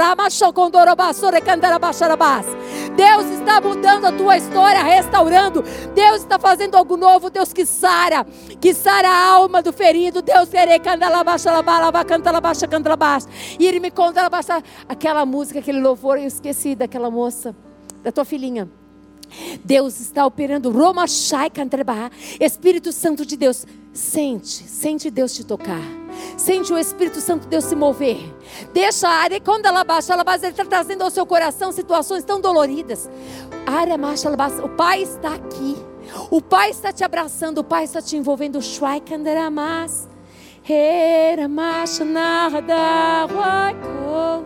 Deus 2.95 3.25
está 3.25 3.61
mudando 3.61 4.05
a 4.05 4.11
tua 4.11 4.37
história, 4.37 4.83
restaurando. 4.83 5.63
Deus 5.93 6.21
está 6.21 6.37
fazendo 6.37 6.75
algo 6.75 6.95
novo. 6.95 7.29
Deus 7.29 7.51
que 7.51 7.65
sara, 7.65 8.25
que 8.61 8.73
sara 8.73 9.09
a 9.09 9.33
alma 9.33 9.61
do 9.61 9.73
ferido. 9.73 10.21
Deus 10.21 10.49
querer 10.49 10.79
e 13.59 13.67
ele 13.67 13.79
me 13.79 13.91
conta 13.91 14.22
aquela 14.87 15.25
música, 15.25 15.59
aquele 15.59 15.81
louvor. 15.81 16.17
Eu 16.17 16.27
esqueci 16.27 16.75
daquela 16.75 17.09
moça, 17.09 17.55
da 18.03 18.11
tua 18.11 18.25
filhinha. 18.25 18.69
Deus 19.63 19.99
está 19.99 20.25
operando. 20.25 20.71
Roma 20.71 21.07
Shai 21.07 21.49
Espírito 22.39 22.91
Santo 22.91 23.25
de 23.25 23.35
Deus. 23.37 23.65
Sente, 23.93 24.47
sente 24.47 25.11
Deus 25.11 25.33
te 25.33 25.43
tocar. 25.43 25.81
Sente 26.37 26.73
o 26.73 26.77
Espírito 26.77 27.21
Santo 27.21 27.43
de 27.43 27.49
Deus 27.49 27.65
se 27.65 27.75
mover. 27.75 28.17
Deixa 28.73 29.07
a 29.07 29.11
área, 29.11 29.39
quando 29.39 29.65
ela 29.65 29.83
baixa, 29.83 30.13
ela 30.13 30.23
baixa, 30.23 30.45
ele 30.45 30.53
está 30.53 30.65
trazendo 30.65 31.03
ao 31.03 31.11
seu 31.11 31.25
coração 31.25 31.71
situações 31.71 32.23
tão 32.23 32.41
doloridas. 32.41 33.09
Área 33.65 33.97
marcha, 33.97 34.27
ela 34.27 34.37
baixa. 34.37 34.63
O 34.63 34.69
Pai 34.69 35.03
está 35.03 35.35
aqui. 35.35 35.75
O 36.29 36.41
Pai 36.41 36.69
está 36.69 36.91
te 36.91 37.03
abraçando, 37.03 37.59
o 37.59 37.63
Pai 37.63 37.85
está 37.85 38.01
te 38.01 38.17
envolvendo. 38.17 38.61
Shwai 38.61 39.01
Kanderamas. 40.63 40.69
Era 40.69 41.47
marcha 41.47 42.05
nada, 42.05 43.27
waiko. 43.27 44.45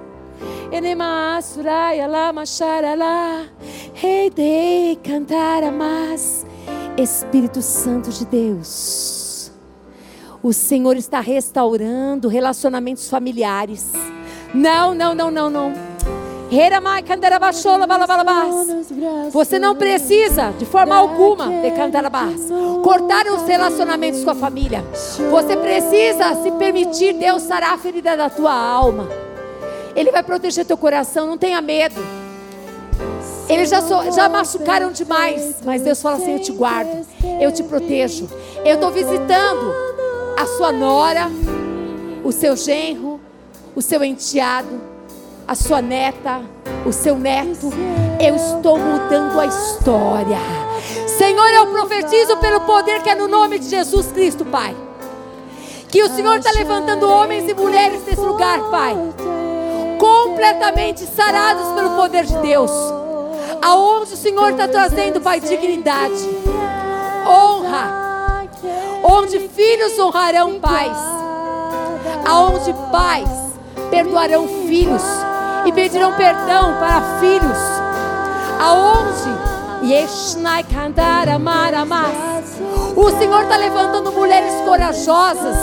Enema 0.72 1.40
suraya 1.42 2.08
la 2.08 2.34
macharala. 2.34 3.46
Rei 3.94 4.30
de 4.30 4.98
cantar 5.04 5.64
a 5.64 5.72
mais. 5.72 6.46
Espírito 6.98 7.62
Santo 7.62 8.10
de 8.10 8.26
Deus. 8.26 9.52
O 10.42 10.52
Senhor 10.54 10.98
está 10.98 11.20
restaurando 11.20 12.28
relacionamentos 12.28 13.10
familiares. 13.10 13.94
Não, 14.54 14.94
não, 14.94 15.14
não, 15.14 15.32
não, 15.32 15.50
não. 15.50 15.74
Você 19.32 19.60
não 19.60 19.76
precisa, 19.76 20.54
de 20.58 20.66
forma 20.66 20.96
alguma, 20.96 21.48
de 21.48 21.72
cortar 22.84 23.28
os 23.28 23.46
relacionamentos 23.46 24.24
com 24.24 24.32
a 24.32 24.36
família. 24.36 24.84
Você 25.30 25.58
precisa 25.58 26.42
se 26.42 26.52
permitir 26.52 27.14
Deus 27.14 27.44
sarar 27.44 27.74
a 27.74 27.78
ferida 27.78 28.16
da 28.16 28.30
tua 28.30 28.54
alma. 28.54 29.10
Ele 29.94 30.10
vai 30.12 30.24
proteger 30.24 30.66
teu 30.66 30.78
coração, 30.78 31.28
não 31.28 31.38
tenha 31.38 31.60
medo. 31.60 31.96
Eles 33.50 33.70
já, 33.70 33.82
so, 33.82 34.12
já 34.14 34.30
machucaram 34.30 34.92
demais, 34.92 35.58
mas 35.66 35.82
Deus 35.82 36.02
fala 36.02 36.18
assim: 36.18 36.34
Eu 36.34 36.40
te 36.40 36.52
guardo, 36.52 37.06
eu 37.42 37.52
te 37.52 37.64
protejo. 37.64 38.30
Eu 38.64 38.76
estou 38.76 38.92
visitando 38.92 39.74
a 40.38 40.46
sua 40.46 40.72
nora, 40.72 41.30
o 42.24 42.32
seu 42.32 42.56
genro, 42.56 43.20
o 43.76 43.82
seu 43.82 44.04
enteado 44.04 44.97
a 45.48 45.56
sua 45.56 45.82
neta, 45.82 46.42
o 46.86 46.92
seu 46.92 47.18
neto. 47.18 47.72
Eu 48.20 48.36
estou 48.36 48.78
mudando 48.78 49.40
a 49.40 49.46
história. 49.46 50.38
Senhor, 51.08 51.50
eu 51.52 51.68
profetizo 51.68 52.36
pelo 52.38 52.62
poder 52.62 53.02
que 53.02 53.10
é 53.10 53.16
no 53.16 53.28
nome 53.28 53.58
de 53.58 53.70
Jesus 53.70 54.12
Cristo, 54.12 54.44
Pai. 54.44 54.76
Que 55.88 56.04
o 56.04 56.10
Senhor 56.10 56.38
está 56.38 56.52
levantando 56.52 57.08
homens 57.10 57.50
e 57.50 57.54
mulheres 57.54 58.06
nesse 58.06 58.20
lugar, 58.20 58.60
Pai. 58.70 58.96
Completamente 59.98 61.06
sarados 61.06 61.72
pelo 61.74 61.92
poder 61.92 62.26
de 62.26 62.38
Deus. 62.40 62.72
Aonde 63.62 64.14
o 64.14 64.18
Senhor 64.18 64.52
está 64.52 64.68
trazendo, 64.68 65.22
Pai, 65.22 65.40
dignidade, 65.40 66.30
honra. 67.26 68.48
Onde 69.02 69.40
filhos 69.48 69.98
honrarão 69.98 70.60
pais. 70.60 70.98
Aonde 72.26 72.74
pais 72.92 73.30
perdoarão 73.90 74.48
filhos 74.68 75.04
e 75.68 75.72
pedirão 75.72 76.14
perdão 76.14 76.74
para 76.80 77.20
filhos. 77.20 77.58
Aonde? 78.60 79.58
O 82.96 83.10
Senhor 83.12 83.44
está 83.44 83.58
levantando 83.58 84.12
mulheres 84.12 84.54
corajosas, 84.66 85.58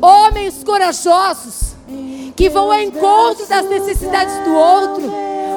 homens 0.00 0.64
corajosos, 0.64 1.74
que 2.34 2.48
vão 2.48 2.72
ao 2.72 2.80
encontro 2.80 3.46
das 3.46 3.68
necessidades 3.68 4.34
do 4.44 4.54
outro, 4.54 5.12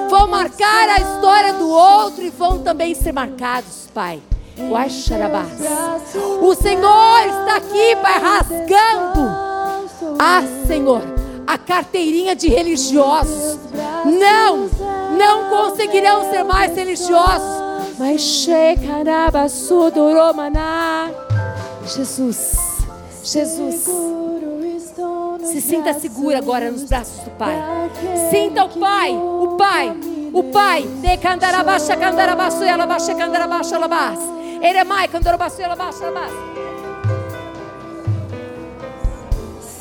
vão 0.10 0.28
marcar 0.28 0.90
a 0.90 0.98
história 0.98 1.54
do 1.54 1.70
outro 1.70 2.24
e 2.24 2.30
vão 2.30 2.60
também 2.60 2.94
ser 2.94 3.14
marcados, 3.14 3.88
Pai. 3.94 4.22
O 6.42 6.54
Senhor 6.56 7.20
está 7.28 7.56
aqui, 7.56 7.96
Pai, 8.02 8.20
rasgando. 8.20 9.22
Ah, 10.20 10.44
Senhor 10.68 11.21
a 11.46 11.58
carteirinha 11.58 12.36
de 12.36 12.48
religiosos. 12.48 13.60
Não, 14.06 14.70
não 15.18 15.50
conseguirão 15.50 16.30
ser 16.32 16.44
mais 16.44 16.76
religiosos. 16.76 17.62
Mas 17.98 18.22
Jesus, 21.86 22.58
Jesus. 23.24 23.86
Se 25.44 25.60
sinta 25.60 25.94
segura 25.94 26.38
agora 26.38 26.72
nos 26.72 26.84
braços 26.84 27.24
do 27.24 27.32
Pai. 27.32 27.56
Sinta 28.30 28.64
o 28.64 28.70
Pai, 28.70 29.12
o 29.12 29.56
Pai, 29.58 29.96
o 30.34 30.44
Pai. 30.44 30.84
De 30.84 31.18
ela 32.68 32.88
baixa, 32.88 33.14
candarabaixo, 33.14 33.76
ela 33.76 33.88
baixa. 33.88 34.22
Eremai, 34.62 35.08
candarabaixo, 35.08 35.62
ela 35.62 35.76
baixa, 35.76 36.12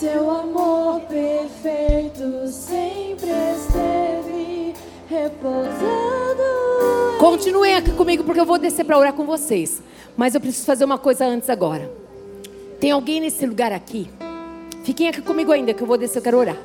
Seu 0.01 0.31
amor 0.31 1.02
perfeito 1.02 2.48
sempre 2.48 3.28
esteve 3.55 4.74
repousado. 5.06 6.43
Continuem 7.18 7.74
aqui 7.74 7.93
comigo 7.93 8.24
porque 8.24 8.40
eu 8.40 8.47
vou 8.47 8.56
descer 8.56 8.82
para 8.86 8.97
orar 8.97 9.12
com 9.12 9.27
vocês. 9.27 9.82
Mas 10.16 10.35
eu 10.35 10.40
preciso 10.40 10.64
fazer 10.64 10.86
uma 10.86 10.97
coisa 10.97 11.27
antes 11.27 11.51
agora. 11.51 11.93
Tem 12.81 12.93
alguém 12.93 13.20
nesse 13.20 13.44
lugar 13.44 13.72
aqui? 13.72 14.10
Fiquem 14.85 15.06
aqui 15.06 15.20
comigo 15.20 15.52
ainda 15.52 15.74
que 15.74 15.82
eu 15.82 15.86
vou 15.86 15.98
descer, 15.98 16.20
eu 16.20 16.22
quero 16.22 16.39
orar. 16.39 16.56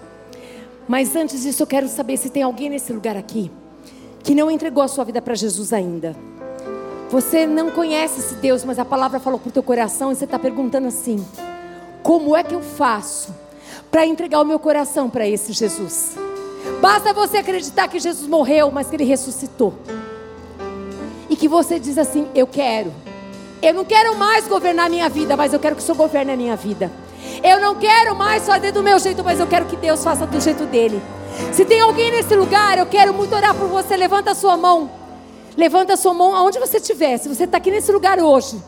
Mas 0.87 1.13
antes 1.13 1.41
disso, 1.41 1.61
eu 1.61 1.67
quero 1.67 1.89
saber 1.89 2.15
se 2.15 2.29
tem 2.29 2.41
alguém 2.41 2.69
nesse 2.69 2.93
lugar 2.93 3.17
aqui 3.17 3.51
que 4.23 4.33
não 4.33 4.49
entregou 4.49 4.81
a 4.81 4.87
sua 4.87 5.03
vida 5.03 5.21
para 5.21 5.35
Jesus 5.35 5.73
ainda. 5.73 6.15
Você 7.09 7.45
não 7.45 7.69
conhece 7.69 8.21
esse 8.21 8.35
Deus, 8.35 8.63
mas 8.63 8.79
a 8.79 8.85
palavra 8.85 9.19
falou 9.19 9.37
para 9.37 9.49
o 9.49 9.51
teu 9.51 9.61
coração 9.61 10.09
e 10.09 10.15
você 10.15 10.23
está 10.23 10.39
perguntando 10.39 10.87
assim: 10.87 11.17
como 12.05 12.35
é 12.35 12.43
que 12.43 12.53
eu 12.53 12.61
faço 12.61 13.33
para 13.89 14.05
entregar 14.05 14.39
o 14.39 14.45
meu 14.45 14.59
coração 14.59 15.09
para 15.09 15.27
esse 15.27 15.51
Jesus? 15.51 16.15
Basta 16.79 17.11
você 17.11 17.37
acreditar 17.37 17.87
que 17.87 17.97
Jesus 17.97 18.29
morreu, 18.29 18.69
mas 18.69 18.87
que 18.87 18.95
ele 18.95 19.03
ressuscitou. 19.03 19.73
E 21.27 21.35
que 21.35 21.47
você 21.47 21.79
diz 21.79 21.97
assim: 21.97 22.27
Eu 22.35 22.45
quero. 22.45 22.93
Eu 23.59 23.73
não 23.73 23.83
quero 23.83 24.15
mais 24.15 24.47
governar 24.47 24.85
a 24.85 24.89
minha 24.89 25.09
vida, 25.09 25.35
mas 25.35 25.51
eu 25.51 25.59
quero 25.59 25.75
que 25.75 25.81
o 25.81 25.83
Senhor 25.83 25.97
governe 25.97 26.31
a 26.31 26.37
minha 26.37 26.55
vida. 26.55 26.91
Eu 27.43 27.59
não 27.59 27.73
quero 27.73 28.15
mais 28.15 28.45
fazer 28.45 28.71
do 28.71 28.83
meu 28.83 28.99
jeito, 28.99 29.23
mas 29.23 29.39
eu 29.39 29.47
quero 29.47 29.65
que 29.65 29.75
Deus 29.75 30.03
faça 30.03 30.27
do 30.27 30.39
jeito 30.39 30.67
dele. 30.67 31.01
Se 31.51 31.65
tem 31.65 31.81
alguém 31.81 32.11
nesse 32.11 32.35
lugar, 32.35 32.77
eu 32.77 32.85
quero 32.85 33.15
muito 33.15 33.33
orar 33.33 33.55
por 33.55 33.67
você. 33.67 33.97
Levanta 33.97 34.29
a 34.29 34.35
sua 34.35 34.55
mão. 34.55 34.91
Levanta 35.57 35.93
a 35.93 35.97
sua 35.97 36.13
mão 36.13 36.35
aonde 36.35 36.59
você 36.59 36.77
estiver. 36.77 37.17
Se 37.17 37.27
você 37.27 37.45
está 37.45 37.57
aqui 37.57 37.71
nesse 37.71 37.91
lugar 37.91 38.19
hoje 38.19 38.61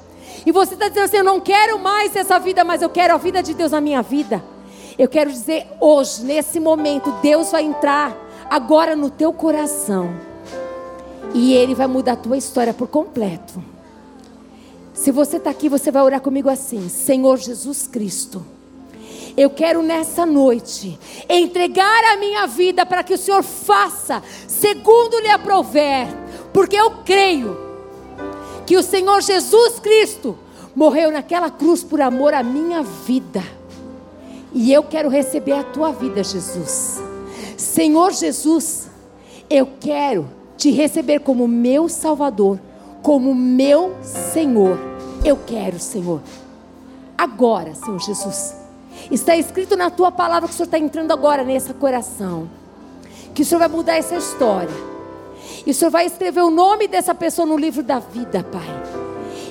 e 0.47 0.51
você 0.53 0.75
está 0.75 0.87
dizendo 0.87 1.03
assim: 1.03 1.17
Eu 1.17 1.25
não 1.25 1.41
quero 1.41 1.77
mais 1.77 2.15
essa 2.15 2.39
vida, 2.39 2.63
mas 2.63 2.81
eu 2.81 2.89
quero 2.89 3.13
a 3.13 3.17
vida 3.17 3.43
de 3.43 3.53
Deus 3.53 3.73
na 3.73 3.81
minha 3.81 4.01
vida. 4.01 4.41
Eu 4.97 5.09
quero 5.09 5.29
dizer 5.29 5.67
hoje, 5.77 6.23
nesse 6.23 6.57
momento, 6.57 7.11
Deus 7.21 7.51
vai 7.51 7.63
entrar 7.63 8.15
agora 8.49 8.95
no 8.95 9.09
teu 9.09 9.33
coração. 9.33 10.09
E 11.33 11.53
Ele 11.53 11.75
vai 11.75 11.85
mudar 11.85 12.13
a 12.13 12.15
tua 12.15 12.37
história 12.37 12.73
por 12.73 12.87
completo. 12.87 13.61
Se 14.93 15.11
você 15.11 15.35
está 15.35 15.49
aqui, 15.49 15.67
você 15.67 15.91
vai 15.91 16.01
orar 16.01 16.21
comigo 16.21 16.49
assim: 16.49 16.87
Senhor 16.87 17.35
Jesus 17.35 17.85
Cristo, 17.85 18.45
eu 19.35 19.49
quero 19.49 19.81
nessa 19.81 20.25
noite 20.25 20.97
entregar 21.27 22.13
a 22.13 22.15
minha 22.15 22.47
vida 22.47 22.85
para 22.85 23.03
que 23.03 23.15
o 23.15 23.17
Senhor 23.17 23.43
faça 23.43 24.23
segundo 24.47 25.19
lhe 25.19 25.29
aprover, 25.29 26.07
porque 26.53 26.77
eu 26.77 27.03
creio 27.03 27.66
que 28.67 28.75
o 28.75 28.83
Senhor 28.83 29.21
Jesus 29.21 29.79
Cristo 29.79 30.37
morreu 30.75 31.09
naquela 31.09 31.49
cruz 31.49 31.85
por 31.85 32.01
amor 32.01 32.33
à 32.33 32.43
minha 32.43 32.83
vida. 32.83 33.41
E 34.53 34.73
eu 34.73 34.83
quero 34.83 35.07
receber 35.07 35.53
a 35.53 35.63
tua 35.63 35.93
vida, 35.93 36.21
Jesus. 36.21 37.01
Senhor 37.57 38.11
Jesus, 38.11 38.89
eu 39.49 39.69
quero 39.79 40.27
te 40.57 40.69
receber 40.69 41.19
como 41.19 41.47
meu 41.47 41.87
Salvador, 41.87 42.59
como 43.01 43.33
meu 43.33 43.95
Senhor. 44.03 44.77
Eu 45.23 45.39
quero, 45.47 45.79
Senhor. 45.79 46.21
Agora, 47.17 47.73
Senhor 47.73 47.99
Jesus. 48.01 48.53
Está 49.09 49.37
escrito 49.37 49.77
na 49.77 49.89
tua 49.89 50.11
palavra 50.11 50.49
que 50.49 50.53
o 50.53 50.57
Senhor 50.57 50.65
está 50.65 50.77
entrando 50.77 51.13
agora 51.13 51.41
nesse 51.41 51.73
coração. 51.73 52.49
Que 53.33 53.43
o 53.43 53.45
Senhor 53.45 53.59
vai 53.59 53.69
mudar 53.69 53.95
essa 53.95 54.15
história 54.15 54.96
e 55.65 55.71
o 55.71 55.73
Senhor 55.73 55.91
vai 55.91 56.05
escrever 56.05 56.41
o 56.41 56.49
nome 56.49 56.87
dessa 56.87 57.13
pessoa 57.13 57.45
no 57.45 57.57
livro 57.57 57.83
da 57.83 57.99
vida, 57.99 58.43
Pai. 58.43 58.67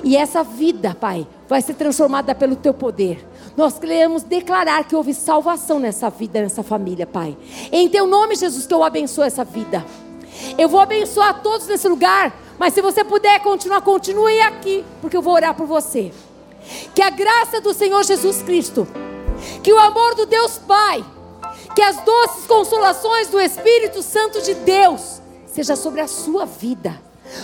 E 0.03 0.17
essa 0.17 0.43
vida, 0.43 0.97
Pai, 0.99 1.27
vai 1.49 1.61
ser 1.61 1.75
transformada 1.75 2.35
pelo 2.35 2.57
teu 2.57 2.73
poder. 2.73 3.27
Nós 3.57 3.79
queremos 3.79 4.23
declarar 4.23 4.85
que 4.85 4.95
houve 4.95 5.13
salvação 5.15 5.79
nessa 5.79 6.09
vida, 6.11 6.41
nessa 6.41 6.63
família, 6.63 7.07
Pai. 7.07 7.37
Em 7.73 7.89
teu 7.89 8.07
nome, 8.07 8.37
Jesus, 8.37 8.67
que 8.67 8.75
eu 8.75 8.85
abençoo 8.85 9.25
essa 9.25 9.45
vida. 9.45 9.85
Eu 10.59 10.69
vou 10.69 10.81
abençoar 10.81 11.43
todos 11.43 11.67
nesse 11.67 11.89
lugar, 11.89 12.33
mas 12.59 12.75
se 12.75 12.83
você 12.83 13.03
puder 13.03 13.41
continuar, 13.41 13.81
continue 13.81 14.41
aqui, 14.41 14.85
porque 15.01 15.17
eu 15.17 15.23
vou 15.23 15.35
orar 15.35 15.55
por 15.55 15.67
você. 15.67 16.13
Que 16.95 17.03
a 17.03 17.11
graça 17.11 17.61
do 17.61 17.73
Senhor 17.73 18.05
Jesus 18.05 18.43
Cristo, 18.43 18.87
que 19.63 19.73
o 19.73 19.79
amor 19.79 20.15
do 20.15 20.27
Deus 20.27 20.59
Pai, 20.59 21.05
que 21.75 21.83
as 21.83 21.97
doces 22.05 22.47
consolações 22.47 23.29
do 23.29 23.41
Espírito 23.41 24.03
Santo 24.03 24.41
de 24.43 24.55
Deus 24.55 25.21
seja 25.57 25.75
sobre 25.75 26.03
a 26.03 26.07
sua 26.07 26.45
vida, 26.45 27.01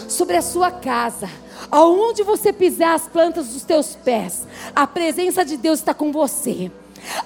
sobre 0.07 0.37
a 0.37 0.43
sua 0.43 0.71
casa, 0.71 1.31
aonde 1.71 2.23
você 2.23 2.53
pisar 2.53 2.95
as 2.95 3.09
plantas 3.09 3.49
dos 3.49 3.63
teus 3.63 3.97
pés, 3.97 4.47
a 4.77 4.87
presença 4.87 5.43
de 5.47 5.57
Deus 5.57 5.79
está 5.79 5.95
com 5.95 6.13
você, 6.13 6.71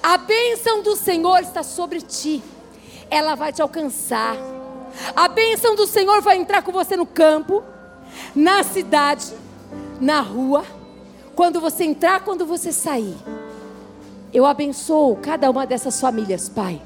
a 0.01 0.17
bênção 0.17 0.81
do 0.81 0.95
Senhor 0.95 1.41
está 1.41 1.61
sobre 1.61 1.99
ti, 1.99 2.41
ela 3.09 3.35
vai 3.35 3.51
te 3.51 3.61
alcançar, 3.61 4.37
a 5.13 5.27
bênção 5.27 5.75
do 5.75 5.85
Senhor 5.85 6.21
vai 6.21 6.37
entrar 6.37 6.61
com 6.61 6.71
você 6.71 6.95
no 6.95 7.05
campo, 7.05 7.61
na 8.33 8.63
cidade, 8.63 9.33
na 9.99 10.21
rua, 10.21 10.63
quando 11.35 11.59
você 11.59 11.83
entrar, 11.83 12.21
quando 12.21 12.45
você 12.45 12.71
sair. 12.71 13.17
Eu 14.33 14.45
abençoo 14.45 15.17
cada 15.17 15.51
uma 15.51 15.67
dessas 15.67 15.99
famílias, 15.99 16.47
Pai. 16.47 16.81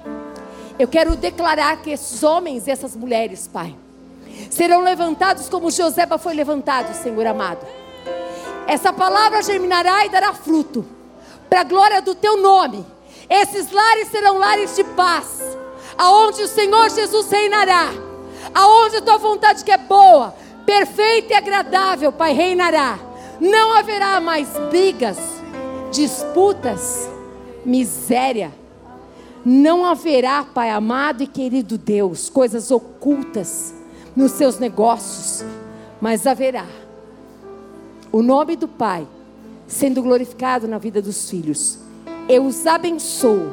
Eu 0.80 0.88
quero 0.88 1.15
declarar 1.15 1.84
que 1.84 1.91
esses 1.91 2.23
homens 2.23 2.65
e 2.65 2.72
essas 2.72 2.95
mulheres, 2.95 3.48
Pai, 3.48 3.76
serão 4.51 4.81
levantados 4.81 5.49
como 5.49 5.71
Joseba 5.71 6.17
foi 6.17 6.33
levantado, 6.33 6.93
Senhor 6.93 7.25
amado. 7.25 7.65
Essa 8.67 8.93
palavra 8.93 9.41
germinará 9.41 10.05
e 10.05 10.09
dará 10.09 10.33
fruto, 10.33 10.85
para 11.49 11.61
a 11.61 11.65
glória 11.65 12.01
do 12.01 12.13
teu 12.15 12.37
nome. 12.37 12.85
Esses 13.29 13.71
lares 13.71 14.09
serão 14.09 14.37
lares 14.37 14.75
de 14.75 14.83
paz, 14.83 15.57
aonde 15.97 16.43
o 16.43 16.47
Senhor 16.47 16.89
Jesus 16.89 17.29
reinará, 17.29 17.89
aonde 18.53 18.97
a 18.97 19.01
tua 19.01 19.17
vontade 19.17 19.63
que 19.63 19.71
é 19.71 19.77
boa, 19.77 20.35
perfeita 20.65 21.33
e 21.33 21.37
agradável, 21.37 22.11
Pai, 22.11 22.33
reinará. 22.33 22.99
Não 23.39 23.73
haverá 23.73 24.19
mais 24.19 24.47
brigas, 24.69 25.17
disputas, 25.91 27.09
miséria. 27.65 28.53
Não 29.43 29.85
haverá, 29.85 30.43
Pai 30.43 30.69
amado 30.69 31.23
e 31.23 31.27
querido 31.27 31.77
Deus, 31.77 32.29
coisas 32.29 32.69
ocultas 32.69 33.80
nos 34.15 34.31
seus 34.33 34.59
negócios, 34.59 35.43
mas 35.99 36.27
haverá 36.27 36.65
o 38.11 38.21
nome 38.21 38.55
do 38.55 38.67
Pai 38.67 39.07
sendo 39.67 40.01
glorificado 40.01 40.67
na 40.67 40.77
vida 40.77 41.01
dos 41.01 41.29
filhos. 41.29 41.79
Eu 42.27 42.45
os 42.45 42.67
abençoo 42.67 43.47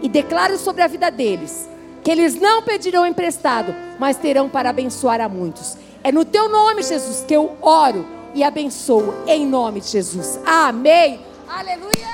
e 0.00 0.08
declaro 0.08 0.56
sobre 0.56 0.82
a 0.82 0.86
vida 0.86 1.10
deles 1.10 1.68
que 2.02 2.10
eles 2.10 2.34
não 2.34 2.62
pedirão 2.62 3.06
emprestado, 3.06 3.74
mas 3.98 4.16
terão 4.16 4.48
para 4.48 4.70
abençoar 4.70 5.20
a 5.20 5.28
muitos. 5.28 5.76
É 6.02 6.10
no 6.10 6.24
teu 6.24 6.48
nome, 6.48 6.82
Jesus, 6.82 7.24
que 7.26 7.34
eu 7.34 7.56
oro 7.60 8.04
e 8.34 8.42
abençoo 8.42 9.14
em 9.26 9.46
nome 9.46 9.80
de 9.80 9.88
Jesus. 9.88 10.40
Amém. 10.44 11.20
Aleluia. 11.48 12.12